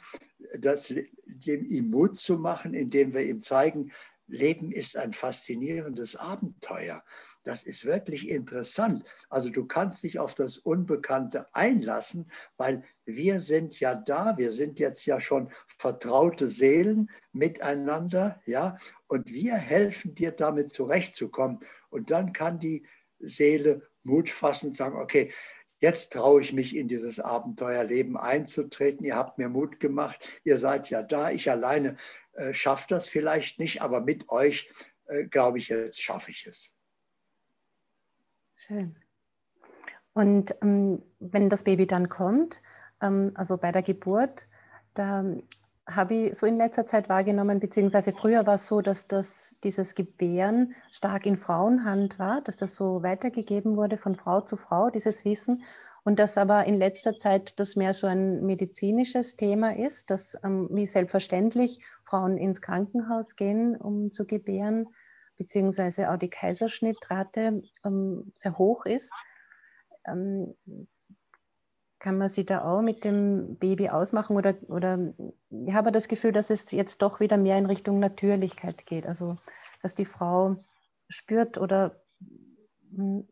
das, 0.59 0.93
dem 1.27 1.65
ihm 1.67 1.91
Mut 1.91 2.17
zu 2.17 2.39
machen, 2.39 2.75
indem 2.75 3.15
wir 3.15 3.23
ihm 3.23 3.41
zeigen, 3.41 3.93
Leben 4.27 4.71
ist 4.71 4.97
ein 4.97 5.13
faszinierendes 5.13 6.17
Abenteuer. 6.17 7.03
Das 7.43 7.65
ist 7.65 7.85
wirklich 7.85 8.29
interessant. 8.29 9.05
Also 9.29 9.49
du 9.49 9.65
kannst 9.67 10.05
dich 10.05 10.19
auf 10.19 10.35
das 10.35 10.59
Unbekannte 10.59 11.47
einlassen, 11.55 12.31
weil 12.57 12.85
wir 13.07 13.41
sind 13.41 13.81
ja 13.81 13.95
da, 13.95 14.37
wir 14.37 14.53
sind 14.53 14.79
jetzt 14.79 15.07
ja 15.07 15.21
schon 15.21 15.51
vertraute 15.79 16.47
Seelen 16.47 17.11
miteinander, 17.33 18.41
ja, 18.45 18.77
und 19.09 19.31
wir 19.33 19.55
helfen 19.55 20.15
dir 20.15 20.33
damit 20.33 20.71
zurechtzukommen. 20.73 21.61
Und 21.89 22.11
dann 22.11 22.33
kann 22.33 22.59
die 22.59 22.87
Seele 23.19 23.89
Mut 24.03 24.29
fassen 24.29 24.69
und 24.69 24.77
sagen, 24.77 24.97
okay, 24.97 25.33
jetzt 25.81 26.13
traue 26.13 26.41
ich 26.41 26.53
mich 26.53 26.77
in 26.77 26.89
dieses 26.89 27.21
Abenteuerleben 27.21 28.17
einzutreten. 28.17 29.05
Ihr 29.05 29.17
habt 29.17 29.39
mir 29.39 29.49
Mut 29.49 29.81
gemacht, 29.81 30.19
ihr 30.45 30.59
seid 30.59 30.89
ja 30.91 31.03
da. 31.03 31.31
Ich 31.31 31.51
alleine 31.51 31.97
äh, 32.33 32.55
schaffe 32.55 32.87
das 32.89 33.09
vielleicht 33.09 33.59
nicht, 33.59 33.83
aber 33.83 34.01
mit 34.01 34.29
euch 34.29 34.71
äh, 35.11 35.25
glaube 35.25 35.59
ich, 35.59 35.69
jetzt 35.69 36.01
schaffe 36.01 36.31
ich 36.31 36.47
es. 36.47 36.73
Schön. 38.55 38.97
Und 40.13 40.55
ähm, 40.63 41.03
wenn 41.19 41.49
das 41.49 41.65
Baby 41.65 41.87
dann 41.87 42.09
kommt, 42.09 42.63
ähm, 43.01 43.33
also 43.35 43.57
bei 43.57 43.73
der 43.73 43.83
Geburt, 43.83 44.49
da 44.95 45.25
habe 45.95 46.15
ich 46.15 46.39
so 46.39 46.47
in 46.47 46.57
letzter 46.57 46.87
Zeit 46.87 47.09
wahrgenommen, 47.09 47.61
beziehungsweise 47.61 48.13
früher 48.13 48.47
war 48.47 48.55
es 48.55 48.67
so, 48.67 48.81
dass 48.81 49.09
das, 49.09 49.57
dieses 49.65 49.95
Gebären 49.95 50.75
stark 50.91 51.27
in 51.27 51.37
Frauenhand 51.37 52.19
war, 52.19 52.41
dass 52.43 52.57
das 52.57 52.75
so 52.75 53.03
weitergegeben 53.03 53.77
wurde 53.77 53.97
von 53.97 54.15
Frau 54.15 54.41
zu 54.41 54.57
Frau, 54.57 54.91
dieses 54.91 55.25
Wissen. 55.25 55.65
Und 56.03 56.19
dass 56.19 56.39
aber 56.39 56.65
in 56.65 56.75
letzter 56.75 57.17
Zeit 57.17 57.61
das 57.61 57.77
mehr 57.77 57.93
so 57.93 58.07
ein 58.07 58.43
medizinisches 58.47 59.37
Thema 59.37 59.77
ist, 59.77 60.11
dass 60.11 60.35
ähm, 60.43 60.69
wie 60.73 60.87
selbstverständlich 60.87 61.85
Frauen 62.03 62.39
ins 62.39 62.63
Krankenhaus 62.63 63.37
gehen, 63.37 63.77
um 63.77 64.11
zu 64.11 64.25
gebären 64.25 64.87
beziehungsweise 65.41 66.11
auch 66.11 66.19
die 66.19 66.29
Kaiserschnittrate 66.29 67.63
ähm, 67.83 68.31
sehr 68.35 68.59
hoch 68.59 68.85
ist. 68.85 69.11
Ähm, 70.07 70.55
kann 72.01 72.19
man 72.19 72.29
sie 72.29 72.45
da 72.45 72.65
auch 72.65 72.81
mit 72.81 73.05
dem 73.05 73.57
Baby 73.57 73.91
ausmachen 73.91 74.37
oder, 74.37 74.57
oder 74.69 75.13
ich 75.51 75.73
habe 75.73 75.93
das 75.93 76.09
Gefühl, 76.09 76.33
dass 76.33 76.51
es 76.51 76.71
jetzt 76.73 77.03
doch 77.03 77.21
wieder 77.21 77.37
mehr 77.37 77.59
in 77.59 77.67
Richtung 77.67 78.01
Natürlichkeit 78.01 78.87
geht, 78.87 79.07
also 79.07 79.37
dass 79.83 79.95
die 79.95 80.07
Frau 80.07 80.65
spürt 81.09 81.59
oder 81.59 82.03
hm, 82.95 83.29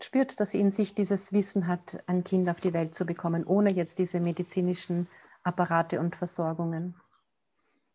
spürt, 0.00 0.38
dass 0.38 0.52
sie 0.52 0.60
in 0.60 0.70
sich 0.70 0.94
dieses 0.94 1.32
Wissen 1.32 1.66
hat, 1.66 2.02
ein 2.06 2.22
Kind 2.22 2.48
auf 2.48 2.60
die 2.60 2.72
Welt 2.72 2.94
zu 2.94 3.04
bekommen, 3.04 3.44
ohne 3.44 3.72
jetzt 3.72 3.98
diese 3.98 4.20
medizinischen 4.20 5.08
Apparate 5.42 5.98
und 5.98 6.14
Versorgungen. 6.14 6.94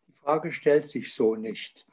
Die 0.10 0.14
Frage 0.14 0.52
stellt 0.52 0.86
sich 0.86 1.14
so 1.14 1.36
nicht. 1.36 1.88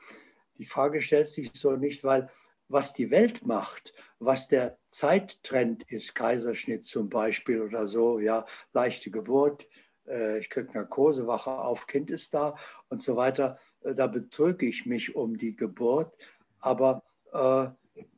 Die 0.59 0.67
Frage 0.67 1.03
stellt 1.03 1.29
sich 1.29 1.53
so 1.55 1.77
nicht, 1.77 2.03
weil 2.03 2.29
was 2.71 2.95
die 2.95 3.11
Welt 3.11 3.45
macht, 3.45 3.93
was 4.21 4.49
der 4.49 4.79
Zeittrend 4.91 5.83
ist, 5.91 6.15
Kaiserschnitt 6.15 6.85
zum 6.85 7.09
Beispiel 7.09 7.61
oder 7.61 7.87
so, 7.87 8.21
ja, 8.21 8.47
leichte 8.73 9.11
Geburt, 9.11 9.69
äh, 10.07 10.39
ich 10.39 10.49
kriege 10.49 10.73
Narkose, 10.73 11.27
wache 11.27 11.51
auf, 11.51 11.87
Kind 11.89 12.11
ist 12.11 12.33
da 12.33 12.57
und 12.89 13.03
so 13.03 13.17
weiter, 13.17 13.59
äh, 13.83 13.95
da 13.95 14.07
betrüge 14.07 14.67
ich 14.67 14.87
mich 14.87 15.17
um 15.17 15.37
die 15.37 15.57
Geburt, 15.57 16.17
aber 16.61 17.03
äh, 17.33 17.69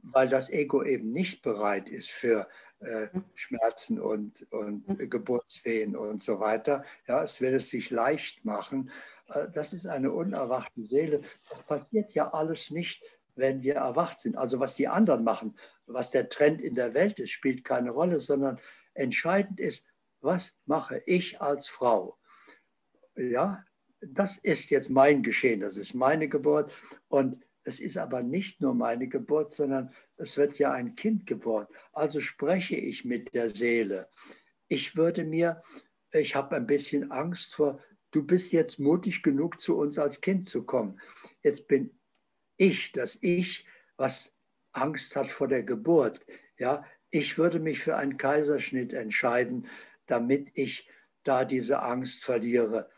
weil 0.03 0.29
das 0.29 0.51
Ego 0.51 0.83
eben 0.85 1.13
nicht 1.13 1.43
bereit 1.43 1.89
ist 1.89 2.11
für 2.11 2.47
äh, 2.81 3.09
Schmerzen 3.35 4.01
und, 4.01 4.47
und 4.51 4.87
mhm. 4.87 5.09
Geburtswehen 5.09 5.97
und 5.97 6.23
so 6.23 6.41
weiter. 6.41 6.85
Ja, 7.07 7.23
es 7.23 7.41
will 7.41 7.55
es 7.55 7.71
sich 7.71 7.91
leicht 7.91 8.45
machen. 8.45 8.91
Äh, 9.29 9.49
das 9.55 9.73
ist 9.73 9.87
eine 9.87 10.13
unerwachte 10.13 10.83
Seele. 10.83 11.23
Das 11.49 11.63
passiert 11.63 12.13
ja 12.13 12.29
alles 12.33 12.71
nicht, 12.71 13.03
wenn 13.35 13.63
wir 13.63 13.75
erwacht 13.75 14.21
sind. 14.21 14.37
Also 14.37 14.61
was 14.61 14.75
die 14.75 14.89
anderen 14.89 15.25
machen, 15.25 15.57
was 15.87 16.11
der 16.11 16.29
Trend 16.29 16.61
in 16.61 16.75
der 16.75 16.95
Welt 16.95 17.19
ist, 17.19 17.31
spielt 17.31 17.65
keine 17.65 17.91
Rolle, 17.91 18.19
sondern 18.19 18.59
entscheidend 18.95 19.61
ist, 19.61 19.87
was 20.21 20.55
mache 20.67 21.03
ich 21.07 21.41
als 21.41 21.69
Frau? 21.69 22.19
Ja, 23.17 23.65
das 24.01 24.39
ist 24.39 24.71
jetzt 24.71 24.91
mein 24.91 25.23
Geschehen, 25.23 25.61
das 25.61 25.77
ist 25.77 25.95
meine 25.95 26.29
Geburt 26.29 26.73
und 27.09 27.45
es 27.65 27.81
ist 27.81 27.97
aber 27.97 28.23
nicht 28.23 28.61
nur 28.61 28.75
meine 28.75 29.09
Geburt, 29.09 29.53
sondern 29.53 29.93
es 30.17 30.37
wird 30.37 30.59
ja 30.59 30.73
ein 30.73 30.95
Kind 30.97 31.27
geboren. 31.27 31.67
Also 31.93 32.21
spreche 32.21 32.77
ich 32.77 33.05
mit 33.05 33.33
der 33.35 33.49
Seele. 33.49 34.09
Ich 34.69 34.97
würde 34.97 35.25
mir, 35.25 35.63
ich 36.13 36.35
habe 36.35 36.57
ein 36.57 36.67
bisschen 36.67 37.13
Angst 37.13 37.55
vor, 37.55 37.81
du 38.11 38.25
bist 38.25 38.53
jetzt 38.53 38.79
mutig 38.79 39.23
genug, 39.23 39.61
zu 39.61 39.77
uns 39.77 39.99
als 39.99 40.21
Kind 40.21 40.47
zu 40.47 40.65
kommen. 40.65 41.01
Jetzt 41.43 41.69
bin 41.69 41.97
ich, 42.63 42.93
das 42.93 43.19
Ich, 43.23 43.67
was 43.97 44.33
Angst 44.73 45.17
hat 45.17 45.33
vor 45.33 45.49
der 45.49 45.65
Geburt. 45.65 46.21
Ja, 46.59 46.85
ich 47.11 47.37
würde 47.37 47.59
mich 47.59 47.81
für 47.81 47.97
einen 47.97 48.17
Kaiserschnitt 48.17 48.93
entscheiden, 48.93 49.67
damit 50.07 50.49
ich 50.55 50.89
da 51.25 51.45
diese 51.45 51.83
Angst 51.83 52.25
verliere. 52.25 52.89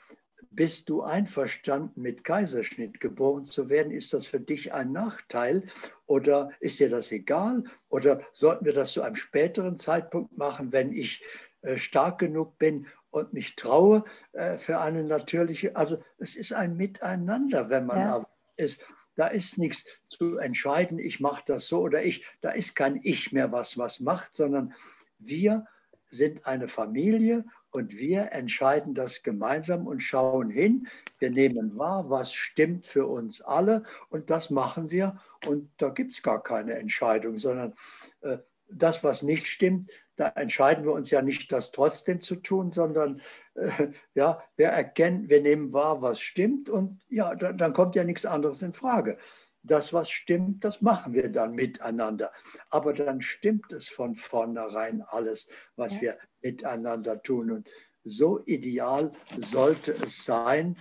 Bist 0.50 0.88
du 0.90 1.02
einverstanden, 1.02 2.02
mit 2.02 2.24
Kaiserschnitt 2.24 3.00
geboren 3.00 3.46
zu 3.46 3.70
werden? 3.70 3.90
Ist 3.90 4.12
das 4.12 4.26
für 4.26 4.38
dich 4.38 4.74
ein 4.74 4.92
Nachteil 4.92 5.66
oder 6.04 6.50
ist 6.60 6.78
dir 6.78 6.90
das 6.90 7.10
egal? 7.10 7.64
Oder 7.88 8.20
sollten 8.32 8.66
wir 8.66 8.74
das 8.74 8.92
zu 8.92 9.00
einem 9.00 9.16
späteren 9.16 9.78
Zeitpunkt 9.78 10.36
machen, 10.36 10.72
wenn 10.72 10.92
ich 10.92 11.24
äh, 11.62 11.78
stark 11.78 12.18
genug 12.18 12.58
bin 12.58 12.86
und 13.10 13.32
mich 13.32 13.56
traue 13.56 14.04
äh, 14.32 14.58
für 14.58 14.78
eine 14.80 15.02
natürliche? 15.02 15.74
Also 15.74 16.04
es 16.18 16.36
ist 16.36 16.52
ein 16.52 16.76
Miteinander, 16.76 17.70
wenn 17.70 17.86
man 17.86 17.98
ja. 17.98 18.26
ist. 18.56 18.84
Da 19.16 19.28
ist 19.28 19.58
nichts 19.58 19.84
zu 20.08 20.38
entscheiden, 20.38 20.98
ich 20.98 21.20
mache 21.20 21.42
das 21.46 21.68
so 21.68 21.80
oder 21.80 22.02
ich. 22.02 22.24
Da 22.40 22.50
ist 22.50 22.74
kein 22.74 23.00
Ich 23.02 23.32
mehr, 23.32 23.52
was 23.52 23.78
was 23.78 24.00
macht, 24.00 24.34
sondern 24.34 24.74
wir 25.18 25.66
sind 26.06 26.46
eine 26.46 26.68
Familie 26.68 27.44
und 27.70 27.96
wir 27.96 28.32
entscheiden 28.32 28.94
das 28.94 29.22
gemeinsam 29.22 29.86
und 29.86 30.00
schauen 30.00 30.50
hin. 30.50 30.86
Wir 31.18 31.30
nehmen 31.30 31.76
wahr, 31.76 32.08
was 32.08 32.32
stimmt 32.32 32.86
für 32.86 33.06
uns 33.06 33.40
alle 33.40 33.82
und 34.10 34.30
das 34.30 34.50
machen 34.50 34.90
wir. 34.90 35.18
Und 35.46 35.70
da 35.78 35.88
gibt 35.88 36.14
es 36.14 36.22
gar 36.22 36.42
keine 36.42 36.74
Entscheidung, 36.74 37.36
sondern 37.36 37.74
äh, 38.20 38.38
das, 38.70 39.02
was 39.02 39.22
nicht 39.22 39.46
stimmt, 39.46 39.90
da 40.16 40.28
entscheiden 40.28 40.84
wir 40.84 40.92
uns 40.92 41.10
ja 41.10 41.22
nicht, 41.22 41.50
das 41.50 41.72
trotzdem 41.72 42.20
zu 42.20 42.36
tun, 42.36 42.70
sondern 42.70 43.20
äh, 43.54 43.88
ja, 44.14 44.42
wir 44.56 44.66
erkennen, 44.68 45.28
wir 45.28 45.40
nehmen 45.40 45.72
wahr, 45.72 46.02
was 46.02 46.20
stimmt 46.20 46.68
und 46.68 47.00
ja, 47.08 47.34
da, 47.34 47.52
dann 47.52 47.72
kommt 47.72 47.94
ja 47.94 48.04
nichts 48.04 48.26
anderes 48.26 48.62
in 48.62 48.72
Frage. 48.72 49.18
Das, 49.62 49.94
was 49.94 50.10
stimmt, 50.10 50.62
das 50.62 50.82
machen 50.82 51.14
wir 51.14 51.30
dann 51.30 51.54
miteinander. 51.54 52.32
Aber 52.68 52.92
dann 52.92 53.22
stimmt 53.22 53.72
es 53.72 53.88
von 53.88 54.14
vornherein 54.14 55.00
alles, 55.00 55.48
was 55.76 55.94
ja. 55.94 56.00
wir 56.02 56.18
miteinander 56.42 57.22
tun. 57.22 57.50
Und 57.50 57.68
so 58.02 58.44
ideal 58.44 59.12
sollte 59.38 59.92
es 59.92 60.24
sein, 60.24 60.76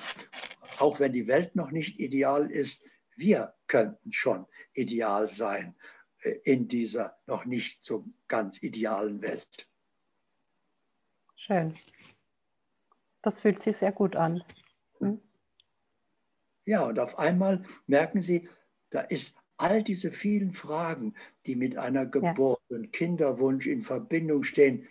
auch 0.79 0.99
wenn 0.99 1.13
die 1.13 1.27
Welt 1.27 1.55
noch 1.55 1.71
nicht 1.71 1.97
ideal 1.99 2.51
ist, 2.51 2.83
wir 3.15 3.53
könnten 3.67 4.11
schon 4.11 4.45
ideal 4.73 5.31
sein 5.31 5.75
äh, 6.19 6.31
in 6.43 6.67
dieser 6.67 7.17
noch 7.25 7.45
nicht 7.45 7.83
so 7.83 8.05
ganz 8.27 8.61
idealen 8.61 9.21
Welt. 9.21 9.69
Schön. 11.35 11.75
Das 13.23 13.39
fühlt 13.39 13.59
sich 13.59 13.77
sehr 13.77 13.91
gut 13.91 14.15
an. 14.15 14.43
Hm? 14.99 15.19
Ja, 16.65 16.83
und 16.83 16.99
auf 16.99 17.17
einmal 17.17 17.63
merken 17.87 18.21
Sie, 18.21 18.47
da 18.91 19.01
ist 19.01 19.35
all 19.57 19.81
diese 19.81 20.11
vielen 20.11 20.53
Fragen, 20.53 21.15
die 21.45 21.55
mit 21.55 21.77
einer 21.77 22.05
Geburt 22.05 22.61
ja. 22.69 22.77
und 22.77 22.93
Kinderwunsch 22.93 23.65
in 23.65 23.81
Verbindung 23.81 24.43
stehen, 24.43 24.87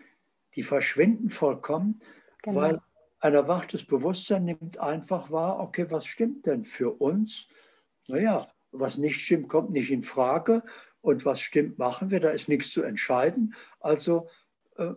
die 0.57 0.63
verschwinden 0.63 1.31
vollkommen, 1.31 2.01
genau. 2.43 2.61
weil 2.61 2.81
ein 3.21 3.35
erwachtes 3.35 3.87
Bewusstsein 3.87 4.45
nimmt 4.45 4.79
einfach 4.79 5.31
wahr, 5.31 5.61
okay, 5.61 5.87
was 5.91 6.07
stimmt 6.07 6.47
denn 6.47 6.65
für 6.65 6.91
uns? 6.91 7.47
Naja, 8.09 8.51
was 8.73 8.99
nicht 8.99 9.21
stimmt, 9.21 9.49
kommt 9.49 9.71
nicht 9.71 9.91
in 9.91 10.03
Frage. 10.03 10.65
Und 11.03 11.25
was 11.25 11.41
stimmt, 11.41 11.79
machen 11.79 12.11
wir. 12.11 12.21
Da 12.21 12.31
ist 12.31 12.49
nichts 12.49 12.71
zu 12.71 12.83
entscheiden. 12.83 13.55
Also 13.81 14.29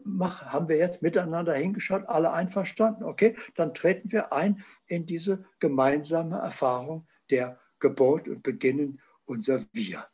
mach, 0.04 0.46
haben 0.46 0.70
wir 0.70 0.78
jetzt 0.78 1.02
miteinander 1.02 1.54
hingeschaut, 1.54 2.04
alle 2.08 2.32
einverstanden. 2.32 3.04
Okay, 3.04 3.36
dann 3.56 3.74
treten 3.74 4.12
wir 4.12 4.32
ein 4.34 4.64
in 4.88 5.06
diese 5.06 5.46
gemeinsame 5.60 6.38
Erfahrung 6.38 7.08
der 7.30 7.60
Geburt 7.80 8.28
und 8.28 8.44
beginnen 8.44 9.02
unser 9.26 9.60
Wir. 9.74 10.06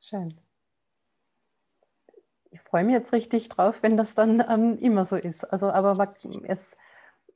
Schön 0.00 0.40
freue 2.66 2.84
mich 2.84 2.94
jetzt 2.94 3.12
richtig 3.12 3.48
drauf, 3.48 3.82
wenn 3.82 3.96
das 3.96 4.14
dann 4.14 4.44
ähm, 4.48 4.78
immer 4.78 5.04
so 5.04 5.16
ist. 5.16 5.44
Also, 5.44 5.70
aber 5.70 6.14
es, 6.44 6.76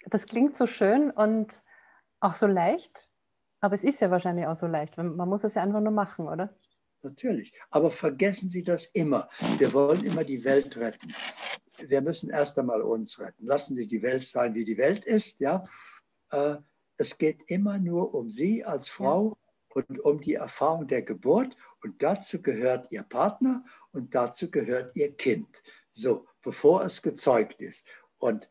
das 0.07 0.27
klingt 0.27 0.57
so 0.57 0.67
schön 0.67 1.11
und 1.11 1.63
auch 2.21 2.35
so 2.35 2.47
leicht. 2.47 3.09
Aber 3.61 3.75
es 3.75 3.85
ist 3.85 4.01
ja 4.01 4.11
wahrscheinlich 4.11 4.47
auch 4.47 4.55
so 4.55 4.67
leicht. 4.67 4.97
Man 4.97 5.29
muss 5.29 5.45
es 5.45 5.55
ja 5.55 5.63
einfach 5.63 5.81
nur 5.81 5.93
machen, 5.93 6.29
oder? 6.29 6.55
Natürlich. 7.03 7.53
Aber 7.71 7.91
vergessen 7.91 8.51
Sie 8.51 8.63
das 8.63 8.87
immer. 8.87 9.29
Wir 9.59 9.73
wollen 9.73 10.05
immer 10.05 10.25
die 10.25 10.45
Welt 10.45 10.77
retten. 10.77 11.15
Wir 11.79 12.03
müssen 12.03 12.31
erst 12.31 12.59
einmal 12.59 12.83
uns 12.83 13.19
retten. 13.19 13.47
Lassen 13.47 13.75
Sie 13.75 13.87
die 13.87 14.03
Welt 14.03 14.25
sein, 14.25 14.55
wie 14.55 14.65
die 14.65 14.77
Welt 14.77 15.05
ist. 15.07 15.41
Ja? 15.41 15.65
Äh, 16.31 16.57
es 16.97 17.17
geht 17.17 17.41
immer 17.47 17.79
nur 17.79 18.15
um 18.15 18.31
Sie 18.31 18.65
als 18.65 18.89
Frau 18.89 19.39
und 19.71 20.01
um 20.01 20.21
die 20.21 20.35
Erfahrung 20.35 20.87
der 20.89 21.03
Geburt. 21.03 21.57
Und 21.83 22.03
dazu 22.03 22.43
gehört 22.43 22.93
Ihr 22.93 23.03
Partner 23.03 23.65
und 23.93 24.15
dazu 24.15 24.51
gehört 24.51 24.95
Ihr 24.95 25.17
Kind. 25.17 25.63
So, 25.91 26.27
bevor 26.43 26.85
es 26.85 27.01
gezeugt 27.01 27.63
ist. 27.63 27.87
Und 28.19 28.51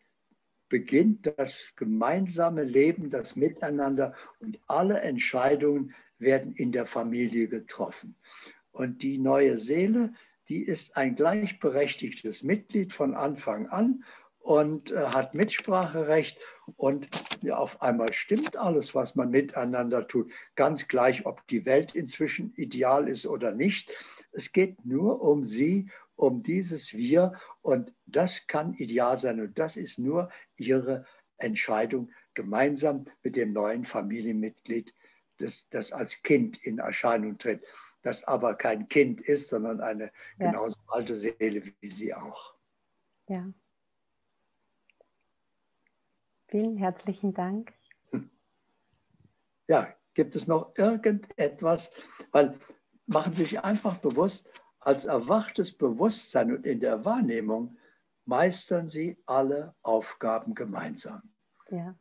beginnt 0.69 1.31
das 1.37 1.73
gemeinsame 1.75 2.63
Leben, 2.63 3.09
das 3.09 3.35
Miteinander 3.35 4.15
und 4.39 4.59
alle 4.67 5.01
Entscheidungen 5.01 5.93
werden 6.19 6.53
in 6.53 6.71
der 6.71 6.85
Familie 6.85 7.47
getroffen. 7.47 8.15
Und 8.71 9.01
die 9.01 9.17
neue 9.17 9.57
Seele, 9.57 10.13
die 10.47 10.63
ist 10.63 10.97
ein 10.97 11.15
gleichberechtigtes 11.15 12.43
Mitglied 12.43 12.93
von 12.93 13.15
Anfang 13.15 13.67
an 13.67 14.03
und 14.39 14.91
äh, 14.91 14.97
hat 14.97 15.35
Mitspracherecht 15.35 16.39
und 16.75 17.09
auf 17.51 17.81
einmal 17.81 18.11
stimmt 18.13 18.57
alles, 18.57 18.95
was 18.95 19.15
man 19.15 19.29
miteinander 19.29 20.07
tut. 20.07 20.31
Ganz 20.55 20.87
gleich, 20.87 21.25
ob 21.25 21.45
die 21.47 21.65
Welt 21.65 21.93
inzwischen 21.93 22.53
ideal 22.55 23.07
ist 23.07 23.27
oder 23.27 23.53
nicht. 23.53 23.91
Es 24.31 24.51
geht 24.51 24.85
nur 24.85 25.21
um 25.21 25.43
sie, 25.43 25.89
um 26.15 26.43
dieses 26.43 26.93
Wir 26.93 27.33
und 27.61 27.93
das 28.05 28.47
kann 28.47 28.73
ideal 28.73 29.17
sein 29.17 29.39
und 29.39 29.57
das 29.57 29.77
ist 29.77 29.99
nur 29.99 30.29
ihre 30.57 31.05
Entscheidung 31.37 32.11
gemeinsam 32.33 33.05
mit 33.23 33.35
dem 33.35 33.53
neuen 33.53 33.83
Familienmitglied, 33.83 34.93
das, 35.39 35.69
das 35.69 35.91
als 35.91 36.21
Kind 36.21 36.57
in 36.65 36.79
Erscheinung 36.79 37.37
tritt, 37.37 37.63
das 38.01 38.23
aber 38.23 38.55
kein 38.55 38.87
Kind 38.87 39.21
ist, 39.21 39.49
sondern 39.49 39.81
eine 39.81 40.11
ja. 40.37 40.51
genauso 40.51 40.79
alte 40.87 41.15
Seele 41.15 41.63
wie 41.81 41.89
sie 41.89 42.13
auch. 42.13 42.55
Ja. 43.27 43.51
Vielen 46.47 46.77
herzlichen 46.77 47.33
Dank. 47.33 47.73
Ja, 49.67 49.93
gibt 50.15 50.35
es 50.35 50.47
noch 50.47 50.73
irgendetwas? 50.77 51.91
Weil 52.31 52.57
machen 53.05 53.35
Sie 53.35 53.43
sich 53.43 53.63
einfach 53.63 53.97
bewusst, 53.97 54.49
als 54.79 55.05
erwachtes 55.05 55.77
Bewusstsein 55.77 56.55
und 56.55 56.65
in 56.65 56.79
der 56.79 57.05
Wahrnehmung 57.05 57.77
meistern 58.25 58.87
Sie 58.87 59.21
alle 59.25 59.75
Aufgaben 59.83 60.55
gemeinsam. 60.55 61.21
Ja. 61.69 61.95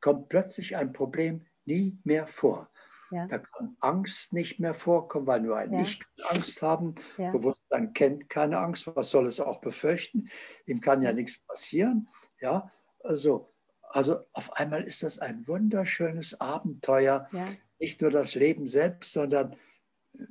Kommt 0.00 0.28
plötzlich 0.30 0.76
ein 0.76 0.92
Problem 0.92 1.46
nie 1.64 1.96
mehr 2.02 2.26
vor. 2.26 2.71
Ja. 3.12 3.26
Da 3.26 3.38
kann 3.38 3.76
Angst 3.80 4.32
nicht 4.32 4.58
mehr 4.58 4.74
vorkommen, 4.74 5.26
weil 5.26 5.40
nur 5.40 5.56
ein 5.56 5.72
ja. 5.72 5.82
Ich 5.82 6.00
kann 6.00 6.36
Angst 6.36 6.62
haben. 6.62 6.94
Ja. 7.18 7.30
Bewusstsein 7.30 7.92
kennt 7.92 8.28
keine 8.28 8.58
Angst. 8.58 8.90
Was 8.94 9.10
soll 9.10 9.26
es 9.26 9.38
auch 9.38 9.60
befürchten? 9.60 10.28
Ihm 10.66 10.80
kann 10.80 11.02
ja 11.02 11.12
nichts 11.12 11.38
passieren. 11.38 12.08
Ja, 12.40 12.70
also 13.00 13.52
also 13.94 14.20
auf 14.32 14.54
einmal 14.54 14.84
ist 14.84 15.02
das 15.02 15.18
ein 15.18 15.46
wunderschönes 15.46 16.40
Abenteuer. 16.40 17.28
Ja. 17.32 17.46
Nicht 17.78 18.00
nur 18.00 18.10
das 18.10 18.34
Leben 18.34 18.66
selbst, 18.66 19.12
sondern 19.12 19.56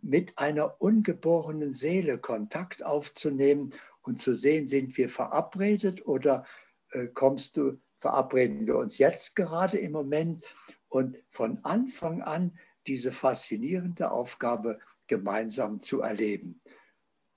mit 0.02 0.38
einer 0.38 0.82
ungeborenen 0.82 1.74
Seele 1.74 2.18
Kontakt 2.18 2.84
aufzunehmen 2.84 3.74
und 4.02 4.20
zu 4.20 4.36
sehen, 4.36 4.68
sind 4.68 4.98
wir 4.98 5.10
verabredet 5.10 6.06
oder 6.06 6.46
äh, 6.92 7.08
kommst 7.08 7.58
du, 7.58 7.80
verabreden 8.00 8.66
wir 8.68 8.78
uns 8.78 8.98
jetzt 8.98 9.36
gerade 9.36 9.78
im 9.78 9.92
Moment 9.92 10.46
und 10.88 11.18
von 11.30 11.60
Anfang 11.64 12.22
an 12.22 12.58
diese 12.88 13.12
faszinierende 13.12 14.12
Aufgabe 14.12 14.80
gemeinsam 15.08 15.80
zu 15.80 16.02
erleben. 16.02 16.62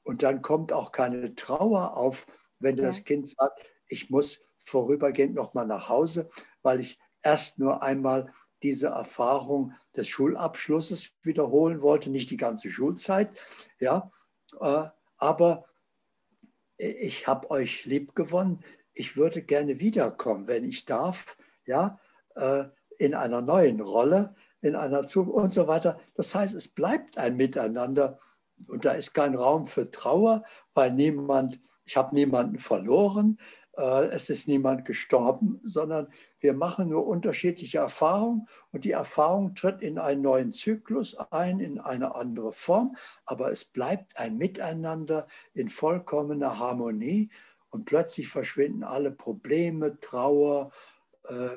Und 0.03 0.23
dann 0.23 0.43
kommt 0.43 0.73
auch 0.73 0.93
keine 0.93 1.35
Trauer 1.35 1.97
auf, 1.97 2.27
wenn 2.59 2.77
ja. 2.77 2.85
das 2.85 3.05
Kind 3.05 3.29
sagt, 3.29 3.61
ich 3.89 4.11
muss 4.11 4.49
vorübergehend 4.65 5.35
nochmal 5.35 5.67
nach 5.67 5.89
Hause, 5.89 6.29
weil 6.63 6.81
ich 6.81 6.99
erst 7.23 7.59
nur 7.59 7.83
einmal 7.83 8.33
diese 8.63 8.89
Erfahrung 8.89 9.75
des 9.95 10.09
Schulabschlusses 10.09 11.13
wiederholen 11.23 11.83
wollte, 11.83 12.11
nicht 12.11 12.31
die 12.31 12.37
ganze 12.37 12.71
Schulzeit. 12.71 13.35
Ja, 13.79 14.11
äh, 14.61 14.85
aber 15.19 15.67
ich 16.77 17.27
habe 17.27 17.51
euch 17.51 17.85
lieb 17.85 18.15
gewonnen. 18.15 18.65
Ich 18.95 19.17
würde 19.17 19.43
gerne 19.43 19.81
wiederkommen, 19.81 20.49
wenn 20.49 20.65
ich 20.65 20.85
darf, 20.85 21.37
ja, 21.67 21.99
äh, 22.37 22.65
in 22.99 23.15
einer 23.15 23.43
neuen 23.43 23.81
Rolle, 23.81 24.35
in 24.65 24.77
einer 24.77 25.07
Zukunft 25.07 25.37
und 25.37 25.53
so 25.53 25.69
weiter. 25.69 25.99
Das 26.15 26.35
heißt, 26.35 26.55
es 26.55 26.69
bleibt 26.69 27.19
ein 27.19 27.37
Miteinander 27.37 28.19
und 28.69 28.85
da 28.85 28.93
ist 28.93 29.13
kein 29.15 29.35
Raum 29.35 29.67
für 29.67 29.91
Trauer, 29.91 30.43
weil 30.75 30.93
niemand, 30.93 31.61
ich 31.85 31.97
habe 31.97 32.15
niemanden 32.15 32.59
verloren, 32.59 33.39
äh, 33.77 34.07
es 34.07 34.31
ist 34.31 34.49
niemand 34.49 34.85
gestorben, 34.85 35.61
sondern 35.63 36.09
wir 36.41 36.55
machen 36.55 36.89
nur 36.89 37.07
unterschiedliche 37.07 37.79
Erfahrungen 37.79 38.47
und 38.73 38.85
die 38.85 38.93
Erfahrung 38.93 39.55
tritt 39.55 39.83
in 39.83 39.99
einen 39.99 40.23
neuen 40.23 40.53
Zyklus 40.53 41.17
ein, 41.31 41.61
in 41.61 41.79
eine 41.81 42.15
andere 42.15 42.53
Form, 42.53 42.97
aber 43.27 43.51
es 43.51 43.65
bleibt 43.65 44.19
ein 44.19 44.39
Miteinander 44.39 45.27
in 45.53 45.69
vollkommener 45.69 46.59
Harmonie 46.59 47.31
und 47.71 47.87
plötzlich 47.87 48.29
verschwinden 48.29 48.85
alle 48.85 49.11
Probleme, 49.11 49.99
Trauer, 50.01 50.71
äh, 51.29 51.49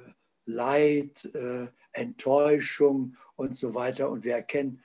Leid, 0.47 1.25
äh, 1.35 1.67
Enttäuschung 1.91 3.15
und 3.35 3.55
so 3.55 3.75
weiter 3.75 4.09
und 4.09 4.23
wir 4.23 4.35
erkennen, 4.35 4.81